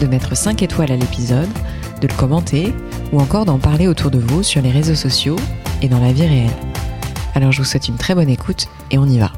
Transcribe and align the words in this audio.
de 0.00 0.06
mettre 0.06 0.36
5 0.36 0.62
étoiles 0.62 0.92
à 0.92 0.96
l'épisode, 0.96 1.48
de 2.00 2.08
le 2.08 2.14
commenter 2.14 2.74
ou 3.12 3.20
encore 3.20 3.44
d'en 3.44 3.58
parler 3.58 3.86
autour 3.86 4.10
de 4.10 4.18
vous 4.18 4.42
sur 4.42 4.62
les 4.62 4.70
réseaux 4.70 4.94
sociaux 4.94 5.36
et 5.82 5.88
dans 5.88 6.00
la 6.00 6.12
vie 6.12 6.26
réelle. 6.26 6.50
Alors 7.34 7.52
je 7.52 7.58
vous 7.58 7.64
souhaite 7.64 7.88
une 7.88 7.96
très 7.96 8.14
bonne 8.14 8.28
écoute 8.28 8.66
et 8.90 8.98
on 8.98 9.06
y 9.06 9.18
va. 9.18 9.32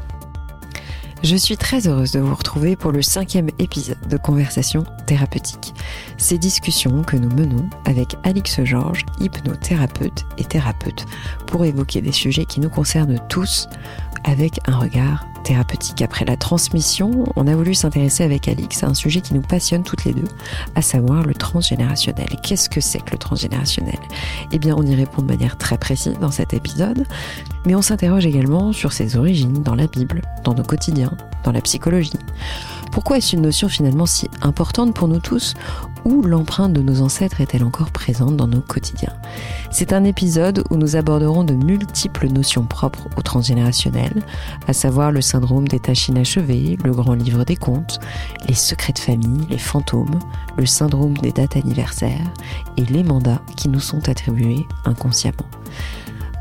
Je 1.24 1.36
suis 1.36 1.56
très 1.56 1.86
heureuse 1.86 2.10
de 2.10 2.18
vous 2.18 2.34
retrouver 2.34 2.74
pour 2.74 2.90
le 2.90 3.00
cinquième 3.00 3.48
épisode 3.60 4.08
de 4.08 4.16
Conversation 4.16 4.84
thérapeutique. 5.06 5.72
Ces 6.16 6.36
discussions 6.36 7.02
que 7.04 7.16
nous 7.16 7.30
menons 7.30 7.70
avec 7.84 8.16
Alix 8.24 8.64
Georges, 8.64 9.06
hypnothérapeute 9.20 10.24
et 10.36 10.44
thérapeute, 10.44 11.06
pour 11.46 11.64
évoquer 11.64 12.00
des 12.00 12.10
sujets 12.10 12.44
qui 12.44 12.58
nous 12.58 12.70
concernent 12.70 13.20
tous 13.28 13.68
avec 14.24 14.60
un 14.66 14.76
regard 14.76 15.26
thérapeutique. 15.42 16.02
Après 16.02 16.24
la 16.24 16.36
transmission, 16.36 17.24
on 17.36 17.46
a 17.46 17.54
voulu 17.54 17.74
s'intéresser 17.74 18.22
avec 18.24 18.48
Alix 18.48 18.82
à 18.82 18.86
un 18.86 18.94
sujet 18.94 19.20
qui 19.20 19.34
nous 19.34 19.40
passionne 19.40 19.82
toutes 19.82 20.04
les 20.04 20.12
deux, 20.12 20.28
à 20.74 20.82
savoir 20.82 21.24
le 21.24 21.34
transgénérationnel. 21.34 22.28
Qu'est-ce 22.42 22.70
que 22.70 22.80
c'est 22.80 23.00
que 23.00 23.12
le 23.12 23.18
transgénérationnel? 23.18 23.98
Eh 24.52 24.58
bien, 24.58 24.74
on 24.76 24.82
y 24.82 24.94
répond 24.94 25.22
de 25.22 25.26
manière 25.26 25.56
très 25.58 25.78
précise 25.78 26.18
dans 26.20 26.30
cet 26.30 26.54
épisode, 26.54 27.06
mais 27.66 27.74
on 27.74 27.82
s'interroge 27.82 28.26
également 28.26 28.72
sur 28.72 28.92
ses 28.92 29.16
origines 29.16 29.62
dans 29.62 29.74
la 29.74 29.86
Bible, 29.86 30.22
dans 30.44 30.54
nos 30.54 30.64
quotidiens, 30.64 31.12
dans 31.44 31.52
la 31.52 31.60
psychologie. 31.60 32.12
Pourquoi 32.92 33.16
est-ce 33.16 33.34
une 33.34 33.42
notion 33.42 33.68
finalement 33.68 34.06
si 34.06 34.28
importante 34.42 34.94
pour 34.94 35.08
nous 35.08 35.20
tous? 35.20 35.54
Où 36.04 36.22
l'empreinte 36.22 36.72
de 36.72 36.82
nos 36.82 37.00
ancêtres 37.00 37.40
est-elle 37.40 37.62
encore 37.62 37.90
présente 37.92 38.36
dans 38.36 38.48
nos 38.48 38.60
quotidiens 38.60 39.14
C'est 39.70 39.92
un 39.92 40.04
épisode 40.04 40.64
où 40.70 40.76
nous 40.76 40.96
aborderons 40.96 41.44
de 41.44 41.54
multiples 41.54 42.28
notions 42.28 42.64
propres 42.64 43.08
au 43.16 43.22
transgénérationnel, 43.22 44.22
à 44.66 44.72
savoir 44.72 45.12
le 45.12 45.20
syndrome 45.20 45.68
des 45.68 45.78
tâches 45.78 46.08
inachevées, 46.08 46.76
le 46.82 46.92
grand 46.92 47.14
livre 47.14 47.44
des 47.44 47.56
contes, 47.56 48.00
les 48.48 48.54
secrets 48.54 48.92
de 48.92 48.98
famille, 48.98 49.46
les 49.48 49.58
fantômes, 49.58 50.18
le 50.56 50.66
syndrome 50.66 51.16
des 51.18 51.32
dates 51.32 51.56
anniversaires 51.56 52.32
et 52.76 52.84
les 52.84 53.04
mandats 53.04 53.42
qui 53.56 53.68
nous 53.68 53.80
sont 53.80 54.08
attribués 54.08 54.66
inconsciemment. 54.84 55.46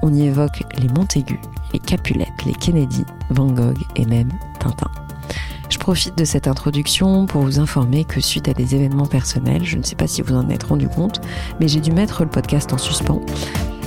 On 0.01 0.11
y 0.13 0.23
évoque 0.23 0.63
les 0.79 0.89
Montaigu, 0.89 1.39
les 1.71 1.79
Capulet, 1.79 2.27
les 2.45 2.53
Kennedy, 2.53 3.05
Van 3.29 3.51
Gogh 3.51 3.77
et 3.95 4.05
même 4.05 4.31
Tintin. 4.59 4.89
Je 5.71 5.77
profite 5.77 6.17
de 6.17 6.25
cette 6.25 6.49
introduction 6.49 7.25
pour 7.25 7.43
vous 7.43 7.59
informer 7.59 8.03
que 8.03 8.19
suite 8.19 8.49
à 8.49 8.53
des 8.53 8.75
événements 8.75 9.05
personnels, 9.05 9.63
je 9.63 9.77
ne 9.77 9.83
sais 9.83 9.95
pas 9.95 10.05
si 10.05 10.21
vous 10.21 10.35
en 10.35 10.49
êtes 10.49 10.63
rendu 10.63 10.89
compte, 10.89 11.21
mais 11.59 11.69
j'ai 11.69 11.79
dû 11.79 11.91
mettre 11.91 12.23
le 12.23 12.29
podcast 12.29 12.73
en 12.73 12.77
suspens. 12.77 13.21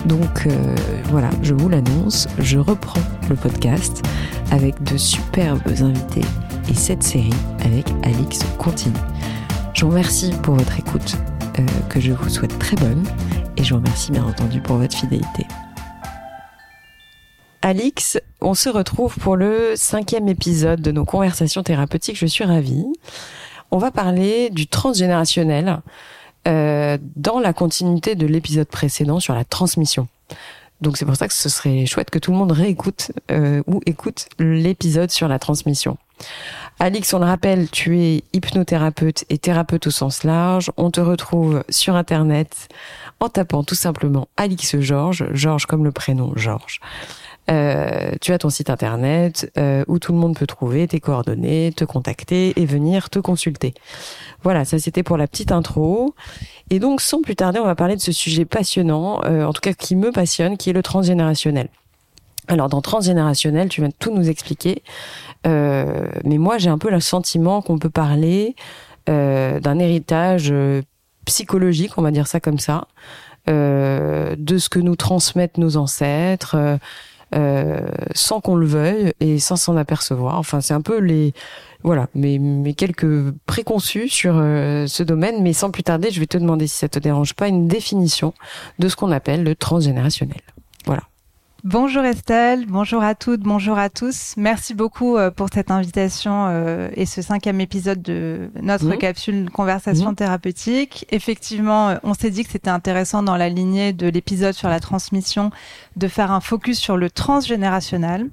Donc 0.07 0.47
euh, 0.47 0.75
voilà, 1.11 1.29
je 1.43 1.53
vous 1.53 1.69
l'annonce, 1.69 2.27
je 2.39 2.59
reprends 2.59 3.03
le 3.29 3.37
podcast 3.37 4.03
avec 4.51 4.83
de 4.83 4.97
superbes 4.97 5.61
invités 5.69 6.27
et 6.71 6.75
cette 6.75 7.03
série 7.03 7.31
avec 7.65 7.87
Alix 8.03 8.41
continue. 8.57 8.95
Je 9.75 9.85
vous 9.85 9.91
remercie 9.91 10.33
pour 10.43 10.55
votre 10.55 10.79
écoute, 10.79 11.17
euh, 11.59 11.67
que 11.91 12.01
je 12.01 12.13
vous 12.13 12.31
souhaite 12.31 12.58
très 12.58 12.77
bonne, 12.77 13.05
et 13.58 13.63
je 13.63 13.75
vous 13.75 13.81
remercie 13.81 14.11
bien 14.11 14.25
entendu 14.25 14.61
pour 14.63 14.79
votre 14.79 14.97
fidélité. 14.97 15.47
Alix, 17.64 18.19
on 18.42 18.52
se 18.52 18.69
retrouve 18.69 19.17
pour 19.17 19.36
le 19.36 19.73
cinquième 19.75 20.29
épisode 20.29 20.83
de 20.83 20.92
nos 20.92 21.07
conversations 21.07 21.63
thérapeutiques. 21.63 22.19
Je 22.19 22.27
suis 22.27 22.45
ravie. 22.45 22.85
On 23.70 23.79
va 23.79 23.91
parler 23.91 24.51
du 24.51 24.67
transgénérationnel 24.67 25.80
euh, 26.47 26.98
dans 27.17 27.41
la 27.41 27.55
continuité 27.55 28.17
de 28.17 28.27
l'épisode 28.27 28.69
précédent 28.69 29.19
sur 29.19 29.35
la 29.35 29.47
transmission. 29.47 30.08
Donc 30.83 30.98
c'est 30.98 31.07
pour 31.07 31.17
ça 31.17 31.27
que 31.27 31.33
ce 31.33 31.48
serait 31.48 31.86
chouette 31.86 32.11
que 32.11 32.19
tout 32.19 32.33
le 32.33 32.36
monde 32.36 32.52
réécoute 32.52 33.13
euh, 33.30 33.63
ou 33.67 33.81
écoute 33.86 34.29
l'épisode 34.39 35.11
sur 35.11 35.27
la 35.27 35.39
transmission. 35.39 35.96
Alix, 36.81 37.14
on 37.14 37.19
le 37.19 37.25
rappelle, 37.25 37.70
tu 37.70 37.98
es 37.98 38.25
hypnothérapeute 38.35 39.25
et 39.31 39.39
thérapeute 39.39 39.86
au 39.86 39.91
sens 39.91 40.23
large. 40.23 40.70
On 40.77 40.91
te 40.91 41.01
retrouve 41.01 41.64
sur 41.70 41.96
Internet 41.96 42.69
en 43.20 43.31
tapant 43.31 43.64
tout 43.64 43.75
simplement 43.75 44.29
Alix 44.36 44.79
Georges, 44.81 45.27
Georges 45.33 45.64
comme 45.64 45.83
le 45.83 45.92
prénom 45.92 46.35
Georges. 46.36 46.81
Euh, 47.51 48.13
tu 48.23 48.33
as 48.33 48.39
ton 48.39 48.49
site 48.49 48.71
internet 48.71 49.53
euh, 49.59 49.85
où 49.87 49.99
tout 49.99 50.13
le 50.13 50.19
monde 50.19 50.37
peut 50.37 50.47
trouver 50.47 50.89
tes 50.89 50.99
coordonnées, 50.99 51.73
te 51.77 51.85
contacter 51.85 52.55
et 52.57 52.65
venir 52.65 53.11
te 53.11 53.19
consulter. 53.19 53.75
Voilà, 54.43 54.65
ça 54.65 54.79
c'était 54.79 55.03
pour 55.03 55.19
la 55.19 55.27
petite 55.27 55.53
intro. 55.53 56.15
Et 56.71 56.79
donc 56.79 57.03
sans 57.03 57.21
plus 57.21 57.37
tarder, 57.37 57.59
on 57.61 57.67
va 57.67 57.75
parler 57.75 57.97
de 57.97 58.01
ce 58.01 58.13
sujet 58.13 58.47
passionnant, 58.47 59.21
euh, 59.25 59.45
en 59.45 59.53
tout 59.53 59.61
cas 59.61 59.75
qui 59.75 59.95
me 59.95 60.11
passionne, 60.11 60.57
qui 60.57 60.71
est 60.71 60.73
le 60.73 60.83
transgénérationnel. 60.83 61.69
Alors 62.49 62.69
dans 62.69 62.81
transgénérationnel, 62.81 63.69
tu 63.69 63.83
de 63.83 63.89
tout 63.99 64.15
nous 64.15 64.29
expliquer, 64.29 64.83
mais 65.47 66.39
moi 66.39 66.59
j'ai 66.59 66.69
un 66.69 66.77
peu 66.77 66.91
le 66.91 67.01
sentiment 67.01 67.63
qu'on 67.63 67.79
peut 67.79 67.89
parler 67.89 68.55
d'un 69.07 69.79
héritage 69.79 70.53
psychologique, 71.25 71.97
on 71.97 72.03
va 72.03 72.11
dire 72.11 72.27
ça 72.27 72.41
comme 72.41 72.59
ça, 72.59 72.87
de 73.47 74.59
ce 74.59 74.69
que 74.69 74.79
nous 74.79 74.95
transmettent 74.95 75.57
nos 75.57 75.79
ancêtres 75.79 76.79
euh, 77.34 77.80
sans 78.14 78.40
qu'on 78.40 78.56
le 78.56 78.67
veuille 78.67 79.12
et 79.20 79.39
sans 79.39 79.56
s'en 79.56 79.77
apercevoir. 79.77 80.39
Enfin, 80.39 80.61
c'est 80.61 80.74
un 80.74 80.80
peu 80.80 80.98
les 80.98 81.33
voilà, 81.83 82.08
mes, 82.14 82.39
mes 82.39 82.72
quelques 82.74 83.33
préconçus 83.45 84.08
sur 84.08 84.34
euh, 84.36 84.86
ce 84.86 85.02
domaine. 85.02 85.42
Mais 85.42 85.52
sans 85.52 85.70
plus 85.70 85.83
tarder, 85.83 86.11
je 86.11 86.20
vais 86.20 86.27
te 86.27 86.39
demander 86.39 86.67
si 86.67 86.78
ça 86.78 86.89
te 86.89 86.98
dérange 86.98 87.34
pas 87.34 87.48
une 87.48 87.68
définition 87.68 88.33
de 88.78 88.89
ce 88.89 88.96
qu'on 88.96 89.12
appelle 89.12 89.45
le 89.45 89.55
transgénérationnel. 89.55 90.40
Voilà. 90.86 91.02
Bonjour 91.64 92.05
Estelle, 92.05 92.67
bonjour 92.67 93.02
à 93.02 93.14
toutes, 93.14 93.41
bonjour 93.41 93.79
à 93.79 93.89
tous. 93.89 94.35
Merci 94.36 94.75
beaucoup 94.75 95.17
euh, 95.17 95.30
pour 95.30 95.48
cette 95.51 95.70
invitation 95.70 96.48
euh, 96.51 96.91
et 96.92 97.07
ce 97.07 97.23
cinquième 97.23 97.58
épisode 97.58 98.02
de 98.02 98.51
notre 98.61 98.85
mmh. 98.85 98.98
capsule 98.98 99.51
Conversation 99.51 100.13
mmh. 100.13 100.17
thérapeutique. 100.17 101.07
Effectivement, 101.08 101.89
euh, 101.89 101.97
on 102.02 102.13
s'est 102.13 102.29
dit 102.29 102.45
que 102.45 102.51
c'était 102.51 102.69
intéressant 102.69 103.23
dans 103.23 103.39
la 103.39 103.48
lignée 103.48 103.95
de 103.95 104.07
l'épisode 104.08 104.52
sur 104.52 104.69
la 104.69 104.79
transmission 104.79 105.52
de 105.97 106.07
faire 106.07 106.33
un 106.33 106.41
focus 106.41 106.79
sur 106.79 106.98
le 106.98 107.08
transgénérationnel. 107.08 108.29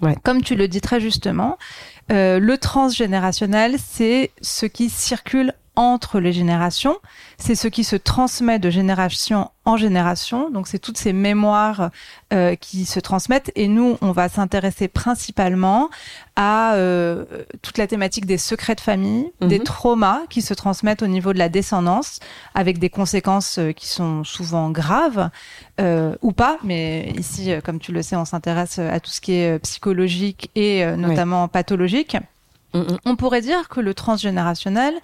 Ouais. 0.00 0.14
Comme 0.22 0.42
tu 0.42 0.54
le 0.54 0.68
dis 0.68 0.80
très 0.80 1.00
justement, 1.00 1.58
le 2.08 2.54
transgénérationnel, 2.54 3.78
c'est 3.84 4.30
ce 4.40 4.64
qui 4.64 4.90
circule 4.90 5.54
entre 5.76 6.20
les 6.20 6.32
générations. 6.32 6.96
C'est 7.38 7.54
ce 7.54 7.68
qui 7.68 7.84
se 7.84 7.96
transmet 7.96 8.58
de 8.58 8.70
génération 8.70 9.50
en 9.66 9.76
génération. 9.76 10.50
Donc 10.50 10.68
c'est 10.68 10.78
toutes 10.78 10.96
ces 10.96 11.12
mémoires 11.12 11.90
euh, 12.32 12.54
qui 12.54 12.86
se 12.86 12.98
transmettent. 12.98 13.52
Et 13.56 13.68
nous, 13.68 13.98
on 14.00 14.12
va 14.12 14.28
s'intéresser 14.28 14.88
principalement 14.88 15.90
à 16.36 16.74
euh, 16.74 17.24
toute 17.62 17.76
la 17.76 17.86
thématique 17.86 18.26
des 18.26 18.38
secrets 18.38 18.74
de 18.74 18.80
famille, 18.80 19.30
des 19.40 19.58
mhm. 19.58 19.64
traumas 19.64 20.20
qui 20.30 20.40
se 20.40 20.54
transmettent 20.54 21.02
au 21.02 21.06
niveau 21.08 21.32
de 21.32 21.38
la 21.38 21.48
descendance, 21.48 22.20
avec 22.54 22.78
des 22.78 22.90
conséquences 22.90 23.58
euh, 23.58 23.72
qui 23.72 23.88
sont 23.88 24.24
souvent 24.24 24.70
graves 24.70 25.30
ou 26.22 26.32
pas. 26.32 26.56
Mais 26.64 27.12
ici, 27.18 27.50
comme 27.62 27.78
tu 27.78 27.92
le 27.92 28.02
sais, 28.02 28.16
on 28.16 28.24
s'intéresse 28.24 28.78
à 28.78 28.98
tout 28.98 29.10
ce 29.10 29.20
qui 29.20 29.34
est 29.34 29.58
psychologique 29.58 30.50
et 30.54 30.86
notamment 30.96 31.48
pathologique. 31.48 32.16
On 33.04 33.16
pourrait 33.16 33.40
dire 33.40 33.68
que 33.68 33.80
le 33.80 33.94
transgénérationnel, 33.94 34.94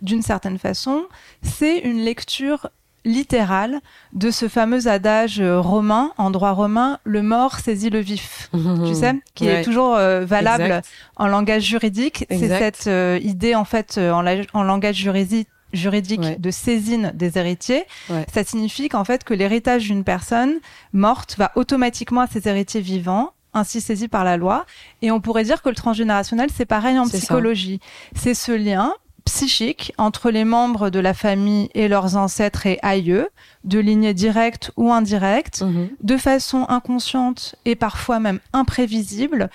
d'une 0.00 0.22
certaine 0.22 0.58
façon, 0.58 1.04
c'est 1.42 1.78
une 1.78 1.98
lecture 1.98 2.68
littérale 3.04 3.80
de 4.12 4.30
ce 4.30 4.48
fameux 4.48 4.86
adage 4.86 5.40
euh, 5.40 5.60
romain, 5.60 6.12
en 6.18 6.30
droit 6.30 6.52
romain, 6.52 6.98
le 7.04 7.22
mort 7.22 7.58
saisit 7.58 7.90
le 7.90 7.98
vif, 7.98 8.50
tu 8.86 8.94
sais, 8.94 9.14
qui 9.34 9.48
est 9.48 9.62
toujours 9.62 9.96
euh, 9.96 10.24
valable 10.24 10.82
en 11.16 11.26
langage 11.26 11.62
juridique. 11.62 12.24
C'est 12.30 12.48
cette 12.48 12.86
euh, 12.86 13.18
idée, 13.22 13.54
en 13.54 13.64
fait, 13.64 13.98
en, 13.98 14.22
langage 14.62 14.96
juridique, 14.96 15.48
juridique 15.72 16.40
de 16.40 16.50
saisine 16.50 17.12
des 17.14 17.38
héritiers. 17.38 17.84
Ça 18.32 18.44
signifie 18.44 18.88
qu'en 18.88 19.04
fait, 19.04 19.24
que 19.24 19.34
l'héritage 19.34 19.84
d'une 19.84 20.04
personne 20.04 20.54
morte 20.92 21.36
va 21.38 21.50
automatiquement 21.56 22.20
à 22.20 22.26
ses 22.26 22.46
héritiers 22.48 22.82
vivants 22.82 23.32
ainsi 23.54 23.80
saisi 23.80 24.08
par 24.08 24.24
la 24.24 24.36
loi. 24.36 24.66
Et 25.02 25.10
on 25.10 25.20
pourrait 25.20 25.44
dire 25.44 25.62
que 25.62 25.68
le 25.68 25.74
transgénérationnel, 25.74 26.50
c'est 26.54 26.66
pareil 26.66 26.98
en 26.98 27.06
psychologie. 27.06 27.80
C'est 28.14 28.34
ce 28.34 28.52
lien 28.52 28.94
psychique 29.24 29.92
entre 29.98 30.30
les 30.30 30.44
membres 30.44 30.90
de 30.90 30.98
la 30.98 31.14
famille 31.14 31.70
et 31.74 31.88
leurs 31.88 32.16
ancêtres 32.16 32.66
et 32.66 32.78
aïeux, 32.82 33.28
de 33.64 33.78
lignée 33.78 34.14
directe 34.14 34.72
ou 34.76 34.92
indirecte, 34.92 35.62
mhm. 35.62 35.90
de 36.02 36.16
façon 36.16 36.66
inconsciente 36.68 37.54
et 37.64 37.76
parfois 37.76 38.18
même 38.18 38.40
imprévisible, 38.52 39.48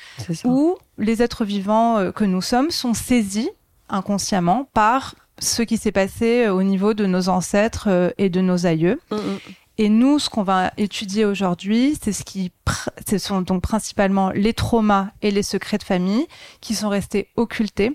où 0.45 0.77
les 0.97 1.21
êtres 1.21 1.45
vivants 1.45 1.97
euh, 1.97 2.11
que 2.11 2.23
nous 2.23 2.41
sommes 2.41 2.71
sont 2.71 2.93
saisis 2.93 3.49
inconsciemment 3.89 4.69
par 4.73 5.15
ce 5.39 5.61
qui 5.61 5.77
s'est 5.77 5.91
passé 5.91 6.47
au 6.49 6.63
niveau 6.63 6.93
de 6.93 7.05
nos 7.05 7.29
ancêtres 7.29 8.13
et 8.17 8.29
de 8.29 8.41
nos 8.41 8.65
aïeux. 8.65 8.99
Mm. 9.11 9.17
Et 9.77 9.89
nous, 9.89 10.17
ce 10.17 10.29
qu'on 10.29 10.43
va 10.43 10.71
étudier 10.77 11.25
aujourd'hui, 11.25 11.97
c'est 12.01 12.13
ce 12.13 12.23
qui, 12.23 12.51
ce 13.07 13.17
sont 13.19 13.41
donc 13.41 13.61
principalement 13.61 14.31
les 14.31 14.53
traumas 14.53 15.09
et 15.21 15.29
les 15.29 15.43
secrets 15.43 15.77
de 15.77 15.83
famille 15.83 16.25
qui 16.61 16.73
sont 16.73 16.89
restés 16.89 17.29
occultés, 17.35 17.93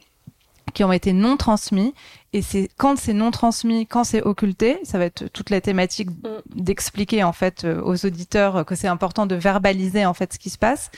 qui 0.74 0.84
ont 0.84 0.92
été 0.92 1.12
non 1.12 1.36
transmis. 1.36 1.92
Et 2.32 2.40
c'est 2.40 2.70
quand 2.76 2.96
c'est 2.96 3.12
non 3.12 3.32
transmis, 3.32 3.86
quand 3.86 4.04
c'est 4.04 4.22
occulté, 4.22 4.78
ça 4.84 4.96
va 4.96 5.06
être 5.06 5.24
toute 5.32 5.50
la 5.50 5.60
thématique 5.60 6.10
mm. 6.10 6.62
d'expliquer 6.62 7.24
en 7.24 7.32
fait 7.32 7.64
euh, 7.64 7.82
aux 7.82 8.06
auditeurs 8.06 8.64
que 8.64 8.74
c'est 8.74 8.88
important 8.88 9.26
de 9.26 9.34
verbaliser 9.34 10.06
en 10.06 10.14
fait 10.14 10.32
ce 10.32 10.38
qui 10.38 10.50
se 10.50 10.58
passe, 10.58 10.90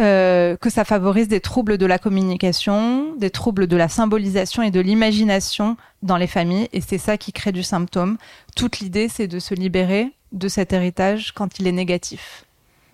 euh, 0.00 0.56
que 0.56 0.68
ça 0.68 0.84
favorise 0.84 1.28
des 1.28 1.40
troubles 1.40 1.78
de 1.78 1.86
la 1.86 1.98
communication, 1.98 3.14
des 3.16 3.30
troubles 3.30 3.68
de 3.68 3.76
la 3.76 3.88
symbolisation 3.88 4.62
et 4.62 4.72
de 4.72 4.80
l'imagination 4.80 5.76
dans 6.02 6.16
les 6.16 6.26
familles. 6.26 6.68
Et 6.72 6.80
c'est 6.80 6.98
ça 6.98 7.16
qui 7.16 7.32
crée 7.32 7.52
du 7.52 7.62
symptôme. 7.62 8.18
Toute 8.56 8.80
l'idée, 8.80 9.08
c'est 9.08 9.28
de 9.28 9.38
se 9.38 9.54
libérer 9.54 10.12
de 10.34 10.48
cet 10.48 10.72
héritage 10.72 11.32
quand 11.32 11.58
il 11.58 11.66
est 11.66 11.72
négatif. 11.72 12.44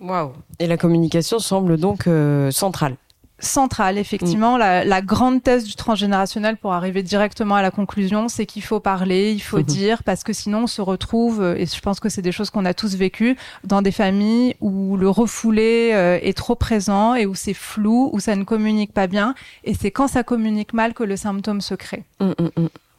Waouh 0.01 0.33
Et 0.59 0.67
la 0.67 0.77
communication 0.77 1.39
semble 1.39 1.77
donc 1.77 2.07
euh, 2.07 2.51
centrale. 2.51 2.97
Centrale, 3.39 3.97
effectivement. 3.97 4.57
Mm. 4.57 4.85
La, 4.85 5.01
grande 5.01 5.43
thèse 5.43 5.65
du 5.65 5.75
transgénérationnel, 5.75 6.59
pour 6.59 6.75
arriver 6.75 7.03
directement 7.03 7.55
à 7.55 7.63
la 7.63 7.71
conclusion, 7.71 8.29
c'est 8.29 8.45
qu'il 8.45 8.63
faut 8.63 8.81
parler, 8.81 9.33
il 9.33 9.41
faut 9.41 9.61
mm-hmm. 9.61 9.65
dire, 9.65 10.03
parce 10.03 10.25
que 10.25 10.35
sinon 10.35 10.65
on 10.65 10.67
se 10.67 10.83
retrouve, 10.83 11.43
et 11.57 11.65
je 11.65 11.81
pense 11.81 12.01
que 12.01 12.11
c'est 12.11 12.21
des 12.21 12.33
choses 12.33 12.51
qu'on 12.51 12.67
a 12.67 12.75
tous 12.75 12.97
vécues, 12.97 13.37
dans 13.65 13.81
des 13.81 13.93
familles 13.93 14.57
où 14.61 14.99
le 14.99 15.09
refoulé 15.09 15.91
euh, 15.95 16.19
est 16.21 16.37
trop 16.37 16.55
présent 16.55 17.15
et 17.15 17.25
où 17.25 17.35
c'est 17.35 17.55
flou, 17.55 18.11
où 18.13 18.21
ça 18.21 18.37
ne 18.37 18.45
communique 18.45 18.93
pas 18.93 19.07
bien. 19.07 19.35
Et 19.65 19.73
c'est 19.73 19.91
quand 19.91 20.09
ça 20.09 20.23
communique 20.23 20.75
mal 20.75 20.93
que 20.93 21.03
le 21.03 21.17
symptôme 21.17 21.63
se 21.63 21.75
crée. 21.75 22.05
Mm, 22.21 22.33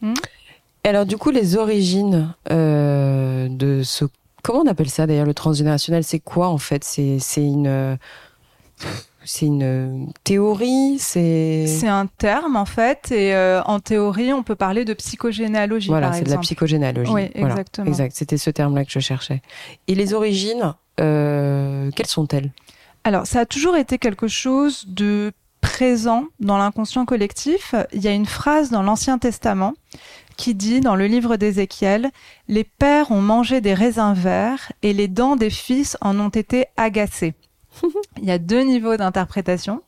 mm, 0.01 0.13
alors 0.83 1.05
du 1.05 1.17
coup, 1.17 1.29
les 1.29 1.55
origines 1.55 2.33
euh, 2.49 3.47
de 3.47 3.83
ce 3.83 4.05
Comment 4.43 4.59
on 4.59 4.67
appelle 4.67 4.89
ça 4.89 5.07
d'ailleurs 5.07 5.25
le 5.25 5.33
transgénérationnel? 5.33 6.03
C'est 6.03 6.19
quoi 6.19 6.47
en 6.49 6.57
fait? 6.57 6.83
C'est 6.83 7.19
une 7.37 7.97
c'est 9.23 9.45
une 9.45 10.11
théorie, 10.23 10.97
c'est 10.97 11.67
c'est 11.67 11.87
un 11.87 12.07
terme 12.07 12.55
en 12.55 12.65
fait 12.65 13.11
et 13.11 13.35
euh, 13.35 13.61
en 13.63 13.79
théorie 13.79 14.33
on 14.33 14.41
peut 14.41 14.55
parler 14.55 14.83
de 14.83 14.93
psychogénéalogie. 14.93 15.89
Voilà, 15.89 16.13
c'est 16.13 16.23
de 16.23 16.29
la 16.29 16.37
psychogénéalogie. 16.39 17.11
Oui, 17.11 17.29
exactement. 17.35 17.87
Exact, 17.87 18.15
c'était 18.15 18.37
ce 18.37 18.49
terme-là 18.49 18.83
que 18.83 18.91
je 18.91 18.99
cherchais. 18.99 19.41
Et 19.87 19.95
les 19.95 20.13
origines, 20.13 20.73
euh, 20.99 21.91
quelles 21.95 22.07
sont-elles? 22.07 22.51
Alors 23.03 23.27
ça 23.27 23.41
a 23.41 23.45
toujours 23.45 23.77
été 23.77 23.97
quelque 23.99 24.27
chose 24.27 24.85
de 24.87 25.31
présent 25.61 26.25
dans 26.39 26.57
l'inconscient 26.57 27.05
collectif. 27.05 27.75
Il 27.93 28.01
y 28.01 28.07
a 28.07 28.11
une 28.11 28.25
phrase 28.25 28.69
dans 28.71 28.83
l'Ancien 28.83 29.17
Testament 29.17 29.73
qui 30.37 30.55
dit 30.55 30.81
dans 30.81 30.95
le 30.95 31.05
livre 31.05 31.35
d'Ézéchiel, 31.35 32.09
Les 32.47 32.63
pères 32.63 33.11
ont 33.11 33.21
mangé 33.21 33.61
des 33.61 33.73
raisins 33.73 34.13
verts 34.13 34.71
et 34.81 34.91
les 34.91 35.07
dents 35.07 35.35
des 35.35 35.49
fils 35.49 35.97
en 36.01 36.19
ont 36.19 36.29
été 36.29 36.65
agacées. 36.77 37.35
Il 38.17 38.25
y 38.25 38.31
a 38.31 38.39
deux 38.39 38.61
niveaux 38.61 38.97
d'interprétation. 38.97 39.81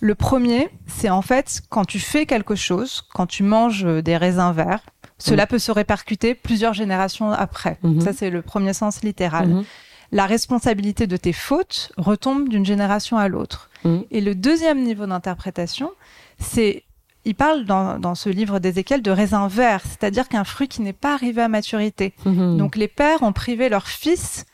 Le 0.00 0.14
premier, 0.14 0.70
c'est 0.86 1.10
en 1.10 1.22
fait 1.22 1.60
quand 1.68 1.84
tu 1.84 1.98
fais 1.98 2.26
quelque 2.26 2.54
chose, 2.54 3.02
quand 3.12 3.26
tu 3.26 3.42
manges 3.42 3.84
des 3.84 4.16
raisins 4.16 4.52
verts, 4.52 4.80
cela 5.18 5.46
peut 5.46 5.58
se 5.58 5.72
répercuter 5.72 6.34
plusieurs 6.34 6.74
générations 6.74 7.30
après. 7.30 7.78
Mm-hmm. 7.82 8.00
Ça, 8.00 8.12
c'est 8.12 8.30
le 8.30 8.40
premier 8.42 8.72
sens 8.72 9.02
littéral. 9.02 9.48
Mm-hmm. 9.48 9.64
La 10.12 10.26
responsabilité 10.26 11.06
de 11.06 11.16
tes 11.16 11.32
fautes 11.32 11.92
retombe 11.96 12.48
d'une 12.48 12.64
génération 12.64 13.18
à 13.18 13.28
l'autre. 13.28 13.70
Mm. 13.84 13.98
Et 14.10 14.20
le 14.20 14.34
deuxième 14.34 14.82
niveau 14.82 15.06
d'interprétation, 15.06 15.90
c'est 16.38 16.84
il 17.28 17.34
parle 17.34 17.66
dans, 17.66 18.14
ce 18.14 18.30
livre 18.30 18.58
d'Ézéchiel 18.58 19.02
de 19.02 19.10
raisin 19.10 19.48
vert, 19.48 19.82
c'est-à-dire 19.84 20.28
qu'un 20.28 20.44
fruit 20.44 20.66
qui 20.66 20.80
n'est 20.80 20.94
pas 20.94 21.12
arrivé 21.12 21.42
à 21.42 21.48
maturité. 21.48 22.14
Mhm. 22.24 22.56
Donc 22.56 22.74
les 22.74 22.88
pères 22.88 23.22
ont 23.22 23.32
privé 23.32 23.68
leurs 23.68 23.88
fils 23.88 24.46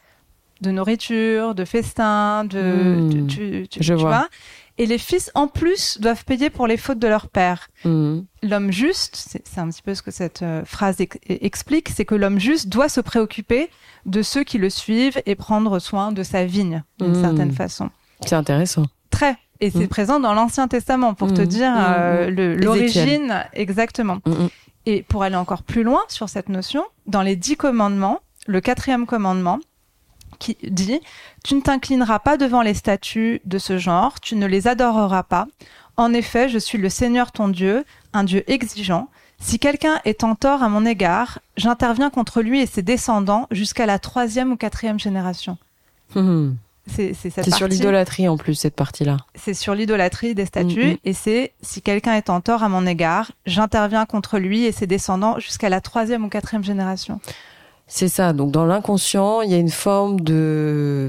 de 0.61 0.73
nourriture, 0.73 1.55
de 1.55 1.65
festin, 1.65 2.45
de, 2.45 2.61
mhm. 2.61 3.27
tu, 3.29 3.67
Je 3.79 3.95
vois. 3.95 4.29
Et 4.77 4.87
les 4.87 4.99
fils, 4.99 5.31
en 5.35 5.47
plus, 5.47 6.01
doivent 6.01 6.25
payer 6.25 6.51
pour 6.51 6.67
les 6.67 6.77
fautes 6.77 6.99
de 6.99 7.07
leur 7.07 7.29
père. 7.29 7.69
Mhm. 7.85 8.27
L'homme 8.43 8.73
juste, 8.73 9.17
c'est 9.17 9.59
un 9.59 9.69
petit 9.69 9.83
peu 9.83 9.95
ce 9.95 10.03
que 10.03 10.11
cette 10.11 10.43
euh, 10.43 10.65
phrase 10.65 10.97
explique, 11.29 11.89
c'est 11.89 12.05
que 12.05 12.15
l'homme 12.15 12.41
juste 12.41 12.69
doit 12.69 12.89
se 12.89 13.01
préoccuper 13.01 13.71
de 14.05 14.23
ceux 14.23 14.43
qui 14.43 14.59
le 14.59 14.71
suivent 14.71 15.23
et 15.27 15.37
prendre 15.37 15.79
soin 15.79 16.11
de 16.13 16.23
sa 16.23 16.45
vigne, 16.45 16.83
d'une 16.99 17.15
certaine 17.15 17.53
façon. 17.53 17.91
C'est 18.27 18.35
intéressant. 18.35 18.85
Très. 19.11 19.37
Et 19.61 19.71
c'est 19.71 19.85
mm. 19.85 19.89
présent 19.89 20.21
dans 20.21 20.35
l'Ancien 20.35 20.67
Testament 20.67 21.15
pour 21.15 21.33
te 21.33 21.41
dire 21.41 21.73
euh, 21.77 22.29
l'origine 22.57 23.45
exactement. 23.53 24.19
Et 24.87 25.03
pour 25.03 25.23
aller 25.23 25.37
encore 25.37 25.63
plus 25.63 25.85
loin 25.85 26.03
sur 26.09 26.29
cette 26.29 26.49
notion, 26.49 26.85
dans 27.07 27.23
les 27.23 27.37
dix 27.37 27.57
commandements, 27.57 28.21
le 28.47 28.61
quatrième 28.61 29.07
commandement 29.07 29.61
qui 30.39 30.57
dit 30.63 31.01
Tu 31.45 31.55
ne 31.55 31.61
t'inclineras 31.61 32.19
pas 32.19 32.37
devant 32.37 32.63
les 32.63 32.75
statues 32.75 33.41
de 33.45 33.59
ce 33.59 33.79
genre, 33.79 34.21
tu 34.21 34.37
ne 34.37 34.47
les 34.47 34.69
adoreras 34.69 35.23
pas. 35.23 35.47
En 35.97 36.13
effet, 36.13 36.49
je 36.49 36.59
suis 36.59 36.79
le 36.79 36.89
Seigneur 36.89 37.33
ton 37.33 37.49
Dieu, 37.49 37.85
un 38.13 38.25
Dieu 38.25 38.45
exigeant. 38.51 39.09
Si 39.41 39.59
quelqu'un 39.59 40.01
est 40.05 40.25
en 40.25 40.35
tort 40.35 40.63
à 40.63 40.69
mon 40.69 40.87
égard, 40.87 41.41
j'interviens 41.57 42.11
contre 42.11 42.41
lui 42.41 42.61
et 42.61 42.67
ses 42.67 42.83
descendants 42.83 43.47
jusqu'à 43.51 43.87
la 43.87 43.99
troisième 43.99 44.53
ou 44.53 44.57
quatrième 44.57 44.99
génération. 44.99 45.59
C'est 46.87 47.15
sur 47.55 47.67
l'idolâtrie 47.67 48.29
en 48.29 48.37
plus 48.37 48.55
cette 48.55 48.75
partie-là. 48.75 49.17
C'est 49.35 49.55
sur 49.55 49.75
l'idolâtrie 49.75 50.35
des 50.35 50.45
statues 50.45 50.85
mm, 50.85 50.91
mm. 50.93 50.97
et 51.05 51.13
c'est 51.13 51.53
si 51.63 51.81
quelqu'un 51.81 52.15
est 52.15 52.29
en 52.29 52.41
tort 52.41 52.63
à 52.63 52.69
mon 52.69 52.87
égard, 52.87 53.33
j'interviens 53.47 54.05
contre 54.05 54.39
lui 54.39 54.65
et 54.65 54.73
ses 54.73 54.87
descendants 54.87 55.39
jusqu'à 55.39 55.69
la 55.69 55.81
troisième 55.81 56.25
ou 56.25 56.29
quatrième 56.29 56.65
génération. 56.65 57.21
C'est 57.87 58.09
ça. 58.09 58.33
Donc 58.33 58.51
dans 58.51 58.65
l'inconscient, 58.65 59.43
il 59.43 59.51
y 59.51 59.55
a 59.55 59.59
une 59.59 59.71
forme 59.71 60.21
de, 60.21 61.09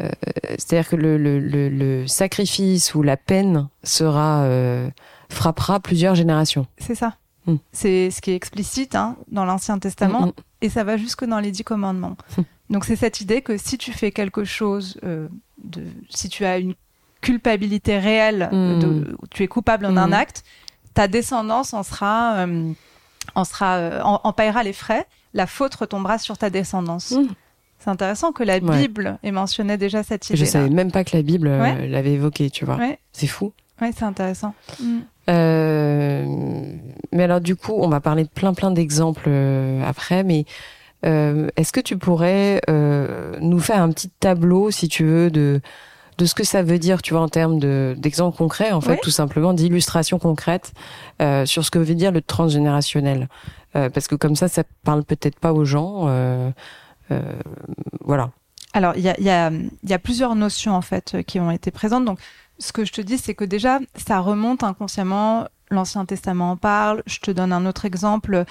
euh, 0.00 0.08
c'est-à-dire 0.50 0.88
que 0.88 0.96
le, 0.96 2.06
sacrifice 2.06 2.94
ou 2.94 3.02
la 3.02 3.16
peine 3.16 3.68
sera 3.82 4.42
euh, 4.42 4.88
frappera 5.28 5.80
plusieurs 5.80 6.14
générations. 6.14 6.66
C'est 6.78 6.94
ça. 6.94 7.16
Mm. 7.46 7.56
C'est 7.72 8.10
ce 8.10 8.20
qui 8.20 8.30
est 8.30 8.36
explicite 8.36 8.94
hein, 8.94 9.16
dans 9.30 9.44
l'Ancien 9.44 9.78
Testament 9.78 10.32
et 10.60 10.68
ça 10.68 10.84
va 10.84 10.96
jusque 10.96 11.24
dans 11.24 11.40
les 11.40 11.50
dix 11.50 11.64
commandements. 11.64 12.16
Donc 12.70 12.84
c'est 12.84 12.96
cette 12.96 13.20
idée 13.20 13.40
que 13.40 13.56
si 13.56 13.78
tu 13.78 13.92
fais 13.92 14.10
quelque 14.10 14.44
chose, 14.44 14.98
euh, 15.04 15.28
de, 15.62 15.84
si 16.10 16.28
tu 16.28 16.44
as 16.44 16.58
une 16.58 16.74
culpabilité 17.20 17.98
réelle, 17.98 18.48
de, 18.52 19.16
tu 19.30 19.42
es 19.42 19.48
coupable 19.48 19.92
d'un 19.92 20.08
hmm. 20.08 20.12
acte, 20.12 20.44
ta 20.94 21.08
descendance 21.08 21.74
en 21.74 21.82
sera, 21.82 22.46
en 23.34 23.44
sera, 23.44 23.76
euh, 23.76 24.00
en, 24.02 24.32
paiera 24.32 24.62
les 24.62 24.72
frais. 24.72 25.06
La 25.34 25.46
faute 25.46 25.74
retombera 25.74 26.18
sur 26.18 26.38
ta 26.38 26.50
descendance. 26.50 27.12
Hmm. 27.12 27.26
C'est 27.78 27.90
intéressant 27.90 28.32
que 28.32 28.42
la 28.42 28.58
Bible 28.58 29.18
ait 29.22 29.30
mentionné 29.30 29.76
déjà 29.76 30.02
cette 30.02 30.28
idée. 30.28 30.38
Je 30.38 30.44
savais 30.44 30.68
même 30.68 30.90
pas 30.90 31.04
que 31.04 31.16
la 31.16 31.22
Bible 31.22 31.48
l'avait 31.48 32.12
évoqué, 32.12 32.50
tu 32.50 32.64
vois. 32.64 32.78
C'est 33.12 33.28
fou. 33.28 33.52
Oui, 33.80 33.90
c'est 33.96 34.04
intéressant. 34.04 34.54
mais 35.28 36.24
alors 37.22 37.40
du 37.40 37.54
coup, 37.54 37.74
on 37.78 37.88
va 37.88 38.00
parler 38.00 38.24
de 38.24 38.28
plein 38.28 38.52
plein 38.52 38.72
d'exemples 38.72 39.30
après, 39.86 40.24
mais 40.24 40.44
euh, 41.06 41.48
est-ce 41.56 41.72
que 41.72 41.80
tu 41.80 41.96
pourrais 41.96 42.60
euh, 42.68 43.36
nous 43.40 43.60
faire 43.60 43.82
un 43.82 43.90
petit 43.90 44.08
tableau, 44.08 44.70
si 44.70 44.88
tu 44.88 45.04
veux, 45.04 45.30
de 45.30 45.60
de 46.18 46.24
ce 46.26 46.34
que 46.34 46.44
ça 46.44 46.62
veut 46.62 46.78
dire, 46.78 47.00
tu 47.00 47.14
vois, 47.14 47.22
en 47.22 47.28
termes 47.28 47.58
de 47.58 47.94
d'exemples 47.96 48.36
concrets, 48.36 48.72
en 48.72 48.80
fait, 48.80 48.98
tout 48.98 49.10
simplement, 49.10 49.54
d'illustrations 49.54 50.18
concrètes 50.18 50.72
euh, 51.22 51.46
sur 51.46 51.64
ce 51.64 51.70
que 51.70 51.78
veut 51.78 51.94
dire 51.94 52.12
le 52.12 52.20
transgénérationnel, 52.20 53.28
parce 53.72 54.08
que 54.08 54.16
comme 54.16 54.34
ça, 54.34 54.48
ça 54.48 54.64
parle 54.84 55.04
peut-être 55.04 55.38
pas 55.38 55.52
aux 55.52 55.64
gens, 55.64 56.08
voilà. 58.04 58.30
Alors, 58.74 58.94
il 58.96 59.02
y 59.02 59.08
a, 59.08 59.18
y, 59.18 59.30
a, 59.30 59.50
y 59.84 59.92
a 59.94 59.98
plusieurs 59.98 60.34
notions 60.34 60.74
en 60.74 60.82
fait 60.82 61.16
qui 61.26 61.40
ont 61.40 61.50
été 61.50 61.70
présentes. 61.70 62.04
Donc, 62.04 62.18
ce 62.58 62.72
que 62.72 62.84
je 62.84 62.92
te 62.92 63.00
dis, 63.00 63.16
c'est 63.18 63.34
que 63.34 63.44
déjà, 63.44 63.80
ça 63.94 64.20
remonte 64.20 64.62
inconsciemment. 64.62 65.46
L'Ancien 65.70 66.04
Testament 66.04 66.52
en 66.52 66.56
parle. 66.56 67.02
Je 67.06 67.20
te 67.20 67.30
donne 67.30 67.52
un 67.52 67.66
autre 67.66 67.84
exemple. 67.84 68.44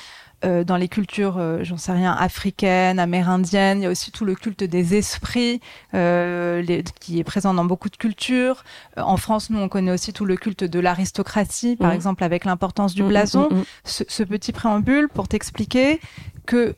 Euh, 0.46 0.64
dans 0.64 0.78
les 0.78 0.88
cultures, 0.88 1.38
euh, 1.40 1.64
j'en 1.64 1.78
sais 1.78 1.94
rien, 1.94 2.14
africaines, 2.14 3.00
amérindiennes. 3.00 3.80
Il 3.80 3.84
y 3.86 3.88
a 3.88 3.90
aussi 3.90 4.12
tout 4.12 4.24
le 4.24 4.36
culte 4.36 4.64
des 4.64 4.96
esprits 4.96 5.62
euh, 5.96 6.62
les, 6.62 6.84
qui 7.00 7.18
est 7.18 7.24
présent 7.24 7.56
dans 7.56 7.66
beaucoup 7.66 7.90
de 7.90 7.96
cultures. 7.96 8.64
en 8.98 9.18
France, 9.18 9.50
nous, 9.50 9.60
on 9.60 9.68
connaît 9.68 9.92
aussi 9.92 10.14
tout 10.14 10.26
le 10.26 10.36
culte 10.36 10.64
de 10.64 10.80
l'aristocratie, 10.80 11.76
par 11.76 11.90
mmh. 11.90 11.96
exemple 11.96 12.24
avec 12.24 12.46
l'importance 12.46 12.94
du 12.94 13.02
mmh, 13.02 13.08
blason. 13.08 13.50
Mmh, 13.50 13.64
ce, 13.84 14.04
ce, 14.08 14.22
petit 14.22 14.52
préambule 14.52 15.10
pour 15.10 15.28
t'expliquer 15.28 16.00
que 16.46 16.76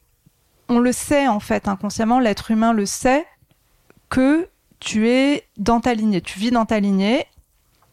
on 0.69 0.79
le 0.79 0.93
sait 0.93 1.27
en 1.27 1.41
fait 1.41 1.67
inconsciemment, 1.67 2.19
l'être 2.19 2.51
humain 2.51 2.72
le 2.72 2.86
sait 2.86 3.25
que 4.08 4.48
tu 4.79 5.10
es 5.10 5.43
dans 5.58 5.81
ta 5.81 5.96
lignée, 5.96 6.22
tu 6.22 6.39
vis 6.39 6.51
dans 6.51 6.65
ta 6.65 6.79
lignée 6.79 7.25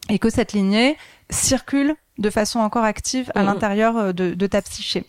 et 0.09 0.17
que 0.17 0.29
cette 0.29 0.53
lignée 0.53 0.95
circule 1.29 1.95
de 2.17 2.29
façon 2.29 2.59
encore 2.59 2.83
active 2.83 3.31
à 3.35 3.43
l'intérieur 3.43 4.13
de, 4.13 4.33
de 4.33 4.47
ta 4.47 4.61
psyché. 4.61 5.05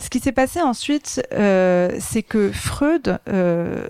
Ce 0.00 0.08
qui 0.10 0.20
s'est 0.20 0.30
passé 0.32 0.60
ensuite, 0.62 1.20
euh, 1.32 1.90
c'est 1.98 2.22
que 2.22 2.52
Freud 2.52 3.18
euh, 3.28 3.84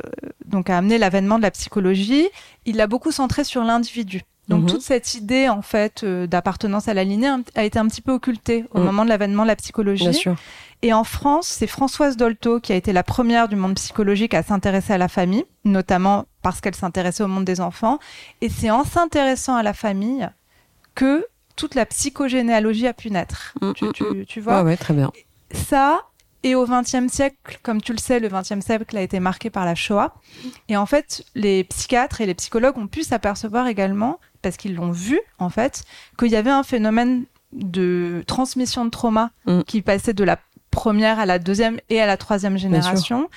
donc 0.47 0.71
a 0.71 0.79
amené 0.79 0.97
l'avènement 0.97 1.37
de 1.37 1.43
la 1.43 1.51
psychologie. 1.51 2.27
Il 2.65 2.77
l'a 2.77 2.87
beaucoup 2.87 3.13
centré 3.13 3.45
sur 3.45 3.63
l'individu. 3.63 4.23
Donc 4.49 4.63
Mhm. 4.63 4.69
toute 4.71 4.81
cette 4.81 5.13
idée 5.15 5.51
en 5.51 5.61
fait 5.61 6.05
euh, 6.05 6.27
d'appartenance 6.27 6.89
à 6.89 6.95
la 6.95 7.05
lignée 7.05 7.29
a 7.55 7.65
été 7.65 7.79
un 7.79 7.87
petit 7.87 8.01
peu 8.01 8.13
occultée 8.13 8.65
au 8.73 8.79
Mhm. 8.79 8.85
moment 8.87 9.05
de 9.05 9.11
l'avènement 9.11 9.43
de 9.43 9.49
la 9.49 9.57
psychologie. 9.57 10.05
Bien 10.05 10.13
sûr. 10.15 10.37
Et 10.81 10.95
en 10.95 11.05
France, 11.05 11.47
c'est 11.49 11.67
Françoise 11.67 12.17
Dolto 12.17 12.59
qui 12.61 12.73
a 12.73 12.77
été 12.77 12.95
la 12.95 13.03
première 13.03 13.47
du 13.49 13.57
monde 13.57 13.75
psychologique 13.75 14.33
à 14.33 14.43
s'intéresser 14.43 14.95
à 14.95 14.99
la 14.99 15.09
famille, 15.09 15.45
notamment 15.65 16.25
parce 16.41 16.63
qu'elle 16.63 16.75
s'intéressait 16.77 17.23
au 17.25 17.29
monde 17.29 17.45
des 17.45 17.61
enfants. 17.61 17.99
Et 18.41 18.49
c'est 18.49 18.71
en 18.71 18.85
s'intéressant 18.85 19.57
à 19.57 19.63
la 19.63 19.75
famille 19.75 20.27
que 20.95 21.27
toute 21.59 21.75
la 21.75 21.85
psychogénéalogie 21.87 22.87
a 22.87 22.93
pu 22.95 23.11
naître. 23.11 23.53
Mm, 23.61 23.73
Tu, 23.75 23.85
mm, 23.85 23.93
tu- 23.93 24.27
tu 24.27 24.41
vois 24.41 24.63
ouais, 24.63 24.77
très 24.77 24.95
bien. 24.95 25.11
ça 25.53 26.01
et 26.45 26.55
au 26.55 26.65
XXe 26.67 27.09
siècle, 27.13 27.59
comme 27.65 27.81
tu 27.83 27.93
le 27.93 27.99
sais, 27.99 28.21
le 28.21 28.29
XXe 28.29 28.61
siècle 28.65 28.97
a 28.97 29.03
été 29.03 29.19
marqué 29.19 29.51
par 29.51 29.65
la 29.65 29.75
Shoah. 29.75 30.15
Et 30.69 30.77
en 30.77 30.87
fait, 30.87 31.25
les 31.35 31.65
psychiatres 31.65 32.21
et 32.21 32.27
les 32.27 32.35
psychologues 32.35 32.79
ont 32.79 32.87
pu 32.87 33.03
s'apercevoir 33.03 33.67
également, 33.67 34.21
parce 34.41 34.57
qu'ils 34.57 34.77
l'ont 34.77 34.93
vu 34.93 35.19
en 35.41 35.51
fait, 35.51 35.83
qu'il 36.19 36.29
y 36.29 36.37
avait 36.37 36.51
un 36.51 36.63
phénomène 36.63 37.25
de 37.53 38.23
transmission 38.27 38.85
de 38.85 38.91
trauma 38.91 39.31
Mm. 39.47 39.63
qui 39.63 39.83
passait 39.83 40.13
de 40.15 40.23
la 40.25 40.39
première 40.71 41.19
à 41.19 41.27
la 41.27 41.39
deuxième 41.41 41.81
et 41.91 42.01
à 42.01 42.07
la 42.07 42.17
troisième 42.17 42.57
génération. 42.57 43.29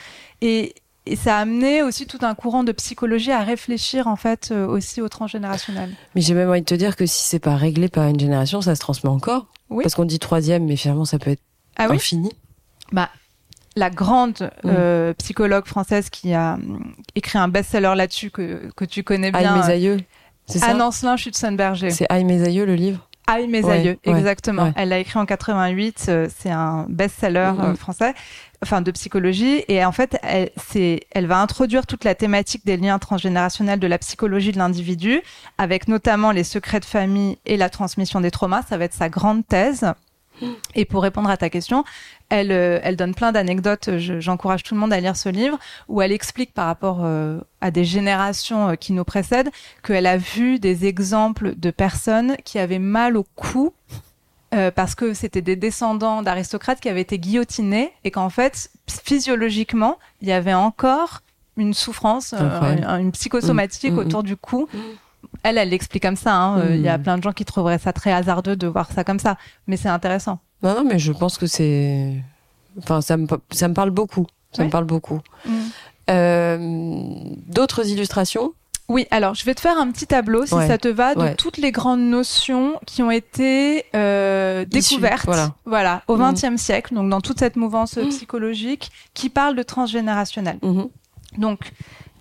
Et, 0.42 0.75
et 1.05 1.15
ça 1.15 1.38
a 1.38 1.39
amené 1.41 1.81
aussi 1.84 2.05
tout 2.08 2.20
un 2.22 2.36
courant 2.36 2.63
de 2.63 2.72
psychologie 2.72 3.31
à 3.31 3.39
réfléchir 3.41 4.08
en 4.08 4.15
fait 4.15 4.50
euh, 4.51 4.67
aussi 4.67 5.01
au 5.01 5.10
transgénérationnel. 5.10 5.89
Mais 6.15 6.22
j'ai 6.22 6.34
même 6.34 6.50
envie 6.50 6.62
de 6.62 6.65
te 6.65 6.75
dire 6.75 6.96
que 6.96 7.05
si 7.05 7.24
c'est 7.24 7.39
pas 7.39 7.55
réglé 7.55 7.88
par 7.89 8.08
une 8.08 8.20
génération, 8.20 8.62
ça 8.62 8.75
se 8.75 8.79
transmet 8.81 9.10
encore. 9.10 9.48
Oui. 9.70 9.84
Parce 9.84 9.96
qu'on 9.96 10.05
dit 10.05 10.20
troisième, 10.20 10.65
mais 10.65 10.75
finalement 10.75 11.05
ça 11.05 11.17
peut 11.20 11.31
être 11.31 11.41
Ah 11.77 11.88
oui 11.89 11.96
infini. 11.96 12.31
bah, 12.91 13.10
la 13.77 13.89
grande 13.89 14.51
euh, 14.65 15.13
psychologue 15.13 15.65
française 15.65 16.10
qui 16.10 16.34
a 16.34 16.55
hum, 16.55 16.93
écrit 17.15 17.38
un 17.39 17.48
best-seller 17.48 17.93
là-dessus 17.96 18.29
que, 18.29 18.70
que 18.75 18.84
tu 18.86 19.01
connais 19.03 19.27
Aïe 19.34 19.43
bien, 19.43 19.55
mes 19.55 19.70
aïeux. 19.72 19.98
C'est 20.48 20.60
ça 20.60 20.67
Anne 20.72 20.81
Ancelin 20.81 21.15
Schutzenberger. 21.15 21.89
C'est 21.91 22.05
Aïe 22.10 22.25
mes 22.25 22.43
aïeux 22.46 22.65
le 22.65 22.75
livre 22.75 23.08
Aïe 23.27 23.48
mes 23.48 23.63
Ouais, 23.63 23.72
aïeux, 23.74 23.98
ouais, 24.05 24.12
exactement. 24.20 24.63
ouais. 24.63 24.74
Elle 24.75 24.89
l'a 24.89 25.00
écrit 25.00 25.17
en 25.20 25.25
88, 25.25 26.05
euh, 26.10 26.27
c'est 26.38 26.50
un 26.50 26.86
best-seller 26.89 27.51
euh, 27.60 27.67
Mhm. 27.70 27.75
français, 27.77 28.13
enfin 28.63 28.82
de 28.82 28.91
psychologie, 28.91 29.63
et 29.68 29.84
en 29.86 29.91
fait, 29.91 30.18
elle, 30.24 30.51
elle 31.12 31.27
va 31.27 31.39
introduire 31.41 31.86
toute 31.88 32.03
la 32.03 32.15
thématique 32.15 32.65
des 32.65 32.77
liens 32.77 33.00
transgénérationnels 33.00 33.80
de 33.80 33.88
la 33.88 33.98
psychologie 33.98 34.51
de 34.51 34.58
l'individu, 34.58 35.22
avec 35.58 35.88
notamment 35.88 36.32
les 36.32 36.44
secrets 36.44 36.80
de 36.80 36.86
famille 36.86 37.38
et 37.46 37.58
la 37.58 37.70
transmission 37.70 38.22
des 38.22 38.32
traumas. 38.32 38.63
Ça 38.70 38.77
va 38.77 38.86
être 38.86 38.94
sa 38.94 39.10
grande 39.10 39.48
thèse. 39.48 39.86
Et 40.74 40.86
pour 40.86 41.03
répondre 41.03 41.30
à 41.30 41.38
ta 41.38 41.51
question, 41.51 41.84
elle, 42.30 42.51
euh, 42.51 42.80
elle 42.82 42.96
donne 42.96 43.13
plein 43.13 43.32
d'anecdotes. 43.32 43.98
Je- 44.00 44.20
J'encourage 44.20 44.63
tout 44.63 44.74
le 44.74 44.80
monde 44.80 44.91
à 44.94 45.00
lire 45.00 45.15
ce 45.15 45.30
livre 45.30 45.60
où 45.88 46.01
elle 46.01 46.12
explique 46.12 46.51
par 46.53 46.65
rapport 46.65 47.01
euh, 47.03 47.39
à 47.60 47.70
des 47.70 47.84
générations 47.86 48.70
euh, 48.70 48.75
qui 48.75 48.94
nous 48.94 49.03
précèdent 49.03 49.51
qu'elle 49.84 50.08
a 50.08 50.18
vu 50.18 50.58
des 50.58 50.86
exemples 50.88 51.53
de 51.56 51.70
personnes 51.70 52.38
qui 52.44 52.58
avaient 52.58 52.80
mal 52.80 53.18
au 53.18 53.25
cou 53.36 53.74
euh, 54.53 54.72
parce 54.72 54.96
que 54.96 55.13
c'était 55.13 55.41
des 55.41 55.55
descendants 55.55 56.22
d'aristocrates 56.22 56.79
qui 56.79 56.89
avaient 56.89 57.01
été 57.01 57.20
guillotinés 57.20 57.91
et 58.03 58.12
qu'en 58.12 58.29
fait, 58.29 58.70
physiologiquement, 58.88 59.98
il 60.22 60.27
y 60.27 60.31
avait 60.31 60.53
encore 60.53 61.22
une 61.58 61.74
souffrance, 61.74 62.34
euh, 62.38 62.98
une 63.00 63.12
psychosomatique 63.12 63.91
Mm, 63.93 63.96
mm, 63.96 64.00
autour 64.00 64.24
du 64.24 64.36
cou. 64.38 64.67
Elle, 65.43 65.58
elle 65.58 65.70
l'explique 65.70 66.03
comme 66.03 66.15
ça. 66.15 66.34
hein. 66.36 66.60
Euh, 66.60 66.75
Il 66.75 66.81
y 66.81 66.89
a 66.89 66.98
Mm. 66.98 67.03
plein 67.03 67.17
de 67.17 67.24
gens 67.24 67.31
qui 67.34 67.46
trouveraient 67.46 67.77
ça 67.79 67.93
très 67.93 68.12
hasardeux 68.12 68.55
de 68.55 68.67
voir 68.67 68.91
ça 68.91 69.03
comme 69.03 69.20
ça, 69.20 69.38
mais 69.67 69.77
c'est 69.77 69.89
intéressant. 69.89 70.39
Non, 70.63 70.75
non, 70.75 70.84
mais 70.84 71.00
je 71.00 71.12
pense 71.12 71.38
que 71.38 71.46
c'est. 71.48 72.24
Enfin, 72.77 73.01
ça 73.01 73.17
me, 73.17 73.27
ça 73.51 73.67
me 73.67 73.74
parle 73.74 73.89
beaucoup. 73.91 74.27
Ça 74.53 74.62
Ouais. 74.62 74.67
me 74.67 74.72
parle 74.72 74.86
beaucoup. 74.86 75.20
Euh, 76.10 76.58
D'autres 77.48 77.88
illustrations? 77.89 78.53
Oui, 78.92 79.08
alors 79.10 79.34
je 79.36 79.46
vais 79.46 79.56
te 79.56 79.62
faire 79.62 79.78
un 79.78 79.90
petit 79.90 80.06
tableau, 80.06 80.46
si 80.46 80.54
Ouais, 80.54 80.68
ça 80.68 80.78
te 80.78 80.88
va, 80.90 81.16
de 81.16 81.22
ouais. 81.22 81.36
toutes 81.36 81.58
les 81.58 81.72
grandes 81.72 82.02
notions 82.02 82.80
qui 82.86 83.02
ont 83.02 83.10
été 83.12 83.86
euh, 83.96 84.66
découvertes 84.66 85.30
voilà. 85.66 86.04
au 86.08 86.18
Mhm. 86.18 86.34
XXe 86.34 86.62
siècle, 86.62 86.94
donc 86.94 87.10
dans 87.10 87.22
toute 87.22 87.40
cette 87.40 87.56
mouvance 87.56 87.98
euh, 87.98 88.06
psychologique 88.10 88.92
qui 89.14 89.30
parle 89.30 89.56
de 89.56 89.64
transgénérationnel. 89.64 90.58
Mhm. 90.62 90.90
Donc, 91.38 91.72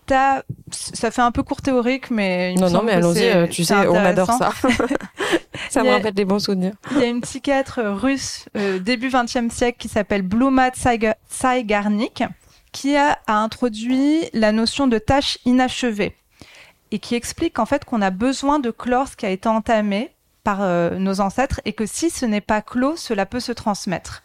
t'as- 0.06 0.44
ça 0.70 1.10
fait 1.10 1.22
un 1.22 1.32
peu 1.32 1.42
court 1.42 1.60
théorique, 1.60 2.10
mais 2.12 2.52
il 2.54 2.60
me 2.60 2.66
Non, 2.66 2.70
non, 2.70 2.82
mais 2.84 2.92
allons-y, 2.92 3.24
euh, 3.24 3.46
tu 3.48 3.64
sais, 3.64 3.74
on 3.88 3.96
adore 3.96 4.30
ça. 4.32 4.50
ça 5.70 5.82
me 5.82 5.90
rappelle 5.90 6.14
des 6.14 6.24
bons 6.24 6.38
souvenirs. 6.38 6.74
Il 6.92 6.98
y 6.98 7.02
a 7.02 7.06
une 7.06 7.20
psychiatre 7.20 7.80
russe 7.82 8.46
euh, 8.56 8.78
début 8.78 9.10
XXe 9.10 9.52
siècle 9.52 9.78
qui 9.78 9.88
s'appelle 9.88 10.22
Bluma 10.22 10.68
Tsaiga- 10.70 11.16
Tsaigarnik 11.28 12.22
qui 12.72 12.96
a, 12.96 13.18
a 13.26 13.34
introduit 13.42 14.20
la 14.32 14.52
notion 14.52 14.86
de 14.86 14.98
tâche 14.98 15.38
inachevée 15.44 16.14
et 16.92 16.98
qui 16.98 17.14
explique 17.14 17.58
en 17.58 17.66
fait 17.66 17.84
qu'on 17.84 18.02
a 18.02 18.10
besoin 18.10 18.58
de 18.58 18.70
clore 18.70 19.08
ce 19.08 19.16
qui 19.16 19.26
a 19.26 19.30
été 19.30 19.48
entamé 19.48 20.10
par 20.44 20.58
euh, 20.62 20.98
nos 20.98 21.20
ancêtres 21.20 21.60
et 21.64 21.72
que 21.72 21.86
si 21.86 22.10
ce 22.10 22.24
n'est 22.26 22.40
pas 22.40 22.62
clos, 22.62 22.96
cela 22.96 23.26
peut 23.26 23.40
se 23.40 23.52
transmettre. 23.52 24.22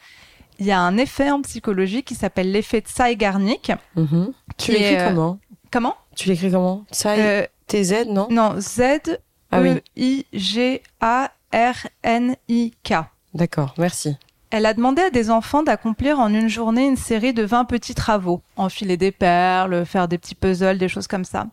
Il 0.59 0.65
y 0.65 0.71
a 0.71 0.79
un 0.79 0.95
effet 0.97 1.29
en 1.31 1.41
psychologie 1.41 2.03
qui 2.03 2.15
s'appelle 2.15 2.51
l'effet 2.51 2.79
Tsaigarnik. 2.79 3.71
Mhm. 3.95 4.31
Tu 4.57 4.65
qui 4.65 4.71
l'écris 4.71 4.93
est, 4.93 5.01
euh, 5.01 5.09
comment? 5.09 5.39
Comment? 5.71 5.95
Tu 6.15 6.29
l'écris 6.29 6.51
comment? 6.51 6.85
Ça, 6.91 7.11
Euh, 7.15 7.45
TZ, 7.67 8.05
non? 8.07 8.27
Non, 8.31 8.55
Z 8.59 9.19
Ah 9.51 9.59
oui, 9.61 9.71
E 9.71 9.81
I 9.97 10.25
G 10.33 10.81
A 11.01 11.31
R 11.53 11.87
N 12.03 12.35
I 12.47 12.73
K. 12.83 12.93
d'accord, 13.33 13.73
merci. 13.77 14.15
Elle 14.51 14.65
a 14.65 14.73
demandé 14.73 15.01
à 15.01 15.09
des 15.09 15.29
enfants 15.31 15.63
d'accomplir 15.63 16.19
en 16.19 16.33
une 16.33 16.47
journée 16.47 16.85
une 16.87 16.95
série 16.95 17.33
de 17.33 17.43
20 17.43 17.65
petits 17.65 17.95
travaux. 17.95 18.41
Enfiler 18.55 18.95
des 18.95 19.11
perles, 19.11 19.85
faire 19.85 20.07
des 20.07 20.17
petits 20.17 20.35
puzzles, 20.35 20.77
des 20.77 20.87
choses 20.87 21.07
comme 21.07 21.25
ça. 21.25 21.47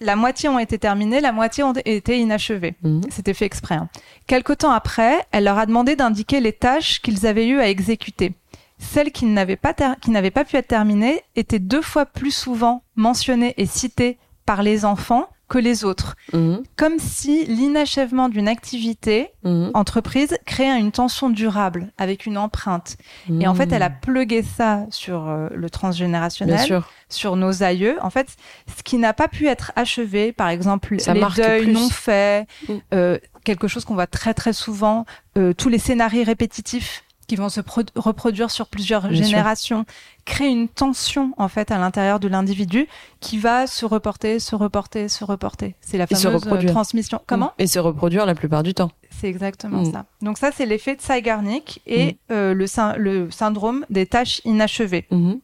La 0.00 0.16
moitié 0.16 0.48
ont 0.48 0.58
été 0.58 0.78
terminés, 0.78 1.20
la 1.20 1.32
moitié 1.32 1.64
ont 1.64 1.72
été 1.72 2.18
inachevés. 2.18 2.74
Mhm. 2.82 3.02
C'était 3.10 3.34
fait 3.34 3.46
exprès. 3.46 3.74
hein. 3.76 3.88
Quelque 4.26 4.52
temps 4.52 4.70
après, 4.70 5.18
elle 5.32 5.44
leur 5.44 5.58
a 5.58 5.66
demandé 5.66 5.96
d'indiquer 5.96 6.40
les 6.40 6.52
tâches 6.52 7.00
qu'ils 7.02 7.26
avaient 7.26 7.48
eu 7.48 7.58
à 7.60 7.68
exécuter. 7.68 8.34
Celles 8.78 9.10
qui 9.10 9.24
n'avaient 9.24 9.56
pas, 9.56 9.74
qui 10.00 10.10
n'avaient 10.10 10.30
pas 10.30 10.44
pu 10.44 10.56
être 10.56 10.68
terminées 10.68 11.22
étaient 11.34 11.58
deux 11.58 11.82
fois 11.82 12.06
plus 12.06 12.30
souvent 12.30 12.82
mentionnées 12.94 13.54
et 13.56 13.66
citées 13.66 14.18
par 14.46 14.62
les 14.62 14.84
enfants 14.84 15.28
que 15.48 15.58
les 15.58 15.84
autres. 15.84 16.14
Mhm. 16.32 16.62
Comme 16.76 16.98
si 16.98 17.46
l'inachèvement 17.46 18.28
d'une 18.28 18.48
activité 18.48 19.30
Mhm. 19.44 19.70
entreprise 19.74 20.36
créait 20.44 20.78
une 20.78 20.92
tension 20.92 21.30
durable 21.30 21.88
avec 21.96 22.26
une 22.26 22.36
empreinte. 22.36 22.96
Et 23.40 23.46
en 23.46 23.54
fait, 23.54 23.72
elle 23.72 23.82
a 23.82 23.90
plugué 23.90 24.42
ça 24.42 24.84
sur 24.90 25.26
euh, 25.28 25.48
le 25.54 25.70
transgénérationnel, 25.70 26.82
sur 27.08 27.36
nos 27.36 27.62
aïeux. 27.62 27.96
En 28.02 28.10
fait, 28.10 28.28
ce 28.76 28.82
qui 28.82 28.98
n'a 28.98 29.12
pas 29.14 29.28
pu 29.28 29.46
être 29.46 29.72
achevé, 29.76 30.32
par 30.32 30.48
exemple, 30.48 31.00
Ça 31.00 31.14
les 31.14 31.24
deuils 31.36 31.62
plus. 31.64 31.72
non 31.72 31.88
faits, 31.88 32.46
Mm. 32.68 32.72
euh, 32.94 33.18
quelque 33.44 33.68
chose 33.68 33.84
qu'on 33.86 33.94
voit 33.94 34.06
très 34.06 34.34
très 34.34 34.52
souvent, 34.52 35.06
euh, 35.38 35.54
tous 35.54 35.68
les 35.70 35.78
scénarios 35.78 36.24
répétitifs 36.24 37.04
qui 37.28 37.36
vont 37.36 37.48
se 37.50 37.60
pro- 37.60 37.82
reproduire 37.94 38.50
sur 38.50 38.66
plusieurs 38.66 39.06
Bien 39.06 39.18
sûr. 39.18 39.26
générations, 39.26 39.84
créent 40.24 40.50
une 40.50 40.66
tension 40.68 41.32
en 41.36 41.46
fait 41.48 41.70
à 41.70 41.78
l'intérieur 41.78 42.18
de 42.18 42.26
l'individu 42.26 42.88
qui 43.20 43.38
va 43.38 43.66
se 43.68 43.84
reporter, 43.86 44.40
se 44.40 44.56
reporter, 44.56 45.08
se 45.08 45.24
reporter. 45.24 45.74
C'est 45.80 45.98
la 45.98 46.06
fameuse 46.08 46.46
euh, 46.46 46.66
transmission. 46.66 47.20
Comment 47.26 47.52
Et 47.58 47.66
se 47.66 47.78
reproduire 47.78 48.26
la 48.26 48.34
plupart 48.34 48.62
du 48.64 48.74
temps. 48.74 48.90
c'est 49.20 49.28
exactement 49.28 49.82
Mm. 49.82 49.92
ça. 49.92 50.04
Donc 50.22 50.38
ça, 50.38 50.50
c'est 50.52 50.66
l'effet 50.66 50.96
de 50.96 51.00
Zeigarnik 51.02 51.80
et 51.86 52.12
Mm. 52.12 52.16
euh, 52.32 52.54
le, 52.54 52.66
syn- 52.66 52.96
le 52.96 53.30
syndrome 53.30 53.84
des 53.90 54.06
tâches 54.06 54.40
inachevées. 54.44 55.06
Mhm. 55.10 55.40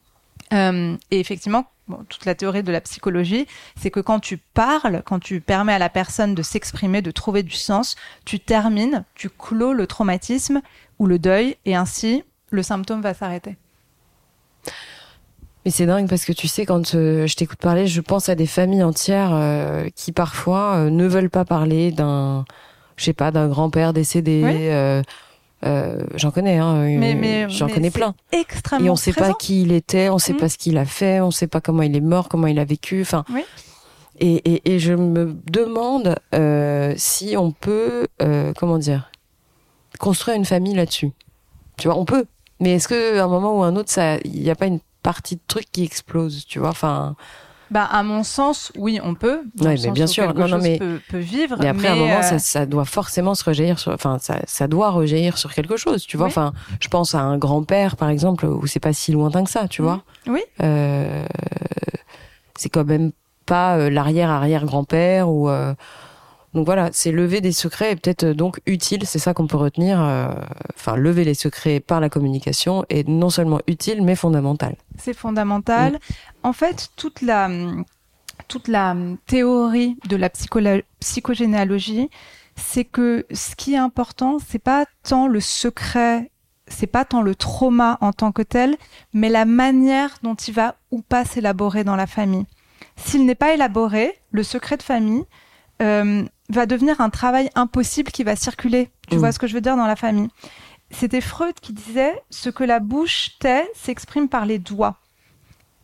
Euh, 0.53 0.97
et 1.11 1.19
effectivement, 1.21 1.65
bon, 1.89 1.99
toute 2.09 2.25
la 2.27 2.35
théorie 2.35 2.63
de 2.63 2.71
la 2.71 2.81
psychologie, 2.81 3.47
c'est 3.81 3.91
que 3.91 4.01
quand 4.01 4.21
tu 4.21 4.37
parles, 4.37 5.03
quand 5.05 5.19
tu 5.19 5.41
permets 5.41 5.73
à 5.73 5.79
la 5.79 5.89
personne 5.89 6.35
de 6.35 6.43
s'exprimer, 6.43 7.03
de 7.03 7.11
trouver 7.11 7.43
du 7.43 7.55
sens, 7.57 7.97
tu 8.25 8.39
termines, 8.39 9.05
tu 9.15 9.29
clôt 9.31 9.73
le 9.73 9.87
traumatisme 9.87 10.61
ou 10.99 11.07
le 11.07 11.19
deuil, 11.19 11.57
et 11.65 11.75
ainsi, 11.75 12.23
le 12.51 12.63
symptôme 12.63 13.01
va 13.03 13.15
s'arrêter. 13.15 13.57
Mais 15.65 15.71
c'est 15.71 15.87
dingue 15.87 16.09
parce 16.09 16.25
que 16.27 16.33
tu 16.33 16.47
sais, 16.47 16.67
quand 16.67 16.95
euh, 16.95 17.27
je 17.27 17.37
t'écoute 17.37 17.59
parler, 17.59 17.87
je 17.87 18.01
pense 18.03 18.29
à 18.29 18.35
des 18.35 18.47
familles 18.47 18.83
entières 18.83 19.31
euh, 19.33 19.89
qui 19.95 20.13
parfois 20.13 20.75
euh, 20.77 20.91
ne 20.91 21.07
veulent 21.07 21.31
pas 21.31 21.47
parler 21.47 21.91
d'un, 21.91 22.45
je 22.97 23.05
sais 23.05 23.13
pas, 23.15 23.31
d'un 23.31 23.49
grand-père 23.49 23.95
décédé. 23.95 24.43
Oui. 24.45 24.69
euh, 24.69 25.03
j'en 26.17 26.31
connais, 26.31 26.59
hein, 26.59 26.83
Mais, 26.99 27.15
mais 27.15 27.49
j'en 27.49 27.67
mais 27.67 27.73
connais 27.73 27.91
plein. 27.91 28.15
Extrêmement 28.31 28.87
Et 28.87 28.91
on 28.91 28.97
sait 28.97 29.13
présent. 29.13 29.33
pas 29.33 29.39
qui 29.39 29.63
il 29.63 29.73
était, 29.73 30.11
on 30.11 30.19
sait 30.19 30.35
Mhm. 30.35 30.39
pas 30.41 30.49
ce 30.51 30.59
qu'il 30.59 30.77
a 30.77 30.85
fait, 30.85 31.23
on 31.23 31.31
sait 31.31 31.47
pas 31.47 31.63
comment 31.63 31.83
il 31.83 31.97
est 31.97 32.01
mort, 32.03 32.29
comment 32.29 32.47
il 32.47 32.59
a 32.59 32.65
vécu. 32.67 33.01
Enfin, 33.01 33.25
Oui. 33.33 33.43
et, 34.21 34.35
et, 34.57 34.75
et 34.75 34.79
je 34.79 34.93
me 34.93 35.35
demande 35.51 36.17
si 36.99 37.37
on 37.39 37.53
peut, 37.53 38.07
comment 38.59 38.77
dire, 38.77 39.11
construire 39.99 40.37
une 40.37 40.45
famille 40.45 40.75
là-dessus. 40.75 41.11
Tu 41.77 41.89
vois, 41.89 41.97
on 41.99 42.05
peut. 42.05 42.25
Mais 42.61 42.73
est-ce 42.75 42.89
que 42.89 43.19
à 43.19 43.25
un 43.25 43.29
moment 43.29 43.59
ou 43.59 43.63
un 43.63 43.75
autre, 43.77 43.91
ça, 43.91 44.17
il 44.25 44.41
n'y 44.43 44.51
a 44.51 44.55
pas 44.55 44.67
une 44.67 44.81
partie 45.03 45.37
de 45.37 45.41
truc 45.49 45.67
qui 45.73 45.83
explose, 45.85 46.47
tu 46.47 46.59
vois 46.61 46.69
Enfin, 46.71 47.17
Bah, 47.71 47.85
à 47.91 48.03
mon 48.03 48.23
sens, 48.23 48.71
oui, 48.77 49.01
on 49.03 49.15
peut. 49.15 49.41
dans 49.57 49.67
Ouais, 49.67 49.77
mais 49.83 49.91
bien 49.91 50.07
sûr. 50.07 50.27
quelque 50.29 50.39
Non, 50.49 50.59
mais- 50.59 50.79
peut, 50.79 51.01
peut 51.09 51.19
vivre. 51.19 51.57
mais 51.59 51.67
après, 51.69 51.89
à 51.89 51.93
un 51.93 51.97
moment, 51.97 52.19
euh, 52.19 52.23
ça, 52.23 52.39
ça 52.39 52.67
doit 52.67 52.85
forcément 52.85 53.35
se 53.35 53.43
rejaillir 53.45 53.79
sur, 53.79 53.91
enfin, 53.93 54.19
ça, 54.21 54.39
ça 54.47 54.69
doit 54.69 54.91
rejaillir 54.91 55.37
sur 55.37 55.53
quelque 55.53 55.77
chose, 55.77 56.07
tu 56.07 56.17
vois. 56.17 56.27
Oui. 56.27 56.33
Enfin, 56.33 56.53
je 56.81 56.89
pense 56.89 57.15
à 57.15 57.21
un 57.21 57.37
grand-père, 57.39 57.97
par 57.97 58.09
exemple, 58.11 58.47
où 58.47 58.67
c'est 58.67 58.81
pas 58.81 58.93
si 58.93 59.13
lointain 59.13 59.43
que 59.45 59.51
ça, 59.51 59.67
tu 59.67 59.83
vois. 59.83 60.03
Oui. 60.29 60.41
Euh, 60.63 61.25
c'est 62.57 62.69
quand 62.69 62.85
même 62.85 63.13
pas 63.47 63.77
euh, 63.77 63.91
l'arrière-arrière-grand-père 63.91 65.29
ou, 65.29 65.49
euh, 65.49 65.75
Donc 66.55 66.67
voilà, 66.67 66.91
c'est 66.93 67.11
lever 67.11 67.41
des 67.41 67.53
secrets 67.53 67.93
et 67.93 67.97
peut-être 67.97 68.27
donc 68.27 68.61
utile, 68.67 69.07
c'est 69.07 69.19
ça 69.19 69.35
qu'on 69.35 69.47
peut 69.47 69.57
retenir. 69.57 69.99
Enfin, 70.75 70.97
lever 70.97 71.25
les 71.25 71.35
secrets 71.35 71.81
par 71.81 72.01
la 72.01 72.09
communication 72.09 72.85
est 72.89 73.09
non 73.09 73.29
seulement 73.29 73.61
utile 73.67 74.03
mais 74.03 74.15
fondamental. 74.15 74.77
C'est 74.99 75.15
fondamental. 75.15 75.95
Mm. 75.95 75.99
En 76.45 76.53
fait, 76.53 76.91
toute 76.97 77.23
la 77.23 77.49
toute 78.49 78.69
la 78.69 78.97
théorie 79.27 79.97
de 80.09 80.17
la 80.17 80.31
psychogénéalogie, 81.01 82.11
c'est 82.57 82.85
que 82.85 83.27
ce 83.33 83.57
qui 83.57 83.75
est 83.75 83.79
important, 83.79 84.39
c'est 84.47 84.59
pas 84.59 84.87
tant 85.03 85.27
le 85.27 85.41
secret, 85.41 86.31
c'est 86.69 86.87
pas 86.87 87.05
tant 87.05 87.23
le 87.23 87.35
trauma 87.35 87.99
en 88.01 88.13
tant 88.13 88.33
que 88.33 88.43
tel, 88.43 88.77
mais 89.13 89.29
la 89.29 89.45
manière 89.45 90.19
dont 90.23 90.35
il 90.35 90.55
va 90.55 90.77
ou 90.91 91.03
pas 91.03 91.25
s'élaborer 91.25 91.85
dans 91.85 91.97
la 91.97 92.07
famille. 92.07 92.47
S'il 92.97 93.27
n'est 93.27 93.35
pas 93.35 93.55
élaboré, 93.55 94.19
le 94.31 94.43
secret 94.43 94.77
de 94.77 94.83
famille 94.83 95.25
euh, 95.83 96.25
va 96.51 96.67
devenir 96.67 97.01
un 97.01 97.11
travail 97.11 97.51
impossible 97.55 98.11
qui 98.11 98.25
va 98.25 98.37
circuler. 98.37 98.91
Tu 99.09 99.17
mmh. 99.17 99.19
vois 99.19 99.33
ce 99.33 99.39
que 99.39 99.47
je 99.47 99.55
veux 99.55 99.61
dire 99.61 99.77
dans 99.77 99.87
la 99.87 99.97
famille? 99.97 100.29
C'était 100.91 101.21
Freud 101.21 101.55
qui 101.61 101.73
disait 101.73 102.15
ce 102.31 102.51
que 102.51 102.65
la 102.65 102.81
bouche 102.81 103.39
tait 103.41 103.69
s'exprime 103.75 104.29
par 104.29 104.47
les 104.47 104.59
doigts. 104.59 104.99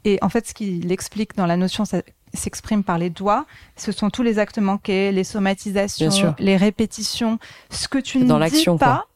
Et 0.05 0.19
en 0.23 0.29
fait, 0.29 0.47
ce 0.47 0.55
qu'il 0.55 0.90
explique 0.93 1.37
dans 1.37 1.47
la 1.47 1.57
notion 1.57 1.85
s'exprime 2.33 2.85
par 2.85 2.99
les 2.99 3.11
doigts, 3.11 3.47
ce 3.76 3.93
sont 3.93 4.11
tous 4.11 4.23
les 4.23 4.38
actes 4.38 4.59
manqués, 4.59 5.12
les 5.12 5.25
somatisations, 5.25 6.35
les 6.38 6.57
répétitions, 6.57 7.38
ce 7.71 7.88
que 7.88 7.99
tu 7.99 8.25
dans 8.25 8.38
ne 8.38 8.49
dis 8.49 8.64
pas. 8.79 9.07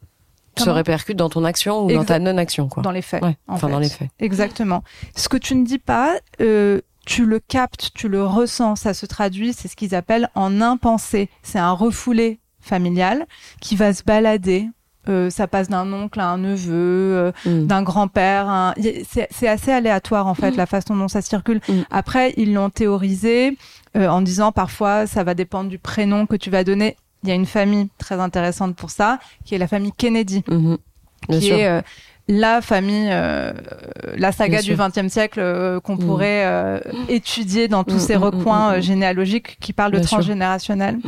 Se 0.56 0.70
répercute 0.70 1.16
dans 1.16 1.30
ton 1.30 1.44
action 1.44 1.84
ou 1.84 1.92
dans 1.92 2.04
ta 2.04 2.20
non-action, 2.20 2.68
quoi. 2.68 2.82
Dans 2.82 2.92
les 2.92 3.02
faits. 3.02 3.24
enfin, 3.48 3.68
dans 3.68 3.80
les 3.80 3.88
faits. 3.88 4.08
Exactement. 4.20 4.84
Ce 5.16 5.28
que 5.28 5.36
tu 5.36 5.56
ne 5.56 5.64
dis 5.64 5.80
pas, 5.80 6.14
euh, 6.40 6.80
tu 7.04 7.26
le 7.26 7.38
captes, 7.40 7.90
tu 7.94 8.08
le 8.08 8.24
ressens, 8.24 8.76
ça 8.76 8.94
se 8.94 9.06
traduit, 9.06 9.52
c'est 9.52 9.68
ce 9.68 9.76
qu'ils 9.76 9.94
appellent 9.94 10.30
en 10.34 10.60
impensé. 10.60 11.28
C'est 11.42 11.58
un 11.58 11.72
refoulé 11.72 12.40
familial 12.60 13.26
qui 13.60 13.76
va 13.76 13.92
se 13.92 14.02
balader 14.02 14.68
euh, 15.08 15.28
ça 15.28 15.46
passe 15.46 15.68
d'un 15.68 15.92
oncle 15.92 16.18
à 16.18 16.28
un 16.28 16.38
neveu, 16.38 16.72
euh, 16.72 17.32
mm. 17.44 17.66
d'un 17.66 17.82
grand-père. 17.82 18.74
C'est 19.10 19.48
assez 19.48 19.70
aléatoire 19.70 20.26
en 20.26 20.34
fait 20.34 20.52
mm. 20.52 20.56
la 20.56 20.66
façon 20.66 20.96
dont 20.96 21.08
ça 21.08 21.20
circule. 21.20 21.60
Mm. 21.68 21.82
Après, 21.90 22.32
ils 22.36 22.54
l'ont 22.54 22.70
théorisé 22.70 23.56
euh, 23.96 24.08
en 24.08 24.22
disant 24.22 24.52
parfois 24.52 25.06
ça 25.06 25.24
va 25.24 25.34
dépendre 25.34 25.68
du 25.68 25.78
prénom 25.78 26.26
que 26.26 26.36
tu 26.36 26.50
vas 26.50 26.64
donner. 26.64 26.96
Il 27.22 27.28
y 27.28 27.32
a 27.32 27.34
une 27.34 27.46
famille 27.46 27.88
très 27.98 28.20
intéressante 28.20 28.76
pour 28.76 28.90
ça, 28.90 29.18
qui 29.44 29.54
est 29.54 29.58
la 29.58 29.68
famille 29.68 29.92
Kennedy, 29.96 30.42
mm-hmm. 30.48 31.38
qui 31.38 31.50
est 31.50 31.82
la 32.28 32.60
famille, 32.62 33.08
la 33.08 34.32
saga 34.32 34.62
du 34.62 34.76
XXe 34.76 35.12
siècle 35.12 35.80
qu'on 35.82 35.96
pourrait 35.96 36.80
étudier 37.08 37.68
dans 37.68 37.84
tous 37.84 37.98
ces 37.98 38.16
recoins 38.16 38.80
généalogiques 38.80 39.58
qui 39.60 39.72
parlent 39.72 39.92
de 39.92 40.00
transgénérationnel. 40.00 40.98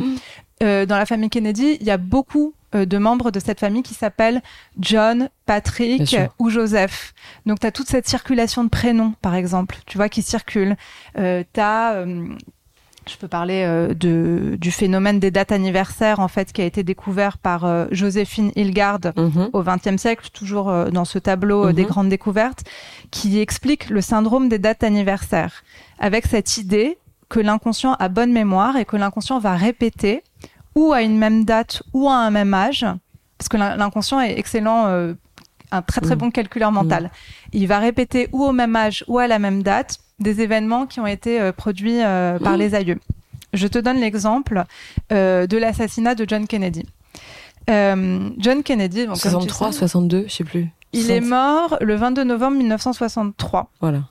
dans 0.61 0.85
la 0.89 1.05
famille 1.05 1.29
Kennedy, 1.29 1.77
il 1.79 1.87
y 1.87 1.91
a 1.91 1.97
beaucoup 1.97 2.53
euh, 2.75 2.85
de 2.85 2.97
membres 2.97 3.31
de 3.31 3.39
cette 3.39 3.61
famille 3.61 3.81
qui 3.81 3.93
s'appellent 3.93 4.41
John, 4.77 5.29
Patrick 5.45 6.17
ou 6.37 6.49
Joseph. 6.49 7.13
Donc 7.45 7.61
tu 7.61 7.67
as 7.67 7.71
toute 7.71 7.87
cette 7.87 8.09
circulation 8.09 8.65
de 8.65 8.69
prénoms, 8.69 9.13
par 9.21 9.35
exemple, 9.35 9.77
tu 9.85 9.97
vois, 9.97 10.09
qui 10.09 10.21
circule. 10.21 10.75
Euh, 11.17 11.43
tu 11.53 11.61
as... 11.61 12.05
Euh, 13.07 13.13
je 13.13 13.17
peux 13.17 13.27
parler 13.27 13.63
euh, 13.65 13.93
de, 13.93 14.57
du 14.59 14.71
phénomène 14.71 15.19
des 15.19 15.31
dates 15.31 15.51
anniversaires, 15.51 16.19
en 16.19 16.27
fait, 16.27 16.51
qui 16.51 16.61
a 16.61 16.65
été 16.65 16.83
découvert 16.83 17.37
par 17.37 17.87
Joséphine 17.91 18.51
Hilgard 18.55 18.99
mhm. 19.15 19.49
au 19.53 19.63
XXe 19.63 19.97
siècle, 19.97 20.29
toujours 20.33 20.71
dans 20.91 21.05
ce 21.05 21.19
tableau 21.19 21.71
des 21.71 21.83
mhm. 21.83 21.87
grandes 21.87 22.09
découvertes, 22.09 22.63
qui 23.11 23.39
explique 23.39 23.89
le 23.89 24.01
syndrome 24.01 24.49
des 24.49 24.59
dates 24.59 24.83
anniversaires, 24.83 25.63
avec 25.99 26.25
cette 26.27 26.57
idée 26.57 26.97
que 27.29 27.39
l'inconscient 27.39 27.93
a 27.95 28.09
bonne 28.09 28.31
mémoire 28.31 28.77
et 28.77 28.85
que 28.85 28.95
l'inconscient 28.95 29.39
va 29.39 29.55
répéter 29.55 30.23
ou 30.75 30.93
à 30.93 31.01
une 31.01 31.17
même 31.17 31.43
date 31.43 31.83
ou 31.93 32.07
à 32.07 32.13
un 32.13 32.29
même 32.29 32.53
âge, 32.53 32.85
parce 33.37 33.49
que 33.49 33.57
l'inconscient 33.57 34.21
est 34.21 34.37
excellent, 34.37 34.87
euh, 34.87 35.13
un 35.71 35.81
très 35.81 36.01
très 36.01 36.15
mm. 36.15 36.19
bon 36.19 36.31
calculeur 36.31 36.71
mental. 36.71 37.05
Mm. 37.05 37.09
Il 37.53 37.67
va 37.67 37.79
répéter 37.79 38.29
ou 38.31 38.43
au 38.43 38.51
même 38.51 38.75
âge 38.75 39.03
ou 39.07 39.17
à 39.19 39.27
la 39.27 39.39
même 39.39 39.63
date 39.63 39.99
des 40.19 40.41
événements 40.41 40.85
qui 40.85 40.99
ont 40.99 41.07
été 41.07 41.39
euh, 41.39 41.51
produits 41.51 42.01
euh, 42.03 42.39
par 42.39 42.53
mm. 42.53 42.59
les 42.59 42.75
aïeux. 42.75 42.99
Je 43.53 43.67
te 43.67 43.79
donne 43.79 43.97
l'exemple 43.99 44.63
de 45.09 45.57
l'assassinat 45.57 46.15
de 46.15 46.25
John 46.27 46.47
Kennedy. 46.47 46.85
John 47.67 48.61
Kennedy, 48.63 49.07
donc, 49.07 49.17
63, 49.17 49.71
62, 49.71 50.25
je 50.27 50.33
sais 50.33 50.43
plus. 50.43 50.67
Il 50.93 51.11
est 51.11 51.21
mort 51.21 51.77
le 51.81 51.95
22 51.95 52.23
novembre 52.23 52.57
1963. 52.57 53.71
Voilà. 53.79 54.03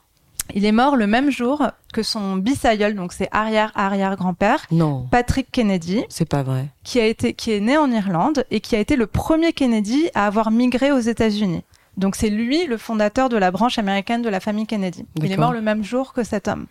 Il 0.55 0.65
est 0.65 0.73
mort 0.73 0.97
le 0.97 1.07
même 1.07 1.31
jour 1.31 1.63
que 1.93 2.03
son 2.03 2.37
bisaïeul, 2.37 2.95
donc 2.95 3.13
c'est 3.13 3.29
arrière-arrière-grand-père, 3.33 4.67
Patrick 5.11 5.51
Kennedy. 5.51 6.05
C'est 6.09 6.29
pas 6.29 6.43
vrai. 6.43 6.67
Qui 6.85 7.01
a 7.01 7.07
été, 7.07 7.35
qui 7.35 7.53
est 7.53 7.61
né 7.61 7.77
en 7.77 7.91
Irlande 7.91 8.45
et 8.51 8.61
qui 8.61 8.77
a 8.77 8.79
été 8.79 8.97
le 8.97 9.07
premier 9.07 9.53
Kennedy 9.53 10.09
à 10.15 10.27
avoir 10.27 10.51
migré 10.51 10.93
aux 10.93 11.01
États-Unis. 11.01 11.63
Donc 11.97 12.17
c'est 12.17 12.29
lui 12.29 12.67
le 12.67 12.77
fondateur 12.77 13.29
de 13.29 13.37
la 13.37 13.51
branche 13.51 13.79
américaine 13.79 14.23
de 14.23 14.29
la 14.29 14.41
famille 14.41 14.67
Kennedy. 14.67 15.05
Il 15.23 15.33
est 15.33 15.37
mort 15.37 15.53
le 15.53 15.63
même 15.63 15.83
jour 15.83 16.13
que 16.13 16.25
cet 16.25 16.49
homme. 16.49 16.67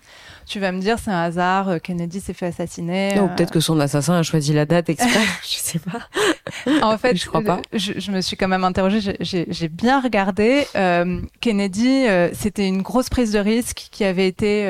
Tu 0.46 0.60
vas 0.60 0.72
me 0.72 0.80
dire 0.80 1.00
c'est 1.00 1.10
un 1.10 1.24
hasard, 1.24 1.70
euh, 1.70 1.78
Kennedy 1.80 2.20
s'est 2.20 2.34
fait 2.34 2.46
assassiner. 2.46 3.16
Non, 3.16 3.26
euh. 3.26 3.28
peut-être 3.30 3.52
que 3.52 3.60
son 3.60 3.80
assassin 3.80 4.14
a 4.14 4.24
choisi 4.24 4.54
la 4.54 4.66
date 4.66 4.90
exprès, 4.90 5.10
je 5.44 5.56
sais 5.58 5.80
pas. 5.80 6.00
En 6.82 6.98
fait, 6.98 7.16
je 7.16 7.26
crois 7.26 7.42
pas. 7.42 7.62
Je, 7.74 8.12
me 8.12 8.22
suis 8.22 8.38
quand 8.38 8.48
même 8.48 8.64
interrogée, 8.64 9.18
j'ai 9.20 9.68
bien 9.68 10.00
regardé. 10.00 10.68
Euh, 10.76 11.22
Kennedy, 11.42 12.06
c'était 12.34 12.68
une 12.68 12.82
grosse 12.82 13.10
prise 13.10 13.32
de 13.32 13.40
risque 13.40 13.88
qui 13.92 14.04
avait 14.04 14.28
été 14.28 14.68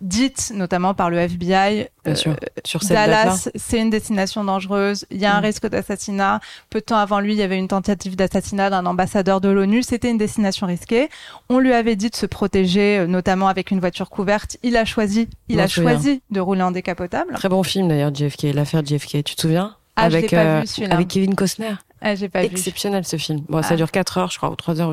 dite 0.00 0.52
notamment 0.54 0.94
par 0.94 1.10
le 1.10 1.18
FBI. 1.18 1.88
Bien 2.04 2.14
sûr. 2.14 2.36
Sur 2.64 2.82
cette 2.82 2.92
Dallas, 2.92 3.48
c'est 3.54 3.80
une 3.80 3.90
destination 3.90 4.44
dangereuse. 4.44 5.06
Il 5.10 5.18
y 5.18 5.24
a 5.24 5.34
un 5.34 5.40
mm. 5.40 5.44
risque 5.44 5.66
d'assassinat. 5.68 6.40
Peu 6.68 6.80
de 6.80 6.84
temps 6.84 6.98
avant 6.98 7.20
lui, 7.20 7.32
il 7.32 7.38
y 7.38 7.42
avait 7.42 7.58
une 7.58 7.68
tentative 7.68 8.16
d'assassinat 8.16 8.70
d'un 8.70 8.84
ambassadeur 8.86 9.40
de 9.40 9.48
l'ONU. 9.48 9.82
C'était 9.84 10.10
une 10.10 10.18
destination 10.18 10.66
risquée. 10.66 11.08
On 11.48 11.58
lui 11.58 11.72
avait 11.72 11.96
dit 11.96 12.10
de 12.10 12.16
se 12.16 12.26
protéger, 12.26 13.06
notamment 13.06 13.48
avec 13.48 13.70
une 13.70 13.80
voiture 13.80 14.10
couverte. 14.10 14.56
Il 14.62 14.76
a 14.76 14.84
choisi 14.84 15.28
il 15.48 15.60
a 15.60 15.68
choisi 15.68 16.22
de 16.30 16.40
rouler 16.40 16.62
en 16.62 16.70
décapotable. 16.70 17.34
Très 17.34 17.48
bon 17.48 17.62
film 17.62 17.88
d'ailleurs, 17.88 18.14
JFK, 18.14 18.54
l'affaire 18.54 18.84
JFK. 18.84 19.22
Tu 19.24 19.36
te 19.36 19.40
souviens 19.40 19.76
ah, 19.96 20.04
avec, 20.04 20.30
pas 20.30 20.60
vu, 20.60 20.66
euh, 20.82 20.86
avec 20.90 21.08
Kevin 21.08 21.34
Costner. 21.34 21.74
Ah, 22.00 22.14
j'ai 22.16 22.28
pas 22.28 22.44
Exceptionnel 22.44 23.04
ce 23.04 23.16
film. 23.16 23.40
Bon, 23.48 23.62
ça 23.62 23.70
ah. 23.72 23.76
dure 23.76 23.90
4 23.90 24.18
heures, 24.18 24.30
je 24.30 24.36
crois, 24.36 24.50
ou 24.50 24.56
3 24.56 24.80
heures. 24.80 24.92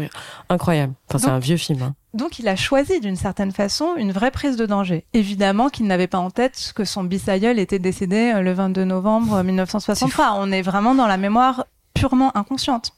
Incroyable. 0.49 0.93
Enfin, 1.09 1.17
c'est 1.17 1.31
un 1.31 1.39
vieux 1.39 1.57
film. 1.57 1.81
Hein. 1.81 1.95
Donc, 2.13 2.39
il 2.39 2.47
a 2.47 2.55
choisi 2.55 2.99
d'une 2.99 3.15
certaine 3.15 3.51
façon 3.51 3.95
une 3.97 4.11
vraie 4.11 4.31
prise 4.31 4.57
de 4.57 4.65
danger. 4.65 5.05
Évidemment 5.13 5.69
qu'il 5.69 5.87
n'avait 5.87 6.07
pas 6.07 6.19
en 6.19 6.29
tête 6.29 6.71
que 6.75 6.85
son 6.85 7.03
bisaïeul 7.03 7.57
était 7.57 7.79
décédé 7.79 8.31
euh, 8.35 8.41
le 8.41 8.53
22 8.53 8.83
novembre 8.83 9.41
1963. 9.41 10.35
On 10.37 10.51
est 10.51 10.61
vraiment 10.61 10.93
dans 10.93 11.07
la 11.07 11.17
mémoire 11.17 11.65
purement 11.93 12.35
inconsciente. 12.37 12.93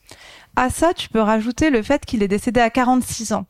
À 0.55 0.69
ça, 0.69 0.93
tu 0.93 1.09
peux 1.09 1.21
rajouter 1.21 1.69
le 1.69 1.81
fait 1.81 2.05
qu'il 2.05 2.23
est 2.23 2.27
décédé 2.27 2.59
à 2.59 2.69
46 2.69 3.33
ans. 3.33 3.45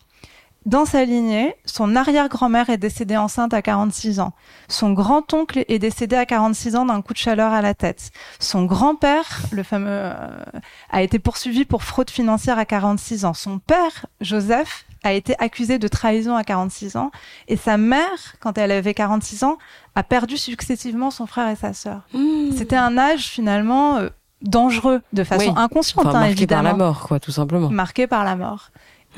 Dans 0.66 0.86
sa 0.86 1.04
lignée, 1.04 1.56
son 1.66 1.94
arrière-grand-mère 1.96 2.70
est 2.70 2.78
décédée 2.78 3.18
enceinte 3.18 3.54
à 3.54 3.62
46 3.62 4.22
ans. 4.22 4.32
Son 4.70 4.94
grand-oncle 4.94 5.66
est 5.68 5.80
décédé 5.80 6.16
à 6.16 6.26
46 6.26 6.78
ans 6.78 6.86
d'un 6.86 7.02
coup 7.02 7.12
de 7.12 7.18
chaleur 7.18 7.52
à 7.52 7.62
la 7.62 7.74
tête. 7.74 8.12
Son 8.40 8.64
grand-père, 8.64 9.42
le 9.52 9.64
fameux, 9.64 9.90
euh, 9.90 10.44
a 10.90 11.02
été 11.02 11.20
poursuivi 11.20 11.66
pour 11.66 11.84
fraude 11.84 12.10
financière 12.10 12.58
à 12.58 12.64
46 12.64 13.26
ans. 13.26 13.34
Son 13.34 13.60
père, 13.60 14.06
Joseph, 14.22 14.86
a 15.04 15.12
été 15.12 15.36
accusé 15.38 15.80
de 15.80 15.88
trahison 15.90 16.38
à 16.38 16.46
46 16.46 16.96
ans. 16.96 17.12
Et 17.50 17.58
sa 17.58 17.78
mère, 17.78 18.36
quand 18.40 18.58
elle 18.58 18.72
avait 18.72 18.94
46 18.94 19.44
ans, 19.44 19.58
a 19.96 20.04
perdu 20.04 20.38
successivement 20.38 21.12
son 21.12 21.26
frère 21.26 21.50
et 21.50 21.58
sa 21.58 21.74
sœur. 21.74 22.08
Mmh. 22.14 22.52
C'était 22.58 22.78
un 22.78 22.98
âge 22.98 23.28
finalement 23.28 23.98
euh, 23.98 24.10
dangereux 24.44 25.02
de 25.14 25.24
façon 25.24 25.56
inconsciente, 25.56 26.06
enfin, 26.06 26.20
hein, 26.20 26.28
marqué 26.28 26.48
par 26.48 26.64
la 26.64 26.74
mort, 26.74 27.08
quoi, 27.08 27.20
tout 27.20 27.32
simplement. 27.32 27.70
Marqué 27.70 28.08
par 28.08 28.24
la 28.24 28.36
mort. 28.36 28.70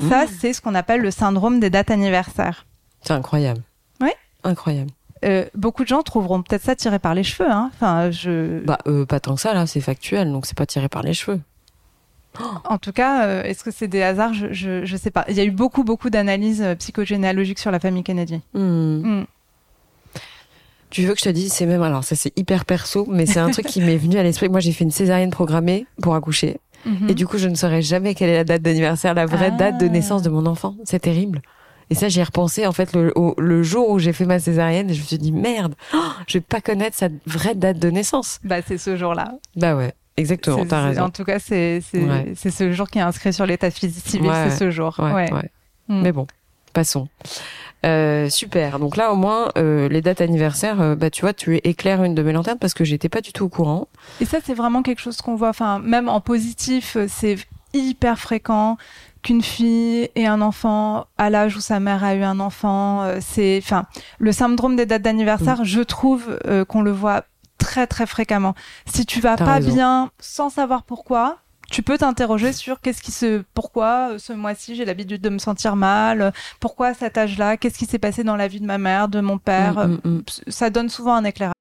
Ça, 0.08 0.24
mmh. 0.24 0.28
c'est 0.40 0.52
ce 0.52 0.60
qu'on 0.60 0.74
appelle 0.74 1.00
le 1.00 1.10
syndrome 1.10 1.60
des 1.60 1.70
dates 1.70 1.90
anniversaires. 1.90 2.66
C'est 3.02 3.12
incroyable. 3.12 3.62
Oui. 4.00 4.10
Incroyable. 4.44 4.90
Euh, 5.24 5.46
beaucoup 5.54 5.82
de 5.82 5.88
gens 5.88 6.02
trouveront 6.02 6.42
peut-être 6.42 6.62
ça 6.62 6.76
tiré 6.76 6.98
par 6.98 7.14
les 7.14 7.22
cheveux. 7.22 7.50
Hein. 7.50 7.70
Enfin, 7.74 8.10
je. 8.10 8.64
Bah, 8.64 8.78
euh, 8.86 9.06
pas 9.06 9.20
tant 9.20 9.34
que 9.34 9.40
ça 9.40 9.54
là. 9.54 9.66
C'est 9.66 9.80
factuel, 9.80 10.30
donc 10.30 10.46
c'est 10.46 10.56
pas 10.56 10.66
tiré 10.66 10.88
par 10.88 11.02
les 11.02 11.14
cheveux. 11.14 11.40
En 12.64 12.76
tout 12.76 12.92
cas, 12.92 13.24
euh, 13.24 13.42
est-ce 13.44 13.64
que 13.64 13.70
c'est 13.70 13.88
des 13.88 14.02
hasards? 14.02 14.34
Je, 14.34 14.52
je, 14.52 14.84
je, 14.84 14.96
sais 14.96 15.10
pas. 15.10 15.24
Il 15.28 15.34
y 15.34 15.40
a 15.40 15.44
eu 15.44 15.50
beaucoup, 15.50 15.84
beaucoup 15.84 16.10
d'analyses 16.10 16.62
psychogénéalogiques 16.78 17.58
sur 17.58 17.70
la 17.70 17.80
famille 17.80 18.02
Kennedy. 18.02 18.42
Mmh. 18.52 18.60
Mmh. 18.60 19.26
Tu 20.96 21.02
veux 21.02 21.12
que 21.12 21.20
je 21.20 21.24
te 21.24 21.28
dise, 21.28 21.52
c'est 21.52 21.66
même, 21.66 21.82
alors 21.82 22.04
ça 22.04 22.16
c'est 22.16 22.32
hyper 22.38 22.64
perso, 22.64 23.06
mais 23.06 23.26
c'est 23.26 23.38
un 23.38 23.50
truc 23.50 23.66
qui 23.66 23.82
m'est 23.82 23.98
venu 23.98 24.16
à 24.16 24.22
l'esprit. 24.22 24.48
Moi 24.48 24.60
j'ai 24.60 24.72
fait 24.72 24.82
une 24.82 24.90
césarienne 24.90 25.28
programmée 25.28 25.84
pour 26.00 26.14
accoucher. 26.14 26.56
Et 27.06 27.12
du 27.12 27.26
coup, 27.26 27.36
je 27.36 27.48
ne 27.48 27.54
saurais 27.54 27.82
jamais 27.82 28.14
quelle 28.14 28.30
est 28.30 28.36
la 28.36 28.44
date 28.44 28.62
d'anniversaire, 28.62 29.12
la 29.12 29.26
vraie 29.26 29.50
date 29.50 29.76
de 29.78 29.88
naissance 29.88 30.22
de 30.22 30.30
mon 30.30 30.46
enfant. 30.46 30.74
C'est 30.84 31.00
terrible. 31.00 31.42
Et 31.90 31.94
ça, 31.94 32.08
j'y 32.08 32.20
ai 32.20 32.22
repensé 32.22 32.66
en 32.66 32.72
fait 32.72 32.94
le, 32.94 33.12
le 33.36 33.62
jour 33.62 33.90
où 33.90 33.98
j'ai 33.98 34.14
fait 34.14 34.24
ma 34.24 34.38
césarienne 34.38 34.90
je 34.90 34.98
me 34.98 35.04
suis 35.04 35.18
dit 35.18 35.32
merde, 35.32 35.74
oh, 35.92 35.98
je 36.26 36.38
vais 36.38 36.44
pas 36.48 36.62
connaître 36.62 36.96
sa 36.96 37.08
vraie 37.26 37.54
date 37.54 37.78
de 37.78 37.90
naissance. 37.90 38.40
Bah 38.42 38.62
c'est 38.66 38.78
ce 38.78 38.96
jour-là. 38.96 39.34
Bah 39.54 39.76
ouais, 39.76 39.92
exactement. 40.16 40.64
T'as 40.64 40.82
raison. 40.82 41.02
En 41.02 41.10
tout 41.10 41.24
cas, 41.24 41.38
c'est 41.40 41.82
c'est 41.82 42.06
c'est 42.36 42.50
ce 42.50 42.72
jour 42.72 42.88
qui 42.88 43.00
est 43.00 43.02
inscrit 43.02 43.34
sur 43.34 43.44
l'état 43.44 43.70
civil, 43.70 44.00
c'est 44.02 44.56
ce 44.56 44.70
jour. 44.70 44.96
Ouais. 44.98 45.30
ouais. 45.30 45.50
Mm. 45.88 46.00
Mais 46.00 46.12
bon, 46.12 46.26
passons. 46.76 47.08
Euh, 47.86 48.28
super. 48.28 48.78
Donc 48.78 48.96
là, 48.98 49.12
au 49.12 49.16
moins, 49.16 49.50
euh, 49.56 49.88
les 49.88 50.02
dates 50.02 50.20
anniversaires, 50.20 50.80
euh, 50.82 50.94
bah 50.94 51.08
tu 51.08 51.22
vois, 51.22 51.32
tu 51.32 51.56
éclaires 51.56 52.04
une 52.04 52.14
de 52.14 52.22
mes 52.22 52.32
lanternes 52.32 52.58
parce 52.58 52.74
que 52.74 52.84
j'étais 52.84 53.08
pas 53.08 53.22
du 53.22 53.32
tout 53.32 53.44
au 53.44 53.48
courant. 53.48 53.88
Et 54.20 54.26
ça, 54.26 54.38
c'est 54.44 54.52
vraiment 54.52 54.82
quelque 54.82 55.00
chose 55.00 55.16
qu'on 55.22 55.36
voit. 55.36 55.48
Enfin, 55.48 55.78
même 55.78 56.10
en 56.10 56.20
positif, 56.20 56.98
c'est 57.08 57.36
hyper 57.72 58.18
fréquent 58.18 58.76
qu'une 59.22 59.42
fille 59.42 60.10
ait 60.14 60.26
un 60.26 60.42
enfant 60.42 61.06
à 61.16 61.30
l'âge 61.30 61.56
où 61.56 61.60
sa 61.60 61.80
mère 61.80 62.04
a 62.04 62.14
eu 62.14 62.22
un 62.22 62.40
enfant. 62.40 63.08
c'est, 63.20 63.58
enfin, 63.62 63.86
le 64.18 64.32
syndrome 64.32 64.76
des 64.76 64.84
dates 64.84 65.02
d'anniversaire, 65.02 65.62
mm. 65.62 65.64
je 65.64 65.80
trouve 65.80 66.38
qu'on 66.68 66.82
le 66.82 66.92
voit 66.92 67.24
très 67.58 67.86
très 67.86 68.06
fréquemment. 68.06 68.54
Si 68.84 69.06
tu 69.06 69.20
vas 69.20 69.36
pas 69.36 69.60
bien 69.60 70.10
sans 70.20 70.50
savoir 70.50 70.82
pourquoi, 70.82 71.38
tu 71.70 71.82
peux 71.82 71.98
t'interroger 71.98 72.52
sur 72.52 72.80
qu'est-ce 72.80 73.02
qui 73.02 73.12
se, 73.12 73.42
pourquoi 73.54 74.12
euh, 74.12 74.18
ce 74.18 74.32
mois-ci 74.32 74.74
j'ai 74.76 74.84
l'habitude 74.84 75.20
de 75.20 75.28
me 75.28 75.38
sentir 75.38 75.76
mal, 75.76 76.32
pourquoi 76.60 76.94
cet 76.94 77.18
âge-là, 77.18 77.56
qu'est-ce 77.56 77.78
qui 77.78 77.86
s'est 77.86 77.98
passé 77.98 78.24
dans 78.24 78.36
la 78.36 78.48
vie 78.48 78.60
de 78.60 78.66
ma 78.66 78.78
mère, 78.78 79.08
de 79.08 79.20
mon 79.20 79.38
père. 79.38 79.86
Mm, 79.86 80.00
mm, 80.04 80.10
mm. 80.10 80.22
Ça 80.48 80.70
donne 80.70 80.88
souvent 80.88 81.14
un 81.14 81.24
éclairage. 81.24 81.52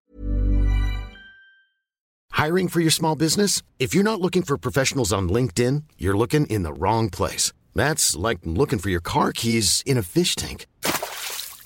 Hiring 2.37 2.67
for 2.67 2.81
your 2.81 2.91
small 2.91 3.15
business? 3.15 3.61
If 3.79 3.95
you're 3.95 4.03
not 4.03 4.19
looking 4.21 4.43
for 4.43 4.57
professionals 4.57 5.13
on 5.13 5.29
LinkedIn, 5.29 5.83
you're 5.97 6.17
looking 6.17 6.45
in 6.47 6.63
the 6.63 6.73
wrong 6.77 7.09
place. 7.09 7.53
That's 7.73 8.15
like 8.15 8.39
looking 8.43 8.77
for 8.77 8.89
your 8.89 9.01
car 9.01 9.31
keys 9.31 9.81
in 9.85 9.97
a 9.97 10.03
fish 10.03 10.35
tank. 10.35 10.67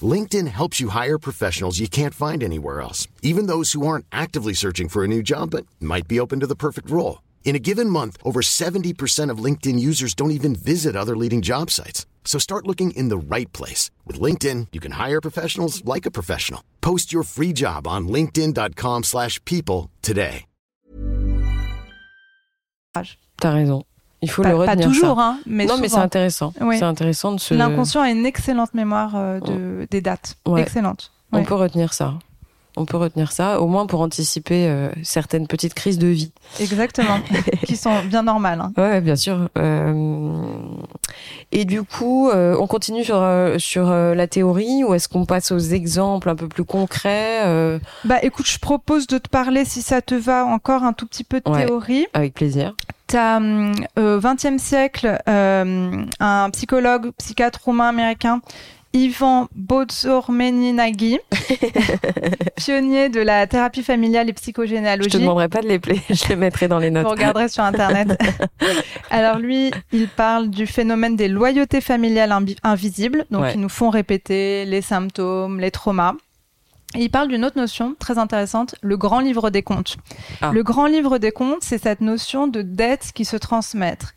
LinkedIn 0.02 0.47
helps 0.47 0.80
you 0.80 0.89
hire 0.89 1.17
professionals 1.17 1.80
you 1.80 1.89
can't 1.89 2.13
find 2.13 2.43
anywhere 2.43 2.82
else, 2.82 3.08
even 3.21 3.47
those 3.47 3.73
who 3.73 3.86
aren't 3.86 4.06
actively 4.12 4.54
searching 4.54 4.88
for 4.89 5.04
a 5.04 5.08
new 5.08 5.21
job 5.21 5.49
but 5.52 5.65
might 5.82 6.08
be 6.08 6.19
open 6.19 6.39
to 6.39 6.47
the 6.47 6.56
perfect 6.56 6.89
role. 6.89 7.19
In 7.43 7.56
a 7.56 7.60
given 7.60 7.89
month, 7.89 8.17
over 8.23 8.41
70% 8.41 9.32
of 9.32 9.43
LinkedIn 9.43 9.80
users 9.80 10.13
don't 10.13 10.32
even 10.32 10.56
visit 10.56 10.95
other 10.95 11.17
leading 11.17 11.41
job 11.41 11.71
sites. 11.71 12.06
So 12.23 12.38
start 12.38 12.67
looking 12.67 12.91
in 12.91 13.10
the 13.10 13.17
right 13.17 13.52
place. 13.54 13.89
With 14.06 14.21
LinkedIn, 14.21 14.67
you 14.71 14.80
can 14.80 14.91
hire 14.93 15.19
professionals 15.19 15.84
like 15.84 16.06
a 16.06 16.12
professional. 16.12 16.62
Post 16.82 17.12
your 17.12 17.23
free 17.23 17.54
job 17.54 17.88
on 17.88 18.08
linkedin.com 18.08 19.04
slash 19.04 19.43
people 19.45 19.89
today. 20.02 20.45
T'as 23.39 23.52
raison. 23.54 23.84
Il 24.21 24.30
faut 24.30 24.43
le 24.43 24.54
retenir. 24.56 24.75
Pas 24.75 24.84
toujours, 24.84 25.19
hein, 25.19 25.39
mais 25.45 25.65
Non, 25.65 25.78
mais 25.78 25.88
c'est 25.88 25.97
intéressant. 25.97 26.54
Oui. 26.60 26.78
C'est 26.78 26.86
intéressant 26.86 27.32
de 27.32 27.39
se... 27.39 27.54
L'inconscient 27.54 28.02
a 28.02 28.10
une 28.10 28.25
excellente 28.25 28.73
mémoire 28.73 29.15
euh, 29.15 29.39
de, 29.39 29.82
oh. 29.82 29.86
des 29.89 30.02
dates. 30.02 30.38
Ouais. 30.45 30.62
Excellente. 30.62 31.12
On 31.32 31.43
peut 31.43 31.56
retenir 31.56 31.93
ça 31.93 32.15
on 32.80 32.86
peut 32.86 32.98
retenir 32.98 33.32
ça, 33.32 33.62
au 33.62 33.68
moins 33.68 33.86
pour 33.86 34.02
anticiper 34.02 34.68
euh, 34.68 34.89
certaines 35.04 35.48
petites 35.48 35.74
crises 35.74 36.00
de 36.00 36.08
vie. 36.08 36.32
Exactement, 36.60 37.20
qui 37.65 37.76
sont 37.76 38.04
bien 38.06 38.24
normales. 38.24 38.62
Hein. 38.62 38.72
Ouais, 38.78 39.02
bien 39.02 39.15
sûr. 39.15 39.50
Euh... 39.58 40.42
Et 41.52 41.65
du 41.65 41.84
coup, 41.84 42.30
euh, 42.30 42.56
on 42.60 42.68
continue 42.68 43.04
sur 43.04 43.20
sur 43.58 43.89
la 43.89 44.28
théorie 44.28 44.84
ou 44.84 44.94
est-ce 44.94 45.10
qu'on 45.10 45.26
passe 45.26 45.52
aux 45.52 45.60
exemples 45.60 46.30
un 46.30 46.36
peu 46.36 46.48
plus 46.48 46.63
concrets 46.63 47.80
Bah, 48.06 48.18
écoute, 48.22 48.48
je 48.48 48.60
propose 48.60 49.08
de 49.08 49.18
te 49.18 49.28
parler, 49.30 49.65
si 49.65 49.82
ça 49.82 50.02
te 50.02 50.15
va, 50.15 50.46
encore 50.46 50.84
un 50.84 50.94
tout 50.94 51.06
petit 51.06 51.24
peu 51.24 51.42
de 51.42 51.52
théorie. 51.52 52.08
Avec 52.13 52.34
plaisir. 52.34 52.76
T'as 53.08 53.39
au 53.39 54.20
XXe 54.20 54.62
siècle 54.62 55.20
un 55.26 56.50
psychologue, 56.52 57.12
psychiatre 57.18 57.60
roumain 57.65 57.89
américain 57.89 58.42
Ivan 58.93 59.47
Bozormeninagi, 59.56 61.19
pionnier 62.56 63.10
de 63.10 63.19
la 63.19 63.45
thérapie 63.45 63.84
familiale 63.84 64.30
et 64.30 64.34
psychogénéalogie. 64.34 65.10
Je 65.10 65.17
te 65.17 65.21
demanderai 65.21 65.47
pas 65.47 65.62
de 65.62 65.67
les 65.67 65.80
plaire, 65.80 65.99
je 66.10 66.28
les 66.28 66.36
mettrai 66.36 66.67
dans 66.67 66.80
les 66.80 66.89
notes. 66.89 67.04
Vous 67.04 67.12
regarderez 67.12 67.49
sur 67.49 67.63
internet. 67.63 68.19
Alors 69.12 69.38
lui, 69.38 69.71
il 69.91 70.08
parle 70.08 70.49
du 70.49 70.65
phénomène 70.65 71.15
des 71.15 71.28
loyautés 71.28 71.82
familiales 71.82 72.36
invisibles, 72.63 73.25
donc 73.30 73.52
qui 73.52 73.58
nous 73.58 73.69
font 73.69 73.89
répéter 73.89 74.65
les 74.65 74.82
symptômes, 74.82 75.60
les 75.60 75.71
traumas. 75.71 76.15
Et 76.95 77.04
il 77.04 77.10
parle 77.10 77.28
d'une 77.28 77.45
autre 77.45 77.58
notion 77.58 77.95
très 77.99 78.17
intéressante, 78.17 78.73
le 78.82 78.97
grand 78.97 79.19
livre 79.19 79.52
des 79.52 79.62
comptes. 79.62 79.97
Ah. 80.41 80.52
Le 80.52 80.63
grand 80.63 80.88
livre 80.88 81.19
des 81.19 81.32
comptes, 81.32 81.62
c'est 81.62 81.78
cette 81.78 82.02
notion 82.02 82.47
de 82.47 82.63
dette 82.63 83.12
qui 83.13 83.25
se 83.25 83.38
transmettent 83.38 84.15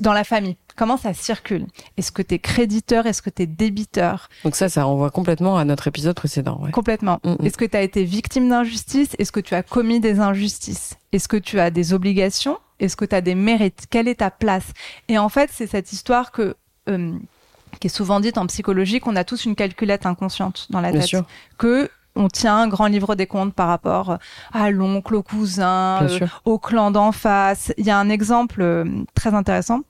dans 0.00 0.12
la 0.12 0.22
famille. 0.22 0.56
Comment 0.76 0.98
ça 0.98 1.14
circule? 1.14 1.66
Est-ce 1.96 2.12
que 2.12 2.20
tu 2.20 2.34
es 2.34 2.38
créditeur? 2.38 3.06
Est-ce 3.06 3.22
que 3.22 3.30
tu 3.30 3.42
es 3.42 3.46
débiteur? 3.46 4.28
Donc 4.44 4.56
ça, 4.56 4.68
ça 4.68 4.84
renvoie 4.84 5.10
complètement 5.10 5.56
à 5.56 5.64
notre 5.64 5.88
épisode 5.88 6.14
précédent. 6.14 6.60
Complètement. 6.72 7.18
Mm, 7.24 7.30
mm. 7.30 7.46
Est-ce 7.46 7.56
que 7.56 7.64
tu 7.64 7.76
as 7.76 7.82
été 7.82 8.04
victime 8.04 8.48
d'injustice? 8.48 9.16
Est-ce 9.18 9.32
que 9.32 9.40
tu 9.40 9.54
as 9.54 9.62
commis 9.62 10.00
des 10.00 10.20
injustices? 10.20 10.96
Est-ce 11.12 11.28
que 11.28 11.38
tu 11.38 11.60
as 11.60 11.70
des 11.70 11.94
obligations? 11.94 12.58
Est-ce 12.78 12.96
que 12.96 13.04
tu 13.06 13.14
as 13.14 13.22
des 13.22 13.34
mérites? 13.34 13.86
Quelle 13.88 14.08
est 14.08 14.16
ta 14.16 14.30
place? 14.30 14.72
Et 15.08 15.16
en 15.16 15.28
fait, 15.28 15.50
c'est 15.52 15.66
cette 15.66 15.92
histoire 15.92 16.30
que... 16.30 16.56
Euh, 16.88 17.12
qui 17.80 17.86
est 17.86 17.90
souvent 17.90 18.20
dite 18.20 18.36
en 18.36 18.46
psychologie 18.46 19.00
qu'on 19.00 19.16
a 19.16 19.24
tous 19.24 19.46
une 19.46 19.54
calculette 19.54 20.04
inconsciente 20.04 20.66
dans 20.68 20.82
la 20.82 20.92
tête. 20.92 21.04
Sûr. 21.04 21.24
Que 21.56 21.90
on 22.14 22.28
tient 22.28 22.56
un 22.56 22.68
grand 22.68 22.86
livre 22.86 23.14
des 23.14 23.26
comptes 23.26 23.54
par 23.54 23.68
rapport 23.68 24.18
à 24.52 24.70
l'oncle, 24.70 25.14
au 25.14 25.22
cousin, 25.22 26.02
euh, 26.02 26.26
au 26.44 26.58
clan 26.58 26.90
d'en 26.90 27.12
face. 27.12 27.72
Il 27.78 27.86
y 27.86 27.90
a 27.90 27.98
un 27.98 28.08
exemple 28.10 28.60
euh, 28.60 28.84
très 29.14 29.34
intéressant. 29.34 29.80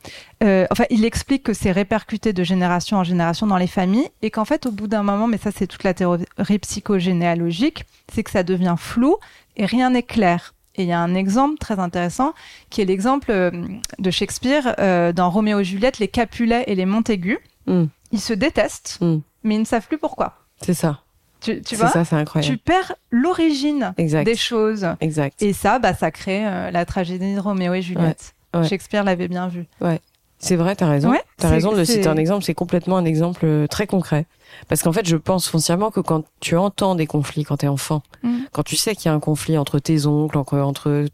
Euh, 0.42 0.66
enfin, 0.70 0.84
il 0.90 1.04
explique 1.04 1.42
que 1.42 1.52
c'est 1.52 1.72
répercuté 1.72 2.32
de 2.32 2.44
génération 2.44 2.98
en 2.98 3.04
génération 3.04 3.46
dans 3.46 3.56
les 3.56 3.66
familles 3.66 4.08
et 4.22 4.30
qu'en 4.30 4.44
fait, 4.44 4.66
au 4.66 4.70
bout 4.70 4.86
d'un 4.86 5.02
moment, 5.02 5.26
mais 5.26 5.38
ça 5.38 5.50
c'est 5.54 5.66
toute 5.66 5.84
la 5.84 5.94
théorie 5.94 6.58
psychogénéalogique, 6.60 7.86
c'est 8.12 8.22
que 8.22 8.30
ça 8.30 8.42
devient 8.42 8.76
flou 8.78 9.16
et 9.56 9.66
rien 9.66 9.90
n'est 9.90 10.02
clair. 10.02 10.54
Et 10.76 10.82
il 10.84 10.88
y 10.88 10.92
a 10.92 11.00
un 11.00 11.14
exemple 11.14 11.58
très 11.58 11.78
intéressant 11.78 12.32
qui 12.70 12.80
est 12.80 12.86
l'exemple 12.86 13.52
de 13.98 14.10
Shakespeare 14.10 15.12
dans 15.12 15.28
Roméo 15.28 15.60
et 15.60 15.64
Juliette, 15.64 15.98
les 15.98 16.08
Capulet 16.08 16.64
et 16.66 16.74
les 16.74 16.86
Montaigu. 16.86 17.38
Hmm. 17.66 17.84
Ils 18.10 18.20
se 18.20 18.32
détestent, 18.32 18.96
hmm. 19.02 19.18
mais 19.44 19.56
ils 19.56 19.60
ne 19.60 19.66
savent 19.66 19.86
plus 19.86 19.98
pourquoi. 19.98 20.32
C'est 20.62 20.72
ça. 20.72 21.00
Tu, 21.42 21.60
tu 21.62 21.76
vois 21.76 21.88
ça, 21.88 22.04
c'est 22.04 22.16
incroyable. 22.16 22.54
Tu 22.54 22.58
perds 22.58 22.92
l'origine 23.10 23.94
des 23.98 24.36
choses. 24.36 24.86
Exact. 25.00 25.42
Et 25.42 25.52
ça, 25.52 25.78
bah, 25.78 25.94
ça 25.94 26.10
crée 26.10 26.46
euh, 26.46 26.70
la 26.70 26.84
tragédie 26.84 27.34
de 27.34 27.40
Roméo 27.40 27.74
et 27.74 27.82
Juliette. 27.82 28.34
Shakespeare 28.68 29.02
l'avait 29.02 29.28
bien 29.28 29.48
vu. 29.48 29.66
Ouais. 29.80 30.00
C'est 30.38 30.56
vrai, 30.56 30.74
t'as 30.74 30.88
raison. 30.88 31.08
Ouais, 31.08 31.22
t'as 31.36 31.48
raison 31.48 31.70
de 31.70 31.76
le 31.76 31.84
citer 31.84 32.08
un 32.08 32.16
exemple. 32.16 32.44
C'est 32.44 32.52
complètement 32.52 32.96
un 32.96 33.04
exemple 33.04 33.44
euh, 33.44 33.68
très 33.68 33.86
concret. 33.86 34.26
Parce 34.68 34.82
qu'en 34.82 34.92
fait, 34.92 35.06
je 35.06 35.16
pense 35.16 35.48
foncièrement 35.48 35.92
que 35.92 36.00
quand 36.00 36.24
tu 36.40 36.56
entends 36.56 36.96
des 36.96 37.06
conflits 37.06 37.44
quand 37.44 37.58
t'es 37.58 37.68
enfant, 37.68 38.02
mm. 38.24 38.38
quand 38.50 38.64
tu 38.64 38.74
sais 38.74 38.96
qu'il 38.96 39.06
y 39.06 39.08
a 39.08 39.14
un 39.14 39.20
conflit 39.20 39.56
entre 39.56 39.78
tes 39.78 40.04
oncles, 40.06 40.36
entre, 40.36 40.58
entre 40.58 41.06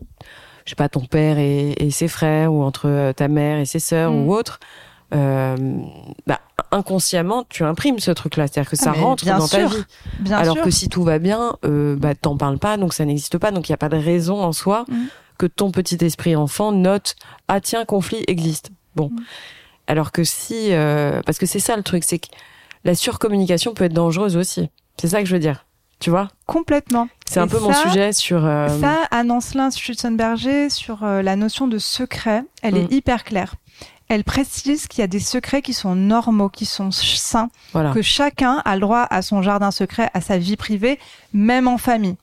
je 0.65 0.71
sais 0.71 0.77
pas, 0.77 0.89
ton 0.89 1.05
père 1.05 1.39
et, 1.39 1.73
et 1.73 1.91
ses 1.91 2.09
frères, 2.09 2.55
ou 2.55 2.63
entre 2.63 2.89
euh, 2.89 3.13
ta 3.13 3.29
mère 3.29 3.59
et 3.59 3.67
ses 3.67 3.81
sœurs, 3.81 4.13
mm. 4.13 4.27
ou 4.27 4.33
autre, 4.33 4.61
euh, 5.15 5.57
bah, 6.27 6.38
inconsciemment, 6.71 7.45
tu 7.49 7.65
imprimes 7.65 7.99
ce 7.99 8.11
truc-là, 8.11 8.47
c'est-à-dire 8.47 8.71
que 8.71 8.77
ça 8.77 8.93
ah, 8.95 9.01
rentre 9.01 9.25
dans 9.25 9.47
ta 9.47 9.67
vie. 9.67 9.85
Alors 10.31 10.61
que 10.61 10.71
si 10.71 10.89
tout 10.89 11.03
va 11.03 11.19
bien, 11.19 11.57
euh, 11.65 11.97
bah, 11.97 12.15
t'en 12.15 12.37
parles 12.37 12.59
pas, 12.59 12.77
donc 12.77 12.95
ça 12.95 13.05
n'existe 13.05 13.39
pas, 13.39 13.51
donc 13.51 13.69
il 13.69 13.73
n'y 13.73 13.75
a 13.75 13.79
pas 13.79 13.89
de 13.89 13.97
raison 13.97 14.43
en 14.43 14.53
soi 14.53 14.85
mm. 14.89 14.97
que 15.39 15.47
ton 15.47 15.71
petit 15.71 15.99
esprit 16.05 16.37
enfant 16.37 16.73
note 16.73 17.17
ah 17.49 17.61
tiens 17.61 17.85
conflit 17.85 18.23
existe. 18.27 18.71
Bon, 18.97 19.11
mm. 19.11 19.21
alors 19.87 20.13
que 20.13 20.25
si, 20.25 20.73
euh, 20.73 21.23
parce 21.25 21.39
que 21.39 21.47
c'est 21.47 21.61
ça 21.61 21.77
le 21.77 21.83
truc, 21.83 22.05
c'est 22.05 22.19
que 22.19 22.29
la 22.85 22.95
surcommunication 22.95 23.75
peut 23.75 23.85
être 23.85 23.93
dangereuse 23.93 24.37
aussi. 24.37 24.71
C'est 25.01 25.09
ça 25.09 25.21
que 25.21 25.27
je 25.27 25.35
veux 25.35 25.41
dire. 25.41 25.65
Tu 26.01 26.11
vois? 26.11 26.29
Complètement. 26.47 27.09
C'est 27.27 27.41
un 27.41 27.49
peu 27.49 27.59
mon 27.59 27.73
sujet 27.73 28.13
sur. 28.13 28.45
Euh... 28.47 28.69
Ça, 28.81 29.09
Anne 29.11 29.33
Ancelin 29.33 29.71
Schutzenberger, 29.71 30.71
sur 30.71 31.03
euh, 31.03 31.23
la 31.23 31.35
notion 31.35 31.67
de 31.67 31.79
secret, 31.79 32.45
elle 32.63 32.77
est 32.77 32.85
mm. 32.85 32.95
hyper 32.95 33.25
claire 33.25 33.55
elle 34.09 34.25
précise 34.25 34.87
qu'il 34.87 35.01
y 35.01 35.05
a 35.05 35.09
des 35.09 35.21
secrets 35.21 35.63
qui 35.63 35.75
sont 35.75 35.95
normaux, 35.95 36.49
qui 36.49 36.65
sont 36.65 36.91
sains, 36.91 37.51
que 37.73 38.03
chacun 38.03 38.63
a 38.65 38.75
le 38.75 38.81
droit 38.81 39.07
à 39.11 39.23
son 39.23 39.43
jardin 39.43 39.71
secret, 39.71 40.11
à 40.15 40.21
sa 40.21 40.39
vie 40.39 40.57
privée, 40.57 40.99
même 41.33 41.69
en 41.69 41.79
famille. 41.79 42.17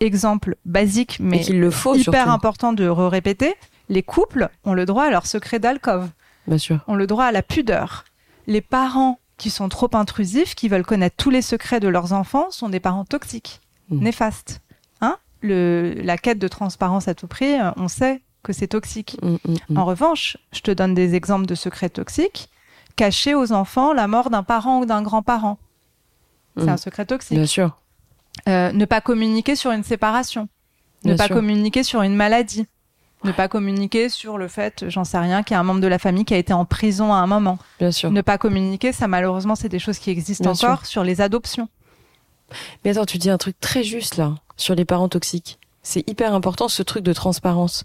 Exemple 0.00 0.56
basique, 0.64 1.18
mais 1.20 1.44
le 1.44 1.70
faut, 1.70 1.94
hyper 1.94 2.28
important 2.30 2.72
de 2.72 2.86
répéter 2.86 3.54
les 3.88 4.02
couples 4.02 4.48
ont 4.64 4.74
le 4.74 4.86
droit 4.86 5.04
à 5.04 5.10
leur 5.10 5.26
secret 5.26 5.58
d'alcove. 5.58 6.08
Bien 6.46 6.58
sûr. 6.58 6.80
Ont 6.88 6.94
le 6.94 7.06
droit 7.06 7.24
à 7.24 7.32
la 7.32 7.42
pudeur. 7.42 8.04
Les 8.46 8.60
parents 8.60 9.20
qui 9.36 9.50
sont 9.50 9.68
trop 9.68 9.90
intrusifs, 9.92 10.54
qui 10.54 10.68
veulent 10.68 10.84
connaître 10.84 11.16
tous 11.16 11.30
les 11.30 11.42
secrets 11.42 11.80
de 11.80 11.88
leurs 11.88 12.12
enfants, 12.12 12.50
sont 12.50 12.68
des 12.68 12.80
parents 12.80 13.04
toxiques, 13.04 13.60
mmh. 13.90 13.98
néfastes. 13.98 14.60
Hein? 15.00 15.16
Le, 15.40 15.94
la 16.02 16.16
quête 16.16 16.38
de 16.38 16.48
transparence 16.48 17.08
à 17.08 17.14
tout 17.14 17.26
prix, 17.26 17.54
on 17.76 17.88
sait 17.88 18.20
que 18.42 18.52
c'est 18.52 18.68
toxique. 18.68 19.16
Mm, 19.22 19.36
mm, 19.44 19.54
mm. 19.70 19.78
En 19.78 19.84
revanche, 19.84 20.36
je 20.52 20.60
te 20.60 20.70
donne 20.70 20.94
des 20.94 21.14
exemples 21.14 21.46
de 21.46 21.54
secrets 21.54 21.90
toxiques. 21.90 22.48
Cacher 22.96 23.34
aux 23.34 23.52
enfants 23.52 23.92
la 23.92 24.06
mort 24.06 24.30
d'un 24.30 24.42
parent 24.42 24.80
ou 24.80 24.86
d'un 24.86 25.02
grand-parent. 25.02 25.58
C'est 26.58 26.68
un 26.68 26.76
secret 26.76 27.06
toxique. 27.06 27.38
Bien 27.38 27.46
sûr. 27.46 27.78
Euh, 28.48 28.72
ne 28.72 28.84
pas 28.84 29.00
communiquer 29.00 29.56
sur 29.56 29.70
une 29.70 29.82
séparation. 29.82 30.48
ne 31.04 31.14
pas 31.14 31.28
communiquer 31.28 31.82
sur 31.82 32.02
une 32.02 32.14
maladie. 32.14 32.66
Ne 33.24 33.32
pas 33.32 33.46
communiquer 33.46 34.08
sur 34.08 34.36
le 34.36 34.48
fait, 34.48 34.88
j'en 34.88 35.04
sais 35.04 35.18
rien, 35.18 35.44
qu'il 35.44 35.54
y 35.54 35.56
a 35.56 35.60
un 35.60 35.62
membre 35.62 35.80
de 35.80 35.86
la 35.86 36.00
famille 36.00 36.24
qui 36.24 36.34
a 36.34 36.38
été 36.38 36.52
en 36.52 36.64
prison 36.64 37.14
à 37.14 37.18
un 37.18 37.28
moment. 37.28 37.58
Bien 37.78 37.92
sûr. 37.92 38.10
Ne 38.10 38.20
pas 38.20 38.36
communiquer, 38.36 38.92
ça 38.92 39.06
malheureusement, 39.06 39.54
c'est 39.54 39.68
des 39.68 39.78
choses 39.78 39.98
qui 39.98 40.10
existent 40.10 40.50
encore 40.50 40.86
sur 40.86 41.04
les 41.04 41.20
adoptions. 41.20 41.68
Mais 42.84 42.90
attends, 42.90 43.06
tu 43.06 43.18
dis 43.18 43.30
un 43.30 43.38
truc 43.38 43.58
très 43.60 43.84
juste 43.84 44.16
là, 44.16 44.34
sur 44.56 44.74
les 44.74 44.84
parents 44.84 45.08
toxiques. 45.08 45.58
C'est 45.82 46.08
hyper 46.08 46.34
important 46.34 46.68
ce 46.68 46.82
truc 46.82 47.02
de 47.02 47.12
transparence. 47.12 47.84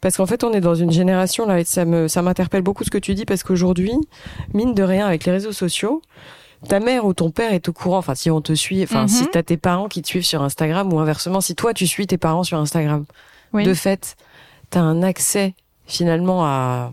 Parce 0.00 0.16
qu'en 0.16 0.26
fait, 0.26 0.44
on 0.44 0.52
est 0.52 0.60
dans 0.60 0.74
une 0.74 0.90
génération 0.92 1.46
là, 1.46 1.60
et 1.60 1.64
ça 1.64 1.84
me, 1.84 2.08
ça 2.08 2.22
m'interpelle 2.22 2.62
beaucoup 2.62 2.84
ce 2.84 2.90
que 2.90 2.98
tu 2.98 3.14
dis 3.14 3.24
parce 3.24 3.42
qu'aujourd'hui, 3.42 3.92
mine 4.54 4.74
de 4.74 4.82
rien, 4.82 5.06
avec 5.06 5.24
les 5.24 5.32
réseaux 5.32 5.52
sociaux, 5.52 6.02
ta 6.68 6.78
mère 6.80 7.04
ou 7.04 7.14
ton 7.14 7.30
père 7.30 7.52
est 7.52 7.68
au 7.68 7.72
courant. 7.72 7.98
Enfin, 7.98 8.14
si 8.14 8.30
on 8.30 8.40
te 8.40 8.52
suit, 8.54 8.82
enfin, 8.84 9.08
si 9.08 9.24
Mhm. 9.24 9.28
t'as 9.32 9.42
tes 9.42 9.56
parents 9.56 9.88
qui 9.88 10.02
te 10.02 10.06
suivent 10.08 10.24
sur 10.24 10.42
Instagram 10.42 10.92
ou 10.92 10.98
inversement, 11.00 11.40
si 11.40 11.54
toi 11.56 11.74
tu 11.74 11.86
suis 11.86 12.06
tes 12.06 12.18
parents 12.18 12.44
sur 12.44 12.58
Instagram, 12.58 13.04
Oui. 13.52 13.64
de 13.64 13.74
fait, 13.74 14.16
t'as 14.70 14.80
un 14.80 15.02
accès 15.02 15.54
finalement 15.86 16.44
à 16.44 16.92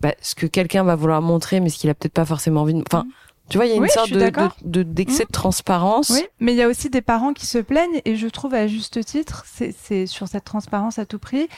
bah, 0.00 0.14
ce 0.22 0.34
que 0.34 0.46
quelqu'un 0.46 0.82
va 0.82 0.94
vouloir 0.96 1.20
montrer, 1.20 1.60
mais 1.60 1.68
ce 1.68 1.76
qu'il 1.78 1.90
a 1.90 1.94
peut-être 1.94 2.14
pas 2.14 2.24
forcément 2.24 2.62
envie. 2.62 2.72
De... 2.72 2.82
Enfin, 2.90 3.04
tu 3.50 3.58
vois, 3.58 3.66
il 3.66 3.70
y 3.70 3.72
a 3.72 3.76
une 3.76 3.82
Oui, 3.82 3.90
sorte 3.90 4.10
de, 4.12 4.18
d'accord. 4.20 4.56
de, 4.62 4.82
de- 4.82 4.90
d'excès 4.90 5.24
de 5.26 5.32
transparence. 5.32 6.10
Oui, 6.10 6.22
mais 6.40 6.52
il 6.52 6.56
y 6.56 6.62
a 6.62 6.68
aussi 6.68 6.88
des 6.88 7.02
parents 7.02 7.32
qui 7.34 7.46
se 7.46 7.58
plaignent, 7.58 8.00
et 8.04 8.16
je 8.16 8.26
trouve 8.28 8.54
à 8.54 8.66
juste 8.66 9.04
titre, 9.04 9.44
c'est 9.46 10.06
sur 10.06 10.28
cette 10.28 10.44
transparence 10.44 10.98
à 10.98 11.04
tout 11.04 11.18
prix, 11.18 11.48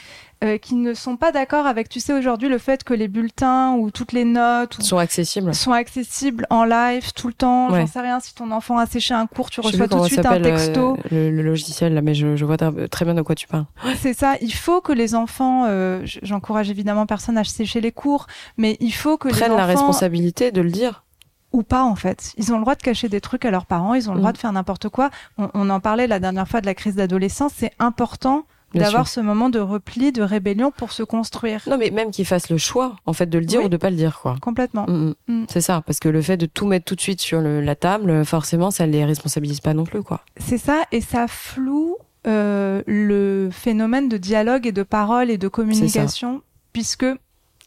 euh, 0.43 0.59
qui 0.59 0.75
ne 0.75 0.93
sont 0.93 1.17
pas 1.17 1.31
d'accord 1.31 1.67
avec, 1.67 1.89
tu 1.89 2.01
sais, 2.01 2.13
aujourd'hui, 2.13 2.49
le 2.49 2.59
fait 2.59 2.83
que 2.83 2.95
les 2.95 3.07
bulletins 3.07 3.75
ou 3.75 3.93
toutes 3.93 4.11
les 4.13 4.25
notes 4.25 4.77
ou- 4.79 4.83
sont 4.83 4.99
accessibles. 4.99 5.55
sont 5.55 5.71
accessibles 5.71 6.47
en 6.51 6.65
live 6.65 7.13
tout 7.15 7.29
le 7.29 7.33
temps. 7.35 7.71
Ouais. 7.71 7.81
J'en 7.83 7.87
sais 7.87 8.01
rien, 8.01 8.19
si 8.19 8.35
ton 8.35 8.51
enfant 8.51 8.79
a 8.79 8.87
séché 8.87 9.15
un 9.15 9.27
cours, 9.29 9.51
tu 9.51 9.63
Je 9.63 9.67
reçois 9.69 9.87
tout 9.87 10.01
de 10.01 10.07
suite 10.07 10.27
un 10.27 10.41
texto. 10.41 10.95
euh, 10.97 10.97
le, 11.13 11.31
le 11.31 11.43
logiciel 11.43 11.95
là, 11.95 12.01
mais 12.03 12.15
je, 12.15 12.35
je 12.35 12.45
vois 12.45 12.57
très 12.57 13.05
bien 13.05 13.15
de 13.15 13.23
quoi 13.23 13.37
tu 13.37 13.47
parles. 13.47 13.67
C'est 14.01 14.15
ça, 14.15 14.35
il 14.41 14.53
faut 14.53 14.81
que 14.81 14.93
les 14.93 15.15
enfants, 15.15 15.67
euh, 15.67 16.03
j'encourage 16.23 16.71
évidemment 16.71 17.07
personne 17.07 17.39
à 17.39 17.45
sécher 17.45 17.81
les 17.81 17.93
cours, 17.93 18.27
mais 18.57 18.77
il 18.81 18.93
faut 18.93 19.19
que 19.19 19.29
les 19.29 19.35
Prennent 19.35 19.53
enfants, 19.53 19.59
la 19.61 19.67
responsabilité 19.67 20.51
de 20.51 20.61
le 20.61 20.71
dire. 20.71 21.05
Ou 21.53 21.63
pas 21.63 21.83
en 21.85 21.95
fait, 21.97 22.33
ils 22.39 22.53
ont 22.53 22.57
le 22.57 22.63
droit 22.63 22.75
de 22.75 22.83
cacher 22.83 23.09
des 23.09 23.21
trucs 23.21 23.45
à 23.45 23.51
leurs 23.51 23.67
parents, 23.67 23.95
ils 23.95 24.09
ont 24.09 24.13
le 24.13 24.19
Mm. 24.19 24.23
droit 24.23 24.33
de 24.33 24.39
faire 24.39 24.53
n'importe 24.53 24.89
quoi. 24.89 25.11
On, 25.39 25.49
on 25.55 25.71
en 25.71 25.81
parlait 25.81 26.07
la 26.07 26.19
dernière 26.19 26.49
fois 26.49 26.61
de 26.61 26.67
la 26.67 26.75
crise 26.75 26.95
d'adolescence, 26.97 27.53
c'est 27.57 27.73
important 27.79 28.45
d'avoir 28.75 29.07
ce 29.07 29.21
moment 29.21 29.51
de 29.51 29.59
repli, 29.59 30.13
de 30.13 30.23
rébellion 30.23 30.71
pour 30.75 30.93
se 30.93 31.03
construire. 31.03 31.61
Non, 31.69 31.77
mais 31.77 31.91
même 31.91 32.11
qu'ils 32.11 32.25
fassent 32.25 32.49
le 32.49 32.57
choix, 32.57 32.97
en 33.05 33.13
fait, 33.13 33.27
de 33.27 33.39
le 33.39 33.45
dire 33.45 33.61
Oui. 33.61 33.67
ou 33.67 33.69
de 33.69 33.77
pas 33.77 33.91
le 33.91 33.97
dire, 33.97 34.19
quoi. 34.23 34.37
Complètement. 34.41 34.87
Mm, 34.89 35.13
mm. 35.29 35.33
Mm. 35.43 35.45
C'est 35.51 35.61
ça, 35.61 35.83
parce 35.85 35.99
que 36.01 36.09
le 36.09 36.23
fait 36.23 36.39
de 36.39 36.47
tout 36.47 36.65
mettre 36.67 36.87
tout 36.87 36.95
de 36.95 37.01
suite 37.03 37.21
sur 37.21 37.43
le- 37.43 37.61
la 37.61 37.77
table, 37.77 38.25
forcément, 38.25 38.71
ça 38.71 38.87
les 38.87 39.05
responsabilise 39.05 39.61
pas 39.61 39.75
non 39.75 39.85
plus, 39.85 40.03
quoi. 40.03 40.23
C'est 40.39 40.57
ça, 40.57 40.85
et 40.91 41.03
ça 41.03 41.29
floue 41.29 41.97
euh, 42.27 42.83
le 42.87 43.51
phénomène 43.53 44.09
de 44.09 44.17
dialogue 44.17 44.67
et 44.67 44.73
de 44.73 44.85
parole 44.85 45.29
et 45.29 45.37
de 45.39 45.49
communication, 45.49 46.41
puisque 46.73 47.05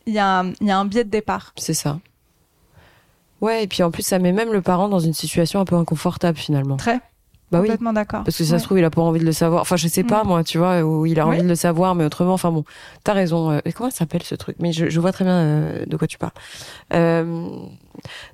il 0.07 0.13
y, 0.13 0.15
y 0.15 0.19
a 0.19 0.39
un 0.39 0.85
biais 0.85 1.03
de 1.03 1.09
départ. 1.09 1.53
C'est 1.57 1.73
ça. 1.75 1.99
Ouais, 3.41 3.63
et 3.63 3.67
puis 3.67 3.83
en 3.83 3.91
plus, 3.91 4.03
ça 4.03 4.19
met 4.19 4.31
même 4.31 4.51
le 4.53 4.61
parent 4.61 4.89
dans 4.89 4.99
une 4.99 5.13
situation 5.13 5.59
un 5.59 5.65
peu 5.65 5.75
inconfortable, 5.75 6.37
finalement. 6.37 6.77
Très, 6.77 6.99
Bah 7.51 7.59
oui. 7.59 7.67
complètement 7.67 7.93
d'accord. 7.93 8.23
Parce 8.23 8.37
que 8.37 8.43
ça 8.43 8.53
Ouais. 8.53 8.59
se 8.59 8.63
trouve, 8.63 8.79
il 8.79 8.85
a 8.85 8.89
pas 8.89 9.01
envie 9.01 9.19
de 9.19 9.25
le 9.25 9.31
savoir. 9.33 9.61
Enfin, 9.61 9.75
je 9.75 9.87
sais 9.87 10.03
pas, 10.03 10.23
Mm. 10.23 10.27
moi, 10.27 10.43
tu 10.43 10.57
vois, 10.57 10.81
où 10.81 11.05
il 11.05 11.19
a 11.19 11.27
Oui. 11.27 11.35
envie 11.35 11.43
de 11.43 11.47
le 11.47 11.55
savoir, 11.55 11.93
mais 11.93 12.03
autrement, 12.05 12.33
enfin 12.33 12.51
bon, 12.51 12.63
t'as 13.03 13.13
raison. 13.13 13.51
Euh, 13.51 13.59
et 13.65 13.71
comment 13.73 13.89
ça 13.91 13.97
s'appelle 13.97 14.23
ce 14.23 14.35
truc? 14.35 14.55
Mais 14.59 14.71
je, 14.71 14.89
je 14.89 14.99
vois 14.99 15.11
très 15.11 15.25
bien 15.25 15.35
euh, 15.37 15.85
de 15.85 15.95
quoi 15.97 16.07
tu 16.07 16.17
parles. 16.17 16.31
Euh, 16.93 17.23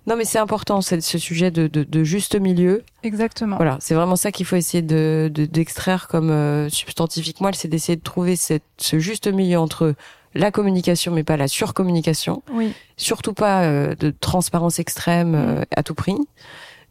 non, 0.07 0.15
mais 0.17 0.25
c'est 0.25 0.39
important, 0.39 0.81
c'est 0.81 1.01
ce 1.01 1.17
sujet 1.17 1.51
de, 1.51 1.67
de, 1.67 1.83
de 1.83 2.03
juste 2.03 2.39
milieu. 2.39 2.83
Exactement. 3.03 3.57
Voilà, 3.57 3.77
c'est 3.79 3.93
vraiment 3.95 4.15
ça 4.15 4.31
qu'il 4.31 4.45
faut 4.45 4.55
essayer 4.55 4.81
de 4.81 5.29
de- 5.33 5.45
d'extraire 5.45 6.07
comme 6.07 6.29
euh, 6.29 6.69
substantifique 6.69 7.41
moelle, 7.41 7.55
c'est 7.55 7.67
d'essayer 7.67 7.95
de 7.95 8.01
trouver 8.03 8.35
cette, 8.35 8.63
ce 8.77 8.99
juste 8.99 9.27
milieu 9.27 9.59
entre 9.59 9.93
la 10.33 10.51
communication, 10.51 11.11
mais 11.11 11.23
pas 11.23 11.37
la 11.37 11.47
surcommunication. 11.47 12.43
Oui. 12.51 12.73
Surtout 12.97 13.33
pas 13.33 13.63
euh, 13.63 13.95
de 13.95 14.11
transparence 14.11 14.79
extrême 14.79 15.35
euh, 15.35 15.63
à 15.75 15.83
tout 15.83 15.95
prix. 15.95 16.17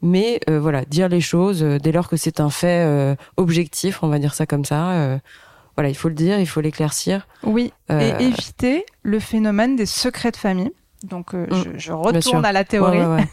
Mais 0.03 0.40
euh, 0.48 0.59
voilà, 0.61 0.85
dire 0.85 1.09
les 1.09 1.20
choses 1.20 1.62
dès 1.62 1.92
lors 1.92 2.09
que 2.09 2.16
c'est 2.16 2.40
un 2.40 2.50
fait 2.50 3.16
objectif, 3.37 4.03
on 4.03 4.09
va 4.09 4.18
dire 4.18 4.35
ça 4.35 4.46
comme 4.46 4.64
ça. 4.64 5.20
voilà, 5.76 5.90
il 5.90 5.94
faut 5.94 6.09
le 6.09 6.14
dire, 6.14 6.38
il 6.38 6.46
faut 6.46 6.61
l'éclaircir. 6.62 7.26
Oui. 7.42 7.72
Et 7.90 8.12
éviter 8.18 8.87
le 9.03 9.20
phénomène 9.20 9.76
des 9.76 9.87
secrets 9.87 10.31
de 10.31 10.37
famille. 10.37 10.70
Donc, 11.05 11.35
euh, 11.35 11.46
Mm. 11.46 11.79
je, 11.79 11.92
retourne 11.92 12.44
à 12.44 12.53
la 12.53 12.64
théorie. 12.64 12.98
Ouais, 12.98 13.07
ouais, 13.07 13.24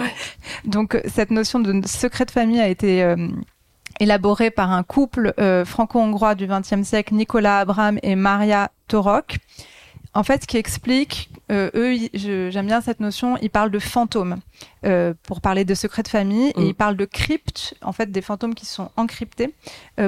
ouais. 0.00 0.12
Donc, 0.64 1.00
cette 1.06 1.30
notion 1.30 1.60
de 1.60 1.86
secret 1.86 2.24
de 2.24 2.30
famille 2.30 2.60
a 2.60 2.68
été 2.68 3.02
euh, 3.02 3.28
élaborée 4.00 4.50
par 4.50 4.72
un 4.72 4.82
couple 4.82 5.34
euh, 5.38 5.64
franco-hongrois 5.64 6.34
du 6.34 6.46
XXe 6.46 6.82
siècle, 6.82 7.14
Nicolas 7.14 7.60
Abraham 7.60 7.98
et 8.02 8.16
Maria 8.16 8.70
Torok. 8.88 9.38
En 10.14 10.24
fait, 10.24 10.42
ce 10.42 10.46
qui 10.46 10.58
explique, 10.58 11.30
euh, 11.50 11.70
eux, 11.74 11.96
j'aime 12.12 12.66
bien 12.66 12.82
cette 12.82 13.00
notion, 13.00 13.38
ils 13.40 13.48
parlent 13.48 13.70
de 13.70 13.78
fantômes 13.78 14.36
euh, 14.84 15.14
pour 15.22 15.40
parler 15.40 15.64
de 15.64 15.74
secrets 15.74 16.02
de 16.02 16.08
famille 16.08 16.52
Mm. 16.54 16.60
et 16.60 16.66
ils 16.66 16.74
parlent 16.74 16.98
de 16.98 17.06
cryptes, 17.06 17.74
en 17.80 17.92
fait, 17.92 18.12
des 18.12 18.20
fantômes 18.20 18.54
qui 18.54 18.66
sont 18.66 18.90
encryptés, 18.96 19.54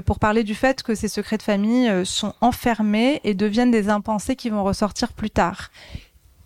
pour 0.04 0.18
parler 0.18 0.44
du 0.44 0.54
fait 0.54 0.82
que 0.82 0.94
ces 0.94 1.08
secrets 1.08 1.38
de 1.38 1.42
famille 1.42 1.90
sont 2.04 2.34
enfermés 2.42 3.20
et 3.24 3.32
deviennent 3.32 3.70
des 3.70 3.88
impensés 3.88 4.36
qui 4.36 4.50
vont 4.50 4.62
ressortir 4.62 5.12
plus 5.12 5.30
tard. 5.30 5.70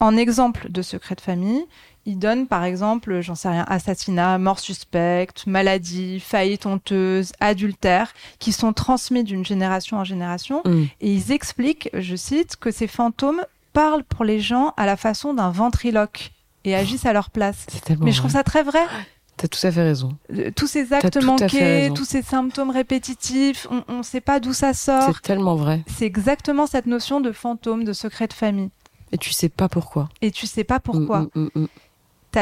En 0.01 0.17
exemple 0.17 0.71
de 0.71 0.83
secret 0.83 1.17
de 1.17 1.21
famille, 1.21 1.65
il 2.07 2.19
donne 2.19 2.47
par 2.47 2.65
exemple, 2.65 3.21
j'en 3.21 3.35
sais 3.35 3.49
rien, 3.49 3.65
assassinat, 3.69 4.39
mort 4.39 4.59
suspecte, 4.59 5.47
maladie, 5.47 6.21
faillite 6.21 6.67
honteuse, 6.67 7.33
adultère, 7.41 8.15
qui 8.39 8.53
sont 8.53 8.73
transmis 8.73 9.25
d'une 9.25 9.45
génération 9.45 9.99
en 9.99 10.05
génération. 10.05 10.63
Mm. 10.65 10.85
Et 11.01 11.13
ils 11.13 11.33
expliquent, 11.33 11.91
je 11.93 12.17
cite, 12.17 12.57
que 12.57 12.71
ces 12.71 12.87
fantômes 12.87 13.43
parlent 13.73 14.05
pour 14.05 14.25
les 14.25 14.41
gens 14.41 14.73
à 14.77 14.87
la 14.87 14.97
façon 14.97 15.35
d'un 15.35 15.51
ventriloque 15.51 16.33
et 16.65 16.75
agissent 16.75 17.07
à 17.07 17.13
leur 17.13 17.31
place. 17.31 17.67
Mais 18.01 18.13
je 18.13 18.19
trouve 18.19 18.33
ça 18.33 18.43
très 18.43 18.63
vrai. 18.63 18.83
T'as 19.37 19.47
tout 19.47 19.65
à 19.65 19.71
fait 19.71 19.83
raison. 19.83 20.17
Euh, 20.37 20.51
Tous 20.55 20.67
ces 20.67 20.93
actes 20.93 21.23
manqués, 21.23 21.93
tous 21.95 22.05
ces 22.05 22.23
symptômes 22.23 22.71
répétitifs, 22.71 23.69
on 23.89 23.99
ne 23.99 24.03
sait 24.03 24.21
pas 24.21 24.41
d'où 24.41 24.53
ça 24.53 24.75
sort. 24.75 25.15
C'est 25.15 25.23
tellement 25.23 25.55
vrai. 25.55 25.85
C'est 25.87 26.07
exactement 26.07 26.67
cette 26.67 26.87
notion 26.87 27.21
de 27.21 27.31
fantôme, 27.31 27.85
de 27.85 27.93
secret 27.93 28.27
de 28.27 28.33
famille. 28.33 28.71
Et 29.13 29.19
tu 29.19 29.31
sais 29.31 29.49
pas 29.49 29.69
pourquoi. 29.69 30.09
Et 30.21 30.33
tu 30.33 30.47
sais 30.47 30.65
pas 30.65 30.81
pourquoi. 30.81 31.21
Mm, 31.21 31.31
mm, 31.35 31.49
mm, 31.55 31.67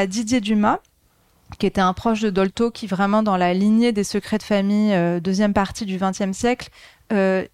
Didier 0.04 0.42
Dumas, 0.42 0.80
qui 1.58 1.66
était 1.66 1.80
un 1.80 1.92
proche 1.92 2.20
de 2.20 2.30
Dolto, 2.30 2.70
qui 2.70 2.86
vraiment 2.86 3.22
dans 3.22 3.36
la 3.36 3.54
lignée 3.54 3.92
des 3.92 4.04
secrets 4.04 4.38
de 4.38 4.42
famille, 4.42 4.92
euh, 4.92 5.20
deuxième 5.20 5.54
partie 5.54 5.86
du 5.86 5.96
XXe 5.96 6.32
siècle, 6.32 6.68
euh, 7.12 7.44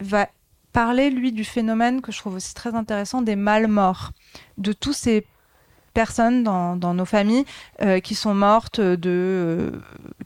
va 0.00 0.28
parler, 0.72 1.10
lui, 1.10 1.32
du 1.32 1.44
phénomène 1.44 2.00
que 2.00 2.12
je 2.12 2.18
trouve 2.18 2.34
aussi 2.36 2.54
très 2.54 2.74
intéressant 2.74 3.22
des 3.22 3.36
mâles 3.36 3.66
morts, 3.66 4.12
de 4.58 4.72
tous 4.72 4.92
ces 4.92 5.26
personnes 5.94 6.44
dans, 6.44 6.76
dans 6.76 6.94
nos 6.94 7.06
familles 7.06 7.44
euh, 7.82 7.98
qui 7.98 8.14
sont 8.14 8.34
mortes 8.34 8.80
de 8.80 9.72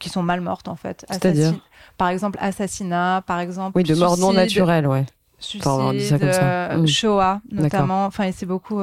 qui 0.01 0.11
sont 0.11 0.23
mal 0.23 0.43
mortes 0.43 0.69
en 0.69 0.77
fait 0.77 1.07
C'est-à-dire? 1.09 1.55
Par 1.97 2.09
exemple 2.09 2.39
assassinat 2.43 3.23
par 3.27 3.41
exemple 3.41 3.79
Oui, 3.79 3.85
de 3.85 3.95
mort 3.95 4.19
non 4.19 4.35
naturelle, 4.35 4.87
ouais. 4.87 5.07
suicide, 5.39 5.67
Enfin, 5.67 5.85
on 5.85 5.93
dit 5.93 6.07
ça 6.07 6.19
comme 6.19 6.33
ça. 6.33 6.77
Mm. 6.77 6.87
Shoah 6.87 7.41
notamment. 7.51 8.05
Enfin, 8.05 8.27
il 8.27 8.35
s'est 8.35 8.45
beaucoup 8.45 8.81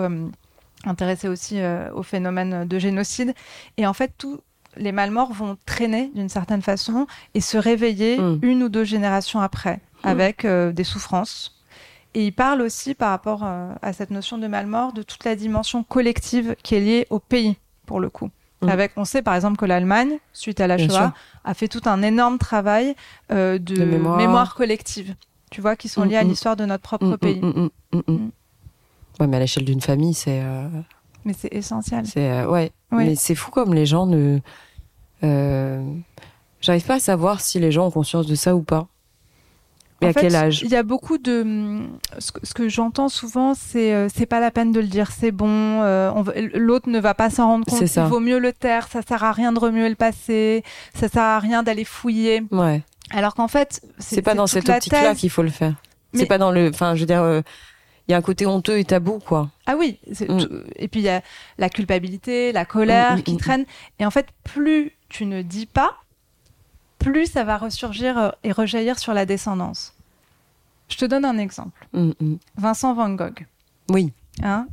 intéressé 0.86 1.28
aussi 1.28 1.60
euh, 1.60 1.92
au 1.94 2.04
phénomène 2.04 2.66
de 2.68 2.80
génocide. 2.80 3.34
Et 3.78 3.86
en 3.88 3.94
fait, 3.94 4.14
tous 4.18 4.40
les 4.78 4.92
malmorts 4.92 5.34
vont 5.34 5.58
traîner 5.66 6.12
d'une 6.16 6.30
certaine 6.30 6.62
façon 6.62 7.08
et 7.34 7.42
se 7.42 7.58
réveiller 7.58 8.18
Mm. 8.20 8.40
une 8.44 8.64
ou 8.64 8.70
deux 8.70 8.84
générations 8.84 9.40
après 9.42 9.80
avec 10.04 10.46
euh, 10.46 10.72
des 10.72 10.84
souffrances. 10.86 11.56
Et 12.14 12.26
il 12.26 12.32
parle 12.32 12.62
aussi 12.62 12.94
par 12.96 13.10
rapport 13.10 13.42
euh, 13.44 13.72
à 13.82 13.94
cette 13.94 14.10
notion 14.12 14.38
de 14.38 14.48
malmort 14.48 14.94
de 14.94 15.04
toute 15.04 15.26
la 15.26 15.36
dimension 15.36 15.84
collective 15.84 16.56
qui 16.64 16.76
est 16.76 16.80
liée 16.80 17.08
au 17.10 17.20
pays 17.20 17.58
pour 17.86 18.00
le 18.00 18.10
coup. 18.10 18.30
Mm. 18.62 18.70
Avec, 18.70 18.92
on 18.96 19.06
sait 19.06 19.22
par 19.22 19.36
exemple 19.36 19.58
que 19.58 19.66
l'Allemagne, 19.66 20.18
suite 20.34 20.60
à 20.62 20.68
la 20.68 20.78
Shoah, 20.78 21.14
a 21.44 21.54
fait 21.54 21.68
tout 21.68 21.82
un 21.86 22.02
énorme 22.02 22.38
travail 22.38 22.96
de, 23.30 23.58
De 23.58 23.84
mémoire. 23.86 24.18
mémoire. 24.18 24.56
collective. 24.56 25.16
Tu 25.52 25.62
vois, 25.62 25.76
qui 25.76 25.90
sont 25.90 26.06
Mm, 26.06 26.10
liés 26.10 26.18
à 26.18 26.24
mm. 26.24 26.28
l'histoire 26.28 26.56
de 26.56 26.66
notre 26.66 26.84
propre 26.84 27.06
Mm, 27.06 27.12
mm, 27.14 27.18
pays. 27.18 27.40
mm, 27.42 27.48
mm, 27.48 27.70
mm, 27.94 28.02
mm. 28.08 28.14
Mm. 28.14 28.32
Ouais, 29.20 29.28
mais 29.28 29.38
à 29.38 29.40
l'échelle 29.40 29.66
d'une 29.66 29.82
famille, 29.82 30.14
c'est. 30.14 30.40
euh, 30.42 30.68
Mais 31.26 31.34
c'est 31.38 31.54
essentiel. 31.54 32.06
C'est 32.08 32.30
euh, 32.32 32.48
ouais, 32.48 32.72
mais 32.92 33.16
c'est 33.16 33.36
fou 33.36 33.52
comme 33.52 33.74
les 33.74 33.86
gens 33.86 34.06
ne. 34.06 34.40
euh, 35.24 35.84
J'arrive 36.62 36.86
pas 36.86 36.96
à 36.96 37.00
savoir 37.00 37.40
si 37.42 37.60
les 37.60 37.72
gens 37.72 37.88
ont 37.88 37.92
conscience 37.92 38.28
de 38.28 38.36
ça 38.36 38.56
ou 38.56 38.62
pas. 38.62 38.88
Mais 40.02 40.08
En 40.08 40.10
à 40.12 40.14
fait, 40.14 40.22
quel 40.22 40.36
âge? 40.36 40.62
Il 40.64 40.70
y 40.70 40.76
a 40.78 40.84
beaucoup 40.84 41.18
de. 41.18 41.42
hum, 41.42 41.98
Ce 42.20 42.54
que, 42.54 42.70
j'entends 42.70 43.10
souvent, 43.10 43.54
c'est 43.54 44.08
c'est 44.16 44.26
pas 44.26 44.40
la 44.40 44.52
peine 44.52 44.72
de 44.72 44.80
le 44.80 44.88
dire, 44.88 45.12
c'est 45.12 45.32
bon. 45.32 45.82
on 45.82 46.24
L'autre 46.54 46.90
ne 46.90 47.00
va 47.00 47.14
pas 47.14 47.30
s'en 47.30 47.48
rendre 47.48 47.66
compte. 47.66 47.80
C'est 47.80 47.88
ça. 47.88 48.04
Il 48.06 48.10
vaut 48.10 48.22
mieux 48.22 48.40
le 48.40 48.54
taire. 48.54 48.88
Ça 48.88 49.02
sert 49.02 49.24
à 49.26 49.34
rien 49.34 49.52
de 49.52 49.60
remuer 49.60 49.90
le 49.90 49.96
passé. 49.96 50.64
Ça 50.94 51.10
sert 51.10 51.24
à 51.24 51.40
rien 51.40 51.64
d'aller 51.64 51.84
fouiller. 51.84 52.44
Ouais. 52.52 52.82
Alors 53.12 53.36
qu'en 53.36 53.48
fait, 53.50 53.82
C'est 53.98 54.22
pas 54.22 54.36
dans 54.36 54.48
cette 54.48 54.70
optique-là 54.70 55.16
qu'il 55.16 55.30
faut 55.30 55.44
le 55.44 55.50
faire. 55.50 55.74
C'est 56.14 56.26
pas 56.26 56.38
dans 56.38 56.52
le. 56.52 56.70
Enfin, 56.70 56.96
je 56.96 57.02
veux 57.02 57.06
dire, 57.06 57.24
il 58.10 58.14
y 58.14 58.16
a 58.16 58.18
un 58.18 58.22
côté 58.24 58.46
honteux 58.48 58.80
et 58.80 58.84
tabou, 58.86 59.20
quoi. 59.20 59.50
Ah 59.68 59.76
oui. 59.78 60.00
Mm. 60.28 60.40
Et 60.78 60.88
puis 60.88 61.00
il 61.02 61.04
y 61.04 61.10
a 61.10 61.22
la 61.60 61.70
culpabilité, 61.70 62.52
la 62.52 62.66
colère 62.66 63.14
Mm, 63.16 63.20
mm, 63.20 63.24
qui 63.24 63.38
traîne. 63.38 63.66
Et 64.00 64.06
en 64.06 64.10
fait, 64.12 64.26
plus 64.44 64.92
tu 65.10 65.26
ne 65.28 65.42
dis 65.44 65.68
pas, 65.68 65.92
plus 66.98 67.28
ça 67.32 67.44
va 67.44 67.58
ressurgir 67.58 68.18
euh, 68.18 68.30
et 68.44 68.52
rejaillir 68.52 68.98
sur 69.00 69.14
la 69.14 69.26
descendance. 69.26 69.94
Je 70.90 70.98
te 70.98 71.06
donne 71.06 71.24
un 71.24 71.38
exemple. 71.38 71.88
Vincent 72.58 72.94
Van 72.96 73.10
Gogh. 73.12 73.46
Oui. 73.92 74.12
Hein 74.42 74.68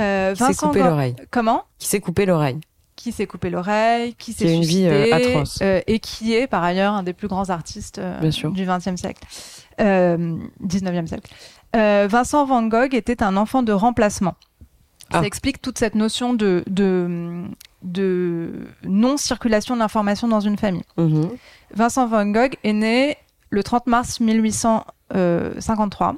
Euh, 0.00 0.34
Qui 0.34 0.42
s'est 0.44 0.54
coupé 0.54 0.80
Van- 0.80 0.90
l'oreille. 0.90 1.14
Comment 1.30 1.64
Qui 1.78 1.86
s'est 1.86 2.00
coupé 2.00 2.26
l'oreille. 2.26 2.58
qui 2.96 3.10
s'est 3.12 3.26
coupé 3.26 3.48
l'oreille, 3.50 4.14
qui 4.14 4.32
s'est 4.32 4.52
une 4.54 4.62
vie 4.64 4.86
euh, 4.86 5.12
atroce. 5.12 5.58
euh, 5.62 5.80
et 5.86 5.98
qui 5.98 6.34
est 6.34 6.46
par 6.46 6.62
ailleurs 6.62 6.94
un 6.94 7.02
des 7.02 7.12
plus 7.12 7.26
grands 7.28 7.50
artistes 7.50 7.98
euh, 7.98 8.18
Bien 8.20 8.30
sûr. 8.30 8.50
du 8.52 8.64
XXe 8.64 8.94
siècle, 8.96 9.22
euh, 9.80 10.36
19e 10.64 11.06
siècle. 11.08 11.32
Euh, 11.74 12.06
Vincent 12.10 12.44
Van 12.44 12.62
Gogh 12.64 12.94
était 12.94 13.22
un 13.22 13.36
enfant 13.36 13.62
de 13.62 13.72
remplacement. 13.72 14.34
Ça 15.10 15.20
Ah. 15.20 15.26
explique 15.26 15.60
toute 15.60 15.78
cette 15.78 15.94
notion 15.94 16.32
de, 16.34 16.64
de, 16.66 17.44
de 17.82 18.66
non-circulation 18.84 19.76
d'informations 19.76 20.28
dans 20.28 20.40
une 20.40 20.56
famille. 20.56 20.84
Mhm. 20.96 21.30
Vincent 21.74 22.06
Van 22.06 22.26
Gogh 22.26 22.54
est 22.64 22.72
né 22.72 23.16
le 23.50 23.62
30 23.62 23.86
mars 23.86 24.20
1853, 24.20 26.16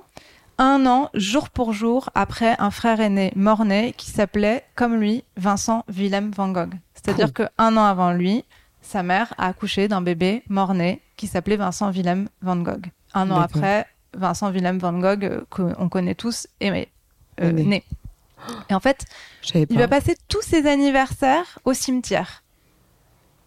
un 0.58 0.86
an 0.86 1.10
jour 1.14 1.50
pour 1.50 1.72
jour 1.72 2.10
après 2.14 2.54
un 2.60 2.70
frère 2.70 3.00
aîné 3.00 3.32
mort-né 3.34 3.92
qui 3.96 4.10
s'appelait, 4.10 4.64
comme 4.76 4.94
lui, 4.96 5.24
Vincent 5.36 5.84
Willem 5.88 6.30
Van 6.30 6.48
Gogh. 6.50 6.74
C'est-à-dire 6.94 7.32
que 7.32 7.42
un 7.58 7.76
an 7.76 7.84
avant 7.84 8.12
lui, 8.12 8.44
sa 8.80 9.02
mère 9.02 9.34
a 9.38 9.46
accouché 9.48 9.88
d'un 9.88 10.02
bébé 10.02 10.42
mort-né 10.48 11.00
qui 11.16 11.26
s'appelait 11.26 11.56
Vincent 11.56 11.90
Willem 11.90 12.28
Van 12.42 12.56
Gogh. 12.56 12.86
Un 13.14 13.30
an 13.30 13.40
après, 13.40 13.86
Vincent 14.16 14.50
Willem 14.50 14.78
Van 14.78 14.92
Gogh, 14.98 15.24
euh, 15.24 15.40
qu'on 15.50 15.88
connaît 15.88 16.14
tous, 16.14 16.46
est 16.60 16.88
euh, 17.40 17.52
né. 17.52 17.64
né. 17.64 17.84
Et 18.68 18.74
en 18.74 18.80
fait, 18.80 19.04
il 19.54 19.78
va 19.78 19.88
passer 19.88 20.16
tous 20.28 20.42
ses 20.42 20.66
anniversaires 20.66 21.58
au 21.64 21.72
cimetière. 21.72 22.42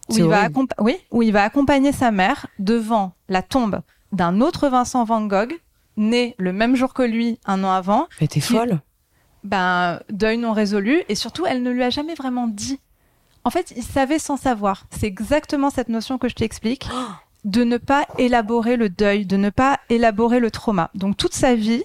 Où 0.08 0.16
il, 0.16 0.24
va 0.24 0.48
oui, 0.78 0.96
où 1.10 1.22
il 1.22 1.32
va 1.32 1.44
accompagner 1.44 1.92
sa 1.92 2.10
mère 2.10 2.46
devant 2.58 3.12
la 3.28 3.42
tombe 3.42 3.82
d'un 4.12 4.40
autre 4.40 4.68
Vincent 4.68 5.04
Van 5.04 5.20
Gogh, 5.26 5.52
né 5.98 6.34
le 6.38 6.52
même 6.52 6.76
jour 6.76 6.94
que 6.94 7.02
lui, 7.02 7.38
un 7.44 7.62
an 7.62 7.70
avant. 7.70 8.08
Mais 8.20 8.26
t'es 8.26 8.40
folle. 8.40 8.80
Ben, 9.44 10.00
deuil 10.10 10.38
non 10.38 10.52
résolu. 10.52 11.02
Et 11.08 11.14
surtout, 11.14 11.46
elle 11.46 11.62
ne 11.62 11.70
lui 11.70 11.82
a 11.82 11.90
jamais 11.90 12.14
vraiment 12.14 12.48
dit. 12.48 12.80
En 13.44 13.50
fait, 13.50 13.72
il 13.76 13.82
savait 13.82 14.18
sans 14.18 14.36
savoir. 14.36 14.86
C'est 14.90 15.06
exactement 15.06 15.70
cette 15.70 15.88
notion 15.88 16.18
que 16.18 16.28
je 16.28 16.34
t'explique. 16.34 16.88
De 17.48 17.64
ne 17.64 17.78
pas 17.78 18.06
élaborer 18.18 18.76
le 18.76 18.88
deuil, 18.90 19.24
de 19.24 19.36
ne 19.36 19.50
pas 19.50 19.78
élaborer 19.88 20.38
le 20.38 20.50
trauma. 20.50 20.90
Donc, 20.94 21.16
toute 21.16 21.34
sa 21.34 21.54
vie, 21.54 21.82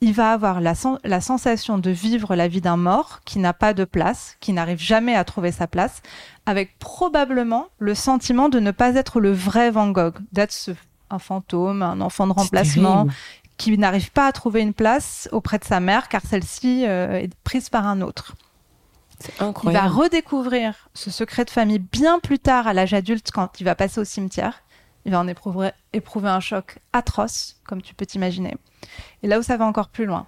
il 0.00 0.12
va 0.12 0.32
avoir 0.32 0.60
la, 0.60 0.74
sen- 0.74 0.98
la 1.04 1.20
sensation 1.20 1.78
de 1.78 1.90
vivre 1.90 2.34
la 2.36 2.48
vie 2.48 2.60
d'un 2.60 2.76
mort 2.76 3.20
qui 3.24 3.38
n'a 3.38 3.52
pas 3.52 3.74
de 3.74 3.84
place, 3.84 4.36
qui 4.40 4.52
n'arrive 4.52 4.80
jamais 4.80 5.14
à 5.14 5.24
trouver 5.24 5.52
sa 5.52 5.66
place, 5.66 6.02
avec 6.46 6.78
probablement 6.78 7.66
le 7.78 7.94
sentiment 7.94 8.48
de 8.48 8.60
ne 8.60 8.70
pas 8.72 8.94
être 8.96 9.20
le 9.20 9.32
vrai 9.32 9.70
Van 9.70 9.88
Gogh, 9.90 10.14
d'être 10.32 10.54
un 11.10 11.18
fantôme, 11.18 11.82
un 11.82 12.00
enfant 12.00 12.26
de 12.26 12.32
remplacement, 12.32 13.06
qui 13.56 13.76
n'arrive 13.78 14.12
pas 14.12 14.26
à 14.26 14.32
trouver 14.32 14.60
une 14.60 14.74
place 14.74 15.28
auprès 15.32 15.58
de 15.58 15.64
sa 15.64 15.80
mère 15.80 16.08
car 16.08 16.22
celle-ci 16.28 16.84
euh, 16.86 17.20
est 17.20 17.34
prise 17.44 17.68
par 17.70 17.86
un 17.86 18.00
autre. 18.02 18.34
C'est 19.20 19.32
Il 19.36 19.40
va 19.40 19.46
incroyable. 19.48 19.88
redécouvrir 19.94 20.88
ce 20.94 21.10
secret 21.10 21.44
de 21.44 21.50
famille 21.50 21.80
bien 21.80 22.20
plus 22.20 22.38
tard 22.38 22.68
à 22.68 22.72
l'âge 22.72 22.94
adulte 22.94 23.30
quand 23.32 23.60
il 23.60 23.64
va 23.64 23.74
passer 23.74 24.00
au 24.00 24.04
cimetière. 24.04 24.62
Il 25.08 25.12
va 25.12 25.20
en 25.20 25.26
éprouver, 25.26 25.70
éprouver 25.94 26.28
un 26.28 26.38
choc 26.38 26.80
atroce, 26.92 27.56
comme 27.66 27.80
tu 27.80 27.94
peux 27.94 28.04
t'imaginer. 28.04 28.58
Et 29.22 29.26
là 29.26 29.38
où 29.38 29.42
ça 29.42 29.56
va 29.56 29.64
encore 29.64 29.88
plus 29.88 30.04
loin. 30.04 30.26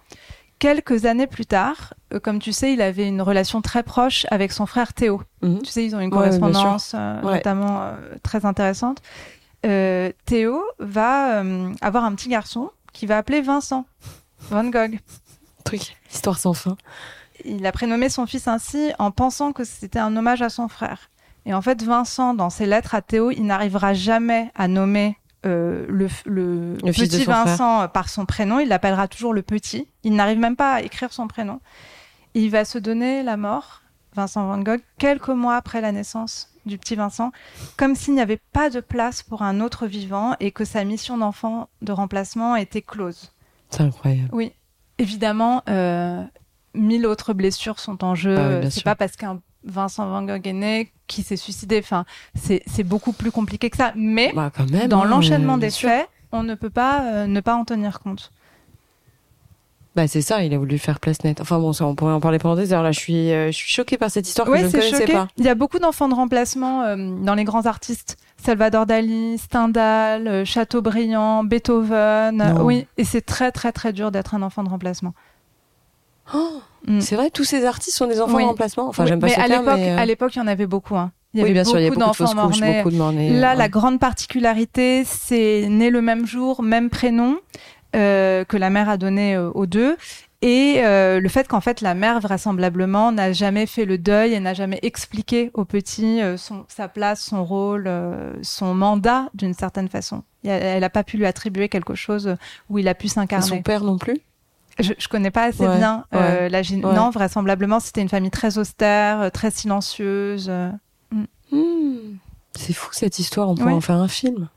Quelques 0.58 1.04
années 1.04 1.26
plus 1.26 1.44
tard, 1.44 1.92
euh, 2.14 2.18
comme 2.18 2.38
tu 2.38 2.50
sais, 2.54 2.72
il 2.72 2.80
avait 2.80 3.06
une 3.06 3.20
relation 3.20 3.60
très 3.60 3.82
proche 3.82 4.24
avec 4.30 4.52
son 4.52 4.64
frère 4.64 4.94
Théo. 4.94 5.20
Mhm. 5.42 5.60
Tu 5.60 5.70
sais, 5.70 5.84
ils 5.84 5.94
ont 5.94 6.00
une 6.00 6.06
Ouais, 6.06 6.16
correspondance 6.16 6.92
euh, 6.94 7.20
Ouais. 7.20 7.34
notamment 7.34 7.82
euh, 7.82 7.92
très 8.22 8.46
intéressante. 8.46 9.02
Théo 9.62 10.62
va 10.78 11.42
avoir 11.82 12.04
un 12.04 12.14
petit 12.14 12.30
garçon 12.30 12.70
qui 12.94 13.04
va 13.04 13.18
appeler 13.18 13.42
Vincent 13.42 13.84
Van 14.48 14.64
Gogh. 14.64 14.98
Truc. 15.66 15.94
Histoire 16.10 16.38
sans 16.38 16.54
fin. 16.54 16.78
Il 17.44 17.66
a 17.66 17.72
prénommé 17.72 18.08
son 18.08 18.24
fils 18.26 18.48
ainsi 18.48 18.92
en 18.98 19.10
pensant 19.10 19.52
que 19.52 19.64
c'était 19.64 19.98
un 19.98 20.16
hommage 20.16 20.40
à 20.40 20.48
son 20.48 20.68
frère. 20.68 21.10
Et 21.50 21.54
en 21.54 21.62
fait, 21.62 21.82
Vincent, 21.82 22.32
dans 22.32 22.48
ses 22.48 22.64
lettres 22.64 22.94
à 22.94 23.02
Théo, 23.02 23.32
il 23.32 23.44
n'arrivera 23.44 23.92
jamais 23.92 24.52
à 24.54 24.68
nommer 24.68 25.16
euh, 25.44 25.84
le, 25.88 26.06
le, 26.24 26.76
Le 26.84 26.92
fils 26.92 27.08
de 27.08 27.16
petit 27.16 27.24
frère. 27.24 27.44
Vincent 27.44 27.88
par 27.88 28.08
son 28.08 28.24
prénom. 28.24 28.60
Il 28.60 28.68
l'appellera 28.68 29.08
toujours 29.08 29.34
le 29.34 29.42
petit. 29.42 29.88
Il 30.04 30.14
n'arrive 30.14 30.38
même 30.38 30.54
pas 30.54 30.74
à 30.74 30.82
écrire 30.82 31.12
son 31.12 31.26
prénom. 31.26 31.60
Et 32.36 32.42
il 32.44 32.52
va 32.52 32.64
se 32.64 32.78
donner 32.78 33.24
la 33.24 33.36
mort, 33.36 33.82
Vincent 34.14 34.46
Van 34.46 34.58
Gogh, 34.58 34.80
quelques 34.98 35.26
mois 35.30 35.56
après 35.56 35.80
la 35.80 35.90
naissance 35.90 36.50
du 36.66 36.78
petit 36.78 36.94
Vincent, 36.94 37.32
comme 37.76 37.96
s'il 37.96 38.14
n'y 38.14 38.20
avait 38.20 38.40
pas 38.52 38.70
de 38.70 38.78
place 38.78 39.24
pour 39.24 39.42
un 39.42 39.60
autre 39.60 39.88
vivant 39.88 40.36
et 40.38 40.52
que 40.52 40.64
sa 40.64 40.84
mission 40.84 41.18
d'enfant 41.18 41.68
de 41.82 41.90
remplacement 41.90 42.54
était 42.54 42.82
close. 42.82 43.32
C'est 43.70 43.82
incroyable. 43.82 44.28
Oui, 44.32 44.52
évidemment, 44.98 45.64
euh, 45.68 46.22
mille 46.74 47.06
autres 47.06 47.32
blessures 47.32 47.80
sont 47.80 48.04
en 48.04 48.14
jeu. 48.14 48.36
Ah 48.38 48.60
oui, 48.62 48.70
c'est 48.70 48.84
pas 48.84 48.94
parce 48.94 49.16
qu'un 49.16 49.40
Vincent 49.64 50.06
Van 50.08 50.22
Gogh 50.22 50.46
est 50.46 50.52
né 50.52 50.92
qui 51.06 51.22
s'est 51.22 51.36
suicidé. 51.36 51.78
Enfin, 51.82 52.04
c'est 52.34 52.84
beaucoup 52.84 53.12
plus 53.12 53.30
compliqué 53.30 53.70
que 53.70 53.76
ça. 53.76 53.92
Mais 53.96 54.32
Bah, 54.34 54.50
quand 54.54 54.70
même. 54.70 54.88
dans 54.88 55.02
hein, 55.02 55.06
l'enchaînement 55.06 55.58
des 55.58 55.70
sûr. 55.70 55.88
faits, 55.88 56.08
on 56.32 56.42
ne 56.42 56.54
peut 56.54 56.70
pas 56.70 57.02
euh, 57.02 57.26
ne 57.26 57.40
pas 57.40 57.54
en 57.54 57.64
tenir 57.64 58.00
compte. 58.00 58.30
Bah, 59.96 60.06
c'est 60.06 60.22
ça, 60.22 60.44
il 60.44 60.54
a 60.54 60.58
voulu 60.58 60.78
faire 60.78 61.00
place 61.00 61.24
nette. 61.24 61.40
Enfin 61.40 61.58
bon, 61.58 61.72
ça, 61.72 61.84
on 61.84 61.96
pourrait 61.96 62.12
en 62.12 62.20
parler 62.20 62.38
pendant 62.38 62.54
des 62.54 62.72
heures. 62.72 62.84
Là, 62.84 62.92
je 62.92 63.00
suis, 63.00 63.32
euh, 63.32 63.46
je 63.48 63.56
suis 63.56 63.68
choquée 63.72 63.98
par 63.98 64.08
cette 64.08 64.28
histoire 64.28 64.46
que 64.46 64.56
je 64.56 64.66
ne 64.66 64.70
connaissais 64.70 65.00
choqué. 65.00 65.12
pas. 65.12 65.26
Il 65.36 65.44
y 65.44 65.48
a 65.48 65.56
beaucoup 65.56 65.80
d'enfants 65.80 66.08
de 66.08 66.14
remplacement 66.14 66.82
euh, 66.84 66.96
dans 66.96 67.34
les 67.34 67.42
grands 67.42 67.66
artistes. 67.66 68.16
Salvador 68.36 68.86
Dali, 68.86 69.36
Stendhal, 69.36 70.28
euh, 70.28 70.44
Chateaubriand, 70.44 71.42
Beethoven. 71.42 72.36
Non. 72.36 72.62
oui, 72.64 72.86
et 72.98 73.04
c'est 73.04 73.20
très 73.22 73.50
très 73.50 73.72
très 73.72 73.92
dur 73.92 74.12
d'être 74.12 74.34
un 74.36 74.42
enfant 74.42 74.62
de 74.62 74.68
remplacement. 74.68 75.12
Mm. 76.86 77.00
C'est 77.00 77.14
vrai, 77.16 77.30
tous 77.30 77.44
ces 77.44 77.64
artistes 77.66 77.96
sont 77.96 78.06
des 78.06 78.20
enfants 78.20 78.36
Oui. 78.36 78.44
remplacement. 78.44 78.88
Enfin, 78.88 79.02
Oui, 79.04 79.08
j'aime 79.10 79.20
pas 79.20 79.26
mais 79.26 79.34
ce 79.34 79.40
à 79.40 79.46
terme, 79.48 79.64
l'époque, 79.64 79.80
mais, 79.80 79.90
euh, 79.90 79.98
à 79.98 80.06
l'époque, 80.06 80.34
il 80.34 80.38
y 80.38 80.42
en 80.42 80.46
avait 80.46 80.66
beaucoup. 80.66 80.96
Hein. 80.96 81.12
Il 81.34 81.40
y 81.40 81.42
oui, 81.42 81.50
avait 81.50 81.52
bien 81.54 81.64
sûr, 81.64 81.78
il 81.78 81.82
y 81.82 81.86
a 81.86 81.90
beaucoup 81.90 82.00
de 82.00 82.04
d'enfants 82.06 82.24
couches, 82.48 82.60
beaucoup 82.60 82.90
de. 82.90 82.98
Là, 83.40 83.50
ouais. 83.50 83.56
la 83.56 83.68
grande 83.68 84.00
particularité, 84.00 85.04
c'est 85.04 85.66
né 85.68 85.90
le 85.90 86.00
même 86.02 86.26
jour, 86.26 86.62
même 86.62 86.90
prénom 86.90 87.36
euh, 87.94 88.44
que 88.44 88.56
la 88.56 88.70
mère 88.70 88.88
a 88.88 88.96
donné 88.96 89.36
euh, 89.36 89.50
aux 89.50 89.66
deux. 89.66 89.96
Et 90.42 90.76
euh, 90.78 91.20
le 91.20 91.28
fait 91.28 91.46
qu'en 91.46 91.60
fait 91.60 91.82
la 91.82 91.92
mère 91.94 92.18
vraisemblablement 92.18 93.12
n'a 93.12 93.30
jamais 93.32 93.66
fait 93.66 93.84
le 93.84 93.98
deuil 93.98 94.32
et 94.32 94.40
n'a 94.40 94.54
jamais 94.54 94.78
expliqué 94.82 95.50
au 95.52 95.66
petit 95.66 96.22
euh, 96.22 96.38
son, 96.38 96.64
sa 96.66 96.88
place, 96.88 97.20
son 97.20 97.44
rôle, 97.44 97.84
euh, 97.86 98.32
son 98.40 98.72
mandat 98.74 99.28
d'une 99.34 99.52
certaine 99.52 99.88
façon. 99.88 100.22
Elle 100.42 100.80
n'a 100.80 100.88
pas 100.88 101.04
pu 101.04 101.18
lui 101.18 101.26
attribuer 101.26 101.68
quelque 101.68 101.94
chose 101.94 102.36
où 102.70 102.78
il 102.78 102.88
a 102.88 102.94
pu 102.94 103.06
Et 103.06 103.08
son 103.10 103.14
s'incarner. 103.16 103.60
père 103.60 103.84
non 103.84 103.98
plus? 103.98 104.16
Je, 104.78 104.92
je 104.98 105.09
connais 105.09 105.30
pas 105.30 105.44
assez 105.44 105.66
Ouais, 105.66 105.76
bien 105.76 106.04
euh, 106.14 106.48
la 106.48 106.62
gé- 106.62 106.83
ouais. 106.85 106.94
Non, 106.94 107.11
vraisemblablement 107.11 107.80
c'était 107.80 108.00
une 108.00 108.09
famille 108.09 108.30
très 108.30 108.56
austère, 108.59 109.20
euh, 109.20 109.30
très 109.30 109.50
silencieuse. 109.50 110.46
euh. 110.48 110.70
Hmm. 111.52 112.16
C'est 112.56 112.72
fou 112.72 112.88
cette 112.92 113.18
histoire, 113.18 113.48
on 113.48 113.54
pourrait 113.54 113.72
en 113.72 113.80
faire 113.80 113.96
un 113.96 114.09
film. 114.09 114.48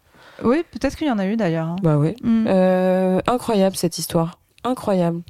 Oui, 0.44 0.64
peut-être 0.72 0.96
qu'il 0.96 1.08
y 1.08 1.12
en 1.12 1.20
a 1.20 1.26
eu 1.26 1.36
d'ailleurs. 1.36 1.68
hein. 1.68 1.76
Bah 1.82 1.98
oui. 1.98 2.16
Mm. 2.24 2.46
Euh, 2.48 3.22
incroyable 3.28 3.76
cette 3.76 3.98
histoire. 3.98 4.40
Incroyable. 4.64 5.22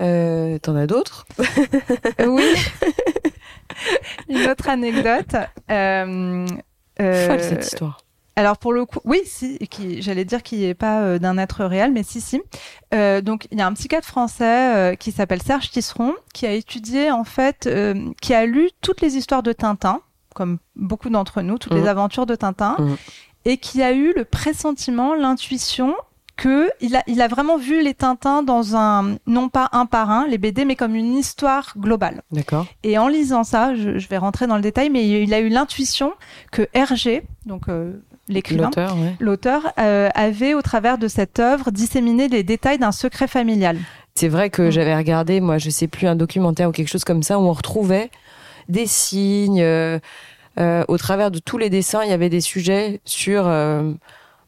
Euh, 0.00 0.58
T'en 0.58 0.76
as 0.76 0.86
d'autres? 0.86 1.26
Oui. 2.18 2.42
Une 4.28 4.46
autre 4.48 4.68
anecdote. 4.68 5.36
Folle 5.68 7.40
cette 7.40 7.64
histoire. 7.64 8.00
Alors 8.36 8.56
pour 8.58 8.72
le 8.72 8.84
coup, 8.86 9.00
oui, 9.04 9.20
si, 9.26 9.58
qui, 9.70 10.00
j'allais 10.02 10.24
dire 10.24 10.42
qu'il 10.42 10.60
n'est 10.60 10.74
pas 10.74 11.00
euh, 11.00 11.18
d'un 11.18 11.36
être 11.36 11.64
réel, 11.64 11.92
mais 11.92 12.02
si, 12.02 12.20
si. 12.20 12.40
Euh, 12.94 13.20
donc 13.20 13.46
il 13.50 13.58
y 13.58 13.62
a 13.62 13.66
un 13.66 13.72
psychiatre 13.74 14.06
français 14.06 14.74
euh, 14.74 14.94
qui 14.94 15.12
s'appelle 15.12 15.42
Serge 15.42 15.70
Tisseron, 15.70 16.14
qui 16.32 16.46
a 16.46 16.52
étudié 16.52 17.10
en 17.10 17.24
fait, 17.24 17.68
qui 18.22 18.34
a 18.34 18.46
lu 18.46 18.70
toutes 18.80 19.00
les 19.00 19.16
histoires 19.16 19.42
de 19.42 19.52
Tintin, 19.52 20.00
comme 20.34 20.58
beaucoup 20.76 21.10
d'entre 21.10 21.42
nous, 21.42 21.58
toutes 21.58 21.74
les 21.74 21.86
aventures 21.88 22.26
de 22.26 22.34
Tintin, 22.36 22.76
Mhm. 22.78 22.96
et 23.46 23.56
qui 23.58 23.82
a 23.82 23.92
eu 23.92 24.12
le 24.16 24.24
pressentiment, 24.24 25.14
l'intuition 25.14 25.94
que 26.36 26.70
il 26.80 26.96
a, 26.96 27.02
il 27.06 27.20
a 27.20 27.28
vraiment 27.28 27.58
vu 27.58 27.82
les 27.82 27.92
Tintins 27.92 28.42
dans 28.42 28.74
un, 28.74 29.16
non 29.26 29.50
pas 29.50 29.68
un 29.72 29.84
par 29.84 30.10
un, 30.10 30.26
les 30.26 30.38
BD, 30.38 30.64
mais 30.64 30.74
comme 30.76 30.94
une 30.94 31.14
histoire 31.14 31.74
globale. 31.76 32.22
D'accord. 32.32 32.64
Et 32.82 32.96
en 32.96 33.08
lisant 33.08 33.44
ça, 33.44 33.74
je, 33.74 33.98
je 33.98 34.08
vais 34.08 34.16
rentrer 34.16 34.46
dans 34.46 34.56
le 34.56 34.62
détail, 34.62 34.88
mais 34.88 35.06
il 35.22 35.34
a 35.34 35.40
eu 35.40 35.48
l'intuition 35.50 36.14
que 36.50 36.66
Hergé, 36.72 37.24
donc 37.44 37.68
l'écrivain, 38.34 38.70
L'auteur, 39.20 39.64
ouais. 39.64 39.70
euh, 39.84 40.08
avait 40.14 40.54
au 40.54 40.62
travers 40.62 40.98
de 40.98 41.08
cette 41.08 41.38
œuvre 41.38 41.70
disséminé 41.70 42.28
les 42.28 42.42
détails 42.42 42.78
d'un 42.78 42.92
secret 42.92 43.26
familial. 43.28 43.76
C'est 44.14 44.28
vrai 44.28 44.50
que 44.50 44.62
Mm. 44.62 44.70
j'avais 44.70 44.96
regardé, 44.96 45.40
moi, 45.40 45.58
je 45.58 45.70
sais 45.70 45.86
plus, 45.88 46.06
un 46.06 46.16
documentaire 46.16 46.68
ou 46.68 46.72
quelque 46.72 46.88
chose 46.88 47.04
comme 47.04 47.22
ça 47.22 47.38
où 47.38 47.42
on 47.42 47.52
retrouvait 47.52 48.10
des 48.68 48.86
signes. 48.86 49.60
euh, 49.62 49.98
euh, 50.58 50.84
au 50.88 50.98
travers 50.98 51.30
de 51.30 51.38
tous 51.38 51.58
les 51.58 51.70
dessins, 51.70 52.02
il 52.04 52.10
y 52.10 52.12
avait 52.12 52.28
des 52.28 52.40
sujets 52.40 53.00
sur. 53.04 53.44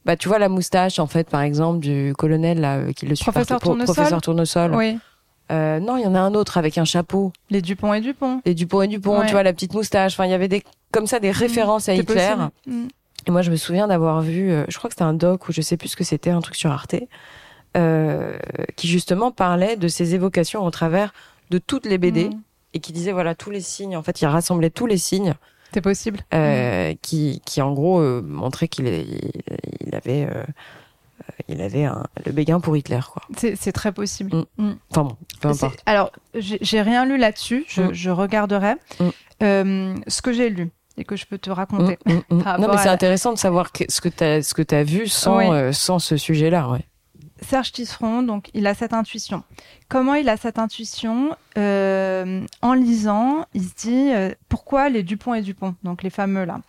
bah, 0.04 0.16
tu 0.16 0.28
vois, 0.28 0.38
la 0.40 0.48
moustache, 0.48 0.98
en 0.98 1.06
fait, 1.06 1.30
par 1.30 1.42
exemple, 1.42 1.78
du 1.78 2.12
colonel 2.18 2.60
là, 2.60 2.80
qui 2.94 3.06
le 3.06 3.14
suit 3.14 3.24
Professeur 3.24 3.58
partout, 3.60 3.66
Tournesol 3.68 3.94
Professeur 3.94 4.20
Tournesol. 4.20 4.74
Oui, 4.74 4.98
Euh, 5.50 5.80
non, 5.80 5.96
il 5.98 6.02
y 6.02 6.06
en 6.06 6.14
a 6.14 6.20
un 6.20 6.34
autre 6.34 6.56
avec 6.58 6.76
un 6.78 6.84
chapeau. 6.84 7.30
les 7.50 7.60
Dupont 7.62 7.92
et 7.94 8.00
Dupont. 8.00 8.40
Et 8.44 8.54
Dupont 8.54 8.82
et 8.82 8.88
Dupont, 8.88 9.20
Ouais. 9.20 9.26
tu 9.26 9.32
vois, 9.32 9.42
la 9.42 9.52
petite 9.52 9.74
moustache. 9.74 10.14
Enfin, 10.14 10.24
il 10.24 10.30
y 10.30 10.34
avait 10.34 10.48
des, 10.48 10.62
comme 10.92 11.06
ça 11.06 11.20
des 11.20 11.30
références 11.30 11.88
à 11.88 11.94
Hitler. 11.94 12.34
Et 13.26 13.30
moi, 13.30 13.42
je 13.42 13.50
me 13.50 13.56
souviens 13.56 13.86
d'avoir 13.86 14.20
vu, 14.20 14.50
euh, 14.50 14.64
je 14.68 14.78
crois 14.78 14.88
que 14.88 14.94
c'était 14.94 15.02
un 15.02 15.14
doc 15.14 15.48
ou 15.48 15.52
je 15.52 15.60
sais 15.60 15.76
plus 15.76 15.88
ce 15.88 15.96
que 15.96 16.04
c'était, 16.04 16.30
un 16.30 16.40
truc 16.40 16.56
sur 16.56 16.70
Arte, 16.70 16.96
euh, 17.76 18.36
qui 18.76 18.88
justement 18.88 19.30
parlait 19.30 19.76
de 19.76 19.88
ces 19.88 20.14
évocations 20.14 20.64
au 20.64 20.70
travers 20.70 21.14
de 21.50 21.56
toutes 21.58 21.86
les 21.86 21.96
BD 21.96 22.28
Mm. 22.28 22.40
et 22.74 22.80
qui 22.80 22.92
disait 22.92 23.12
voilà 23.12 23.34
tous 23.34 23.50
les 23.50 23.60
signes. 23.60 23.96
En 23.96 24.02
fait, 24.02 24.20
il 24.20 24.26
rassemblait 24.26 24.70
tous 24.70 24.86
les 24.86 24.98
signes. 24.98 25.34
C'est 25.72 25.80
possible. 25.80 26.20
Euh, 26.34 26.92
qui, 27.00 27.40
qui 27.46 27.62
en 27.62 27.72
gros 27.72 28.00
euh, 28.00 28.20
montrait 28.20 28.68
qu'il 28.68 28.86
il 28.86 29.94
avait 29.94 30.28
il 31.48 31.62
avait 31.62 31.84
un, 31.84 32.04
le 32.26 32.32
béguin 32.32 32.60
pour 32.60 32.76
Hitler 32.76 33.00
quoi. 33.10 33.22
C'est 33.38 33.72
très 33.72 33.92
possible. 33.92 34.36
Mm. 34.36 34.64
Mm. 34.64 34.74
Enfin 34.90 35.04
bon, 35.04 35.16
peu 35.40 35.48
importe. 35.48 35.82
Alors 35.86 36.12
j'ai 36.34 36.82
rien 36.82 37.06
lu 37.06 37.16
là-dessus. 37.16 37.64
Je, 37.68 37.82
mm. 37.82 37.94
je 37.94 38.10
regarderai 38.10 38.74
ce 39.40 40.22
que 40.22 40.32
j'ai 40.32 40.50
lu 40.50 40.70
et 40.96 41.04
que 41.04 41.16
je 41.16 41.26
peux 41.26 41.38
te 41.38 41.50
raconter. 41.50 41.98
non 42.06 42.42
mais 42.58 42.78
c'est 42.78 42.88
intéressant 42.88 43.32
de 43.32 43.38
savoir 43.38 43.70
ce 43.88 44.00
que 44.00 44.08
tu 44.08 44.24
as 44.24 44.42
ce 44.42 44.54
que 44.54 44.74
as 44.74 44.82
vu 44.82 45.06
sans 45.08 45.72
sans 45.72 45.98
ce 45.98 46.16
sujet-là. 46.16 46.68
Ouais. 46.68 46.84
Serge 47.42 47.72
Tisseron, 47.72 48.22
donc, 48.22 48.50
il 48.54 48.66
a 48.66 48.74
cette 48.74 48.92
intuition. 48.92 49.42
Comment 49.88 50.14
il 50.14 50.28
a 50.28 50.36
cette 50.36 50.58
intuition 50.58 51.36
euh, 51.58 52.40
En 52.62 52.74
lisant, 52.74 53.44
il 53.54 53.62
se 53.62 53.74
dit 53.76 54.12
euh, 54.12 54.30
pourquoi 54.48 54.88
les 54.88 55.02
Dupont 55.02 55.34
et 55.34 55.42
Dupont, 55.42 55.74
donc 55.82 56.02
les 56.02 56.10
fameux 56.10 56.44
là, 56.44 56.60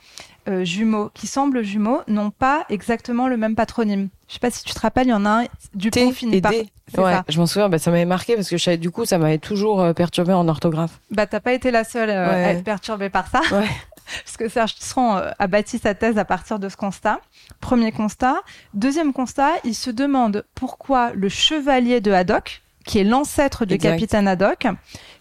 euh, 0.49 0.65
jumeaux, 0.65 1.09
qui 1.13 1.27
semblent 1.27 1.63
jumeaux, 1.63 2.01
n'ont 2.07 2.31
pas 2.31 2.65
exactement 2.69 3.27
le 3.27 3.37
même 3.37 3.55
patronyme. 3.55 4.09
Je 4.27 4.33
sais 4.33 4.39
pas 4.39 4.51
si 4.51 4.63
tu 4.63 4.73
te 4.73 4.79
rappelles, 4.79 5.07
il 5.07 5.11
y 5.11 5.13
en 5.13 5.25
a 5.25 5.43
un, 5.43 5.45
Dupont 5.73 6.11
finit 6.11 6.41
par. 6.41 6.51
Ouais, 6.51 7.21
je 7.29 7.39
m'en 7.39 7.45
souviens, 7.45 7.69
bah, 7.69 7.79
ça 7.79 7.91
m'avait 7.91 8.05
marqué 8.05 8.35
parce 8.35 8.49
que 8.49 8.57
je, 8.57 8.75
du 8.75 8.91
coup, 8.91 9.05
ça 9.05 9.17
m'avait 9.17 9.37
toujours 9.37 9.93
perturbé 9.93 10.33
en 10.33 10.47
orthographe. 10.47 10.99
Bah, 11.11 11.27
t'as 11.27 11.39
pas 11.39 11.53
été 11.53 11.71
la 11.71 11.83
seule 11.83 12.09
à 12.09 12.51
être 12.51 12.63
perturbée 12.63 13.09
par 13.09 13.27
ça. 13.27 13.41
Ouais. 13.51 13.67
parce 14.23 14.37
que 14.37 14.49
Serge 14.49 14.75
Tisseron 14.75 15.21
a 15.37 15.47
bâti 15.47 15.79
sa 15.79 15.95
thèse 15.95 16.17
à 16.17 16.25
partir 16.25 16.59
de 16.59 16.69
ce 16.69 16.77
constat. 16.77 17.19
Premier 17.59 17.91
constat. 17.91 18.41
Deuxième 18.73 19.13
constat, 19.13 19.51
il 19.63 19.75
se 19.75 19.89
demande 19.89 20.45
pourquoi 20.55 21.13
le 21.13 21.29
chevalier 21.29 22.01
de 22.01 22.11
Haddock, 22.11 22.61
qui 22.85 22.99
est 22.99 23.03
l'ancêtre 23.03 23.65
du 23.65 23.77
capitaine 23.77 24.27
Haddock, 24.27 24.67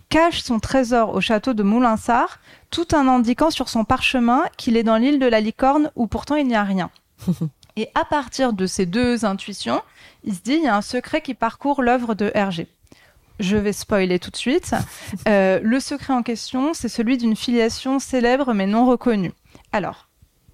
cache 0.08 0.42
son 0.42 0.60
trésor 0.60 1.14
au 1.14 1.20
château 1.20 1.54
de 1.54 1.62
Moulinsart, 1.62 2.38
tout 2.70 2.94
en 2.94 3.08
indiquant 3.08 3.50
sur 3.50 3.68
son 3.68 3.84
parchemin 3.84 4.42
qu'il 4.56 4.76
est 4.76 4.82
dans 4.82 4.96
l'île 4.96 5.18
de 5.18 5.26
la 5.26 5.40
Licorne 5.40 5.90
où 5.96 6.06
pourtant 6.06 6.36
il 6.36 6.46
n'y 6.46 6.56
a 6.56 6.64
rien. 6.64 6.90
Et 7.76 7.88
à 7.94 8.04
partir 8.04 8.52
de 8.52 8.66
ces 8.66 8.84
deux 8.84 9.24
intuitions, 9.24 9.80
il 10.24 10.34
se 10.34 10.40
dit 10.40 10.54
il 10.54 10.64
y 10.64 10.68
a 10.68 10.76
un 10.76 10.82
secret 10.82 11.22
qui 11.22 11.32
parcourt 11.32 11.82
l'œuvre 11.82 12.14
de 12.14 12.30
Hergé. 12.34 12.68
Je 13.42 13.56
vais 13.56 13.72
spoiler 13.72 14.20
tout 14.20 14.30
de 14.30 14.36
suite. 14.36 14.72
Euh, 15.26 15.58
le 15.62 15.80
secret 15.80 16.12
en 16.12 16.22
question, 16.22 16.74
c'est 16.74 16.88
celui 16.88 17.18
d'une 17.18 17.34
filiation 17.34 17.98
célèbre 17.98 18.54
mais 18.54 18.66
non 18.66 18.86
reconnue. 18.86 19.32
Alors, 19.72 20.08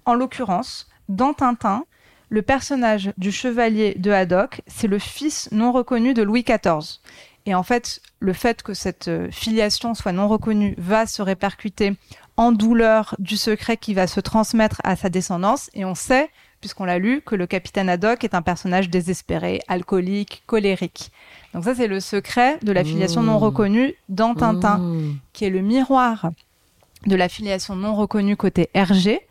en 0.05 0.15
l'occurrence, 0.15 0.89
dans 1.07 1.33
Tintin, 1.33 1.85
le 2.29 2.41
personnage 2.41 3.11
du 3.17 3.31
chevalier 3.31 3.93
de 3.93 4.09
Haddock, 4.09 4.61
c'est 4.65 4.87
le 4.87 4.97
fils 4.97 5.49
non 5.51 5.71
reconnu 5.71 6.15
de 6.15 6.23
Louis 6.23 6.43
XIV. 6.43 6.99
Et 7.45 7.53
en 7.53 7.61
fait, 7.61 8.01
le 8.19 8.33
fait 8.33 8.63
que 8.63 8.73
cette 8.73 9.07
euh, 9.07 9.29
filiation 9.29 9.93
soit 9.93 10.11
non 10.11 10.27
reconnue 10.27 10.73
va 10.79 11.05
se 11.05 11.21
répercuter 11.21 11.95
en 12.37 12.51
douleur 12.51 13.15
du 13.19 13.37
secret 13.37 13.77
qui 13.77 13.93
va 13.93 14.07
se 14.07 14.19
transmettre 14.19 14.81
à 14.83 14.95
sa 14.95 15.09
descendance. 15.09 15.69
Et 15.75 15.85
on 15.85 15.95
sait, 15.95 16.31
puisqu'on 16.61 16.85
l'a 16.85 16.99
lu, 16.99 17.21
que 17.21 17.35
le 17.35 17.47
capitaine 17.47 17.89
Haddock 17.89 18.23
est 18.23 18.33
un 18.33 18.41
personnage 18.41 18.89
désespéré, 18.89 19.61
alcoolique, 19.67 20.43
colérique. 20.45 21.11
Donc 21.53 21.63
ça, 21.63 21.75
c'est 21.75 21.87
le 21.87 21.99
secret 21.99 22.59
de 22.61 22.71
la 22.71 22.83
filiation 22.83 23.23
non 23.23 23.39
mmh. 23.39 23.43
reconnue 23.43 23.93
dans 24.09 24.35
Tintin, 24.35 24.77
mmh. 24.77 25.19
qui 25.33 25.45
est 25.45 25.49
le 25.49 25.61
miroir 25.61 26.31
de 27.05 27.15
la 27.15 27.29
filiation 27.29 27.75
non 27.75 27.95
reconnue 27.95 28.35
côté 28.35 28.69
Hergé, 28.73 29.21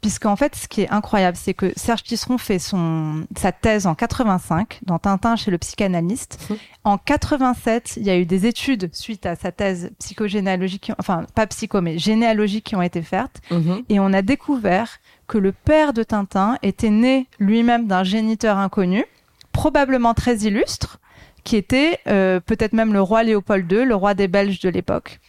puisqu'en 0.00 0.36
fait, 0.36 0.54
ce 0.54 0.68
qui 0.68 0.82
est 0.82 0.90
incroyable, 0.90 1.36
c'est 1.36 1.54
que 1.54 1.72
Serge 1.76 2.02
Tisseron 2.02 2.38
fait 2.38 2.58
son, 2.58 3.26
sa 3.36 3.52
thèse 3.52 3.86
en 3.86 3.94
85 3.94 4.80
dans 4.82 4.98
Tintin 4.98 5.36
chez 5.36 5.50
le 5.50 5.58
psychanalyste. 5.58 6.38
Mmh. 6.48 6.54
En 6.84 6.98
87, 6.98 7.94
il 7.96 8.04
y 8.04 8.10
a 8.10 8.16
eu 8.16 8.26
des 8.26 8.46
études 8.46 8.90
suite 8.94 9.26
à 9.26 9.36
sa 9.36 9.52
thèse 9.52 9.90
psychogénéalogique, 9.98 10.92
enfin 10.98 11.24
pas 11.34 11.46
psycho, 11.46 11.80
mais 11.80 11.98
généalogique 11.98 12.64
qui 12.64 12.76
ont 12.76 12.82
été 12.82 13.02
faites, 13.02 13.40
mmh. 13.50 13.72
et 13.88 14.00
on 14.00 14.12
a 14.12 14.22
découvert 14.22 14.98
que 15.26 15.38
le 15.38 15.52
père 15.52 15.92
de 15.92 16.02
Tintin 16.02 16.58
était 16.62 16.90
né 16.90 17.28
lui-même 17.38 17.86
d'un 17.86 18.04
géniteur 18.04 18.58
inconnu, 18.58 19.04
probablement 19.52 20.14
très 20.14 20.36
illustre, 20.38 21.00
qui 21.42 21.56
était 21.56 22.00
euh, 22.06 22.40
peut-être 22.40 22.72
même 22.72 22.92
le 22.92 23.00
roi 23.00 23.22
Léopold 23.22 23.70
II, 23.70 23.84
le 23.84 23.94
roi 23.94 24.14
des 24.14 24.28
Belges 24.28 24.60
de 24.60 24.68
l'époque. 24.68 25.20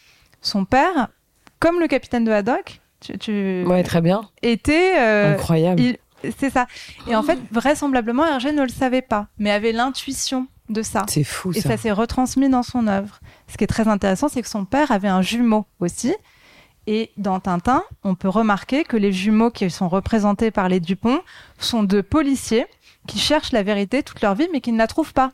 Son 0.42 0.66
père, 0.66 1.10
comme 1.60 1.80
le 1.80 1.88
capitaine 1.88 2.24
de 2.24 2.32
Haddock, 2.32 2.82
tu, 3.00 3.64
ouais, 3.66 3.84
très 3.84 4.02
bien. 4.02 4.30
Était 4.42 4.98
euh, 4.98 5.34
incroyable. 5.34 5.82
C'est 6.40 6.50
ça. 6.50 6.68
Et 7.08 7.16
en 7.16 7.24
fait, 7.24 7.40
vraisemblablement, 7.52 8.26
Hergé 8.26 8.52
ne 8.52 8.64
le 8.64 8.70
savait 8.70 9.02
pas, 9.02 9.28
mais 9.38 9.52
avait 9.52 9.72
l'intuition 9.72 10.48
de 10.70 10.82
ça. 10.82 11.06
C'est 11.08 11.24
fou. 11.24 11.52
Et 11.56 11.62
ça, 11.62 11.78
s'est 11.78 11.92
retransmis 11.92 12.50
dans 12.50 12.64
son 12.64 12.88
œuvre. 12.88 13.20
Ce 13.48 13.58
qui 13.58 13.64
est 13.64 13.68
très 13.68 13.88
intéressant, 13.88 14.28
c'est 14.28 14.42
que 14.42 14.50
son 14.50 14.66
père 14.66 14.92
avait 14.92 15.08
un 15.08 15.22
jumeau 15.22 15.66
aussi. 15.80 16.14
Et 16.88 17.12
dans 17.18 17.40
Tintin, 17.40 17.84
on 18.04 18.16
peut 18.16 18.30
remarquer 18.30 18.84
que 18.84 18.98
les 18.98 19.12
jumeaux 19.12 19.52
qui 19.52 19.70
sont 19.70 19.90
représentés 19.90 20.52
par 20.52 20.70
les 20.70 20.80
Dupont 20.80 21.20
sont 21.60 21.84
deux 21.84 22.04
policiers 22.04 22.66
qui 23.08 23.20
cherchent 23.20 23.52
la 23.52 23.64
vérité 23.64 24.04
toute 24.04 24.22
leur 24.22 24.36
vie, 24.36 24.48
mais 24.52 24.62
qui 24.62 24.72
ne 24.72 24.78
la 24.78 24.88
trouvent 24.88 25.14
pas. 25.14 25.32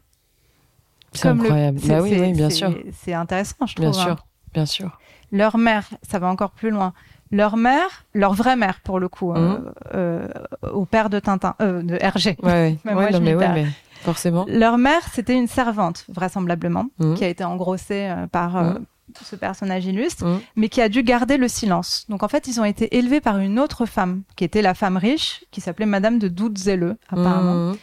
C'est 1.13 1.27
incroyable. 1.27 1.79
bah 1.85 2.01
oui, 2.01 2.17
oui, 2.19 2.33
bien 2.33 2.49
sûr. 2.49 2.75
C'est 3.03 3.13
intéressant, 3.13 3.67
je 3.67 3.75
trouve. 3.75 3.91
Bien 3.91 3.99
hein. 3.99 4.03
sûr, 4.03 4.25
bien 4.53 4.65
sûr. 4.65 4.99
Leur 5.31 5.57
mère, 5.57 5.87
ça 6.07 6.19
va 6.19 6.27
encore 6.27 6.51
plus 6.51 6.71
loin 6.71 6.93
leur 7.33 7.57
mère, 7.57 8.05
leur 8.13 8.33
vraie 8.33 8.55
mère 8.55 8.79
pour 8.81 8.99
le 8.99 9.09
coup, 9.09 9.33
hein, 9.35 9.59
mhm. 9.59 9.73
euh, 9.95 10.27
au 10.71 10.85
père 10.85 11.09
de 11.09 11.19
Tintin, 11.19 11.55
euh, 11.61 11.81
de 11.81 11.97
Hergé. 11.99 12.37
Ouais, 12.43 12.77
moi, 12.85 13.11
je 13.11 13.17
mais, 13.17 13.35
mais 13.35 13.65
forcément. 14.01 14.45
Leur 14.47 14.77
mère, 14.77 15.01
c'était 15.11 15.33
une 15.33 15.47
servante, 15.47 16.05
vraisemblablement, 16.09 16.85
mhm. 16.99 17.15
qui 17.15 17.23
a 17.23 17.27
été 17.27 17.43
engrossée 17.43 18.07
euh, 18.07 18.27
par 18.27 18.63
mhm. 18.63 18.85
ce 19.19 19.35
personnage 19.35 19.85
illustre, 19.85 20.25
mais 20.55 20.69
qui 20.69 20.79
a 20.79 20.89
dû 20.89 21.01
garder 21.01 21.37
le 21.37 21.47
silence. 21.47 22.05
Donc 22.07 22.21
en 22.21 22.27
fait, 22.27 22.47
ils 22.47 22.61
ont 22.61 22.65
été 22.65 22.97
élevés 22.97 23.19
par 23.19 23.39
une 23.39 23.59
autre 23.59 23.87
femme, 23.87 24.21
qui 24.35 24.43
était 24.43 24.61
la 24.61 24.75
femme 24.75 24.97
riche, 24.97 25.43
qui 25.49 25.59
s'appelait 25.59 25.87
Madame 25.87 26.19
de 26.19 26.27
Doudzelleux, 26.27 26.97
apparemment. 27.09 27.73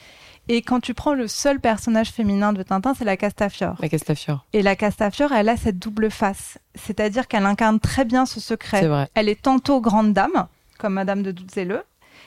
Et 0.53 0.62
quand 0.62 0.80
tu 0.80 0.94
prends 0.94 1.14
le 1.14 1.28
seul 1.28 1.61
personnage 1.61 2.11
féminin 2.11 2.53
de 2.53 2.64
Tintin, 2.64 2.92
c'est 2.92 3.05
la 3.05 3.16
Castafiore. 3.16 3.76
La 3.78 3.88
Castafiore. 3.88 4.44
Et 4.53 4.62
la 4.62 4.74
Castafiore, 4.74 5.30
elle 5.30 5.48
a 5.48 5.57
cette 5.57 5.78
double 5.78 6.11
face. 6.11 6.59
C'est-à-dire 6.74 7.28
qu'elle 7.28 7.46
incarne 7.46 7.78
très 7.78 8.05
bien 8.05 8.26
ce 8.26 8.40
secret. 8.40 8.80
C'est 8.80 8.88
vrai. 8.88 9.09
Elle 9.14 9.28
est 9.28 9.40
tantôt 9.40 9.80
grande 9.80 10.12
dame, 10.12 10.48
comme 10.76 10.94
Madame 10.94 11.22
de 11.22 11.30
Doudzelleux, 11.30 11.84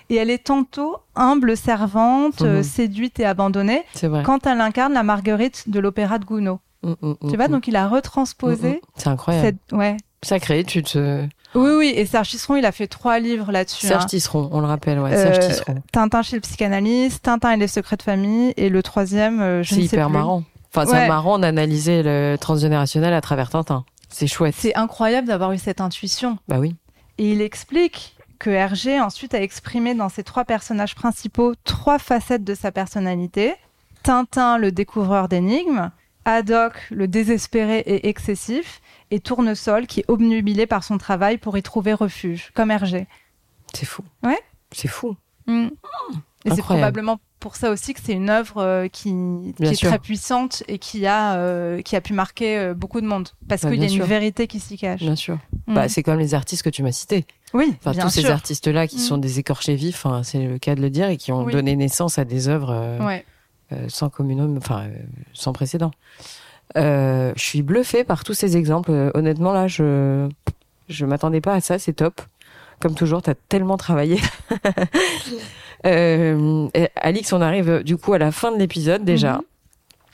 et 0.10 0.16
elle 0.16 0.30
est 0.30 0.46
tantôt 0.46 1.00
humble 1.16 1.58
servante, 1.58 2.40
mhm. 2.40 2.48
euh, 2.48 2.64
séduite 2.64 3.20
et 3.20 3.26
abandonnée, 3.26 3.84
C'est 3.94 4.08
vrai. 4.08 4.24
quand 4.24 4.48
elle 4.48 4.62
incarne 4.62 4.94
la 4.94 5.04
Marguerite 5.04 5.68
de 5.68 5.82
l'opéra 5.82 6.18
de 6.18 6.24
Gounod. 6.24 6.60
Mm, 6.82 6.92
mm, 6.92 7.10
mm, 7.10 7.30
tu 7.30 7.36
vois, 7.36 7.50
donc 7.50 7.68
il 7.68 7.76
a 7.76 7.90
retransposé. 7.90 8.82
C'est 8.96 9.10
incroyable. 9.10 9.58
Cette... 9.68 9.78
Ouais. 9.78 9.98
Sacré, 10.24 10.64
tu 10.64 10.84
te. 10.84 11.28
Oui, 11.56 11.72
oui, 11.78 11.94
et 11.96 12.06
Serge 12.06 12.30
Tisseron, 12.30 12.56
il 12.56 12.66
a 12.66 12.72
fait 12.72 12.88
trois 12.88 13.20
livres 13.20 13.52
là-dessus. 13.52 13.86
Serge 13.86 14.04
hein. 14.04 14.08
Tisseron, 14.08 14.50
on 14.52 14.60
le 14.60 14.66
rappelle, 14.66 15.00
ouais, 15.00 15.16
Serge 15.16 15.38
euh, 15.38 15.50
Tisseron. 15.50 15.76
Tintin 15.92 16.22
chez 16.24 16.36
le 16.36 16.42
psychanalyste, 16.42 17.24
Tintin 17.24 17.52
et 17.52 17.58
les 17.58 17.68
secrets 17.68 17.98
de 17.98 18.02
famille, 18.02 18.54
et 18.58 18.70
le 18.70 18.82
troisième, 18.82 19.40
euh, 19.42 19.64
je 19.64 19.76
ne 19.76 19.82
sais 19.82 19.88
C'est 19.88 19.96
hyper 19.96 20.10
marrant. 20.10 20.44
Enfin, 20.76 20.88
c'est 20.88 21.08
marrant 21.08 21.38
d'analyser 21.38 22.02
le 22.02 22.36
transgénérationnel 22.40 23.14
à 23.14 23.22
travers 23.22 23.50
Tintin. 23.50 23.86
C'est 24.10 24.28
chouette. 24.28 24.56
C'est 24.58 24.76
incroyable 24.76 25.28
d'avoir 25.28 25.52
eu 25.52 25.60
cette 25.60 25.82
intuition. 25.82 26.38
Bah 26.48 26.58
oui. 26.60 26.76
Et 27.20 27.32
il 27.32 27.42
explique 27.42 28.16
que 28.40 28.50
Hergé 28.50 29.00
ensuite 29.00 29.36
a 29.36 29.42
exprimé 29.42 29.94
dans 29.94 30.10
ses 30.10 30.24
trois 30.24 30.46
personnages 30.46 30.96
principaux 30.96 31.54
trois 31.64 32.00
facettes 32.00 32.44
de 32.44 32.56
sa 32.56 32.72
personnalité. 32.72 33.54
Tintin, 34.02 34.58
le 34.58 34.72
découvreur 34.72 35.30
d'énigmes, 35.30 35.92
Haddock, 36.26 36.74
le 36.90 37.08
désespéré 37.08 37.80
et 37.80 38.10
excessif, 38.10 38.82
et 39.14 39.20
Tournesol 39.20 39.86
qui 39.86 40.00
est 40.00 40.06
obnubilé 40.08 40.66
par 40.66 40.84
son 40.84 40.98
travail 40.98 41.38
pour 41.38 41.56
y 41.56 41.62
trouver 41.62 41.94
refuge, 41.94 42.52
comme 42.56 42.72
Hergé. 42.72 43.06
C'est 43.74 43.86
fou. 43.86 44.04
Ouais. 44.24 44.40
C'est 44.72 44.88
fou. 44.88 45.16
Mm. 45.46 45.68
Et 46.46 46.52
c'est 46.52 46.64
probablement 46.64 47.20
pour 47.40 47.56
ça 47.56 47.70
aussi 47.70 47.94
que 47.94 48.00
c'est 48.04 48.14
une 48.14 48.30
œuvre 48.30 48.58
euh, 48.58 48.88
qui, 48.88 49.14
est 49.60 49.82
très 49.82 50.00
puissante 50.00 50.64
et 50.68 50.80
qui 50.80 51.06
a, 51.06 51.36
euh, 51.36 51.82
qui 51.82 51.96
a 51.96 52.02
pu 52.02 52.14
marquer 52.14 52.58
euh, 52.58 52.74
beaucoup 52.74 53.02
de 53.02 53.06
monde. 53.06 53.30
Parce 53.48 53.62
qu'il 53.62 53.76
y 53.76 53.86
a 53.86 53.88
une 53.88 54.04
vérité 54.04 54.48
qui 54.48 54.60
s'y 54.60 54.78
cache. 54.78 55.02
Bien 55.02 55.16
sûr. 55.16 55.38
Mm. 55.68 55.76
Bah, 55.76 55.90
c'est 55.90 56.02
comme 56.02 56.20
les 56.20 56.34
artistes 56.34 56.64
que 56.64 56.70
tu 56.70 56.82
m'as 56.82 56.92
cités. 56.92 57.26
Oui, 57.54 57.76
enfin, 57.86 57.94
tous 57.94 58.10
ces 58.10 58.26
artistes-là 58.26 58.88
qui 58.88 58.96
mm. 58.98 59.00
sont 59.00 59.18
des 59.20 59.38
écorchés 59.38 59.76
vifs, 59.76 60.08
c'est 60.24 60.44
le 60.44 60.58
cas 60.58 60.74
de 60.74 60.82
le 60.82 60.90
dire, 60.90 61.10
et 61.10 61.18
qui 61.18 61.32
ont 61.32 61.44
donné 61.44 61.76
naissance 61.76 62.18
à 62.18 62.26
des 62.26 62.48
œuvres 62.48 62.98
sans 63.88 64.10
commune, 64.10 64.58
enfin, 64.58 64.88
sans 65.34 65.54
précédent. 65.54 65.92
Euh, 66.78 67.34
je 67.36 67.42
suis 67.42 67.62
bluffée 67.62 68.04
par 68.04 68.24
tous 68.24 68.34
ces 68.34 68.58
exemples. 68.58 68.92
Euh, 68.92 69.12
honnêtement, 69.14 69.54
là, 69.54 69.68
je 69.68 70.30
je 70.90 71.06
m'attendais 71.06 71.42
pas 71.42 71.54
à 71.54 71.62
ça. 71.62 71.80
C'est 71.80 71.94
top. 71.94 72.22
Comme 72.80 72.96
toujours, 72.96 73.22
tu 73.22 73.30
as 73.30 73.36
tellement 73.36 73.78
travaillé. 73.78 74.20
euh, 75.86 76.68
Alix, 76.96 77.32
on 77.34 77.42
arrive 77.42 77.84
du 77.84 77.98
coup 77.98 78.14
à 78.14 78.18
la 78.18 78.32
fin 78.32 78.52
de 78.52 78.58
l'épisode 78.58 79.04
déjà. 79.04 79.36
Mhm. 79.36 79.42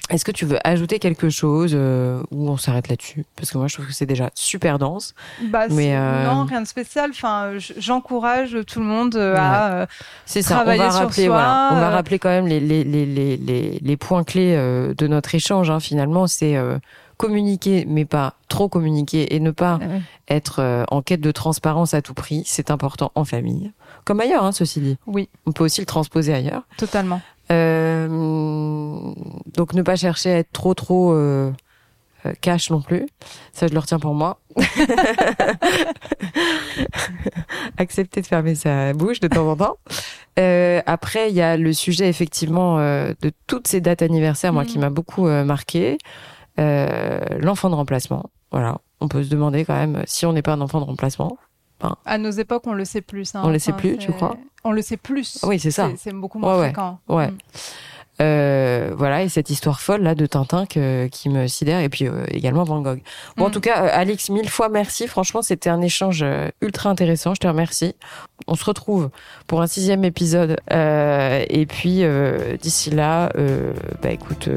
Est-ce 0.10 0.26
que 0.26 0.32
tu 0.32 0.46
veux 0.46 0.58
ajouter 0.64 0.98
quelque 0.98 1.30
chose 1.30 1.74
euh, 1.76 2.24
ou 2.32 2.50
on 2.50 2.58
s'arrête 2.58 2.88
là-dessus? 2.88 3.26
Parce 3.36 3.52
que 3.52 3.58
moi, 3.58 3.68
je 3.68 3.76
trouve 3.76 3.88
que 3.88 3.94
c'est 3.94 4.08
déjà 4.08 4.32
super 4.34 4.80
dense. 4.80 5.14
Bah, 5.44 5.68
mais 5.70 5.96
euh... 5.96 6.26
Non, 6.26 6.46
rien 6.46 6.62
de 6.62 6.68
spécial. 6.68 7.12
Enfin, 7.12 7.54
j'encourage 7.78 8.58
tout 8.66 8.80
le 8.80 8.86
monde 8.86 9.16
euh, 9.16 9.36
à 9.38 9.72
euh, 9.72 9.86
c'est 10.26 10.42
ça. 10.42 10.62
On 10.62 10.66
va 10.66 10.90
rappeler, 10.90 11.28
voilà, 11.28 11.70
on 11.72 11.76
va 11.76 11.90
rappeler 11.90 12.18
quand 12.18 12.30
même 12.30 12.48
les 12.48 12.60
les 12.60 12.84
les 12.84 13.06
les 13.06 13.80
les, 13.82 13.98
points 13.98 14.24
clés 14.24 14.56
de 14.56 15.08
notre 15.08 15.36
échange. 15.36 15.70
Hein, 15.70 15.80
finalement, 15.80 16.26
c'est 16.28 16.58
communiquer, 17.18 17.86
mais 17.88 18.06
pas 18.06 18.34
trop 18.48 18.68
communiquer 18.70 19.36
et 19.36 19.40
ne 19.40 19.52
pas 19.52 19.80
être 20.28 20.86
en 20.90 21.02
quête 21.02 21.22
de 21.22 21.32
transparence 21.32 21.94
à 21.94 22.02
tout 22.02 22.14
prix, 22.14 22.44
c'est 22.46 22.72
important 22.72 23.12
en 23.16 23.26
famille. 23.26 23.72
Comme 24.06 24.22
ailleurs, 24.22 24.44
hein, 24.44 24.52
ceci 24.52 24.80
dit. 24.80 24.98
Oui. 25.06 25.30
On 25.46 25.52
peut 25.52 25.64
aussi 25.64 25.82
le 25.82 25.86
transposer 25.86 26.34
ailleurs. 26.34 26.64
Totalement. 26.78 27.22
Euh, 27.52 28.08
donc 29.54 29.74
ne 29.74 29.82
pas 29.82 29.96
chercher 29.96 30.32
à 30.32 30.38
être 30.38 30.52
trop 30.52 30.74
trop 30.74 31.14
euh, 31.14 31.52
euh, 32.26 32.34
cash 32.42 32.70
non 32.70 32.82
plus. 32.82 33.08
Ça, 33.54 33.68
je 33.68 33.74
le 33.74 33.80
retiens 33.80 34.00
pour 34.00 34.14
moi. 34.14 34.40
Accepter 37.78 38.22
de 38.22 38.26
fermer 38.28 38.56
sa 38.56 38.94
bouche 38.94 39.20
de 39.20 39.28
temps 39.28 39.48
en 39.50 39.56
temps. 39.56 39.78
Euh, 40.38 40.82
après, 40.86 41.30
il 41.30 41.36
y 41.36 41.42
a 41.42 41.56
le 41.58 41.72
sujet 41.74 42.10
effectivement 42.10 42.80
euh, 42.80 43.14
de 43.22 43.32
toutes 43.48 43.68
ces 43.68 43.82
dates 43.82 44.02
anniversaires, 44.02 44.54
moi, 44.54 44.66
qui 44.66 44.78
mm. 44.78 44.82
m'a 44.82 44.90
beaucoup 44.90 45.28
euh, 45.28 45.44
marqué. 45.44 45.98
L'enfant 46.58 47.70
de 47.70 47.76
remplacement. 47.76 48.30
Voilà. 48.52 48.80
On 49.00 49.08
peut 49.08 49.24
se 49.24 49.30
demander 49.30 49.64
quand 49.64 49.76
même 49.76 50.04
si 50.06 50.26
on 50.26 50.34
n'est 50.34 50.42
pas 50.42 50.52
un 50.52 50.60
enfant 50.60 50.82
de 50.82 50.86
remplacement. 50.86 51.38
À 52.06 52.18
nos 52.18 52.32
époques, 52.32 52.64
on 52.68 52.74
le 52.74 52.86
sait 52.86 53.02
plus. 53.02 53.36
Hein. 53.36 53.42
On 53.44 53.50
le 53.50 53.60
sait 53.60 53.74
plus, 53.74 53.98
tu 53.98 54.12
crois? 54.12 54.38
On 54.64 54.72
le 54.72 54.82
sait 54.82 54.98
plus. 54.98 55.40
Oui, 55.44 55.60
c'est 55.60 55.72
ça. 55.72 55.90
C'est 55.98 56.14
beaucoup 56.14 56.40
moins 56.40 56.58
fréquent. 56.58 57.00
Ouais. 57.08 57.28
Mm. 57.28 57.38
Euh, 58.22 58.92
voilà, 58.98 59.24
et 59.24 59.30
cette 59.30 59.50
histoire 59.50 59.80
folle 59.80 60.02
là 60.02 60.14
de 60.14 60.26
Tintin 60.26 60.66
que, 60.66 61.08
qui 61.08 61.30
me 61.30 61.48
sidère, 61.48 61.80
et 61.80 61.88
puis 61.88 62.06
euh, 62.06 62.26
également 62.28 62.64
Van 62.64 62.82
Gogh. 62.82 63.02
Bon, 63.38 63.46
en 63.46 63.50
mm. 63.50 63.52
tout 63.52 63.62
cas, 63.62 63.86
euh, 63.86 63.90
Alix, 63.94 64.30
mille 64.30 64.50
fois 64.50 64.68
merci. 64.68 65.08
Franchement, 65.08 65.42
c'était 65.42 65.70
un 65.70 65.82
échange 65.82 66.26
ultra 66.62 66.90
intéressant. 66.90 67.34
Je 67.34 67.40
te 67.40 67.48
remercie. 67.48 67.96
On 68.48 68.56
se 68.56 68.66
retrouve 68.66 69.10
pour 69.48 69.62
un 69.62 69.68
sixième 69.68 70.04
épisode. 70.04 70.58
et 70.70 71.66
puis 71.68 72.04
d'ici 72.62 72.90
là, 72.90 73.32
bah 74.02 74.12
écoute, 74.12 74.50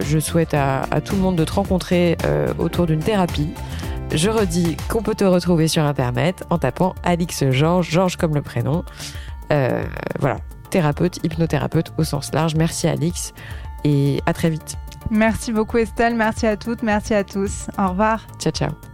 je 0.00 0.18
souhaite 0.18 0.54
à, 0.54 0.82
à, 0.90 1.00
tout 1.00 1.16
le 1.16 1.22
monde 1.22 1.36
de 1.36 1.44
te 1.44 1.52
rencontrer 1.52 2.16
autour 2.58 2.86
d'une 2.86 3.00
thérapie. 3.00 3.48
Je 4.12 4.30
redis 4.30 4.76
qu'on 4.88 5.02
peut 5.02 5.14
te 5.14 5.24
retrouver 5.24 5.68
sur 5.68 5.82
internet 5.82 6.44
en 6.50 6.58
tapant 6.58 6.94
Alix 7.02 7.50
Georges, 7.50 7.90
Georges 7.90 8.16
comme 8.16 8.34
le 8.34 8.42
prénom. 8.42 8.84
voilà, 9.50 10.38
thérapeute, 10.70 11.18
hypnothérapeute 11.24 11.92
au 11.98 12.04
sens 12.04 12.32
large. 12.32 12.54
Merci 12.54 12.86
Alix 12.86 13.32
et 13.84 14.20
à 14.26 14.32
très 14.32 14.50
vite. 14.50 14.76
Merci 15.10 15.52
beaucoup 15.52 15.78
Estelle, 15.78 16.14
merci 16.14 16.46
à 16.46 16.56
toutes, 16.56 16.82
merci 16.82 17.14
à 17.14 17.24
tous. 17.24 17.68
Au 17.78 17.88
revoir. 17.88 18.26
Ciao 18.38 18.52
ciao. 18.52 18.93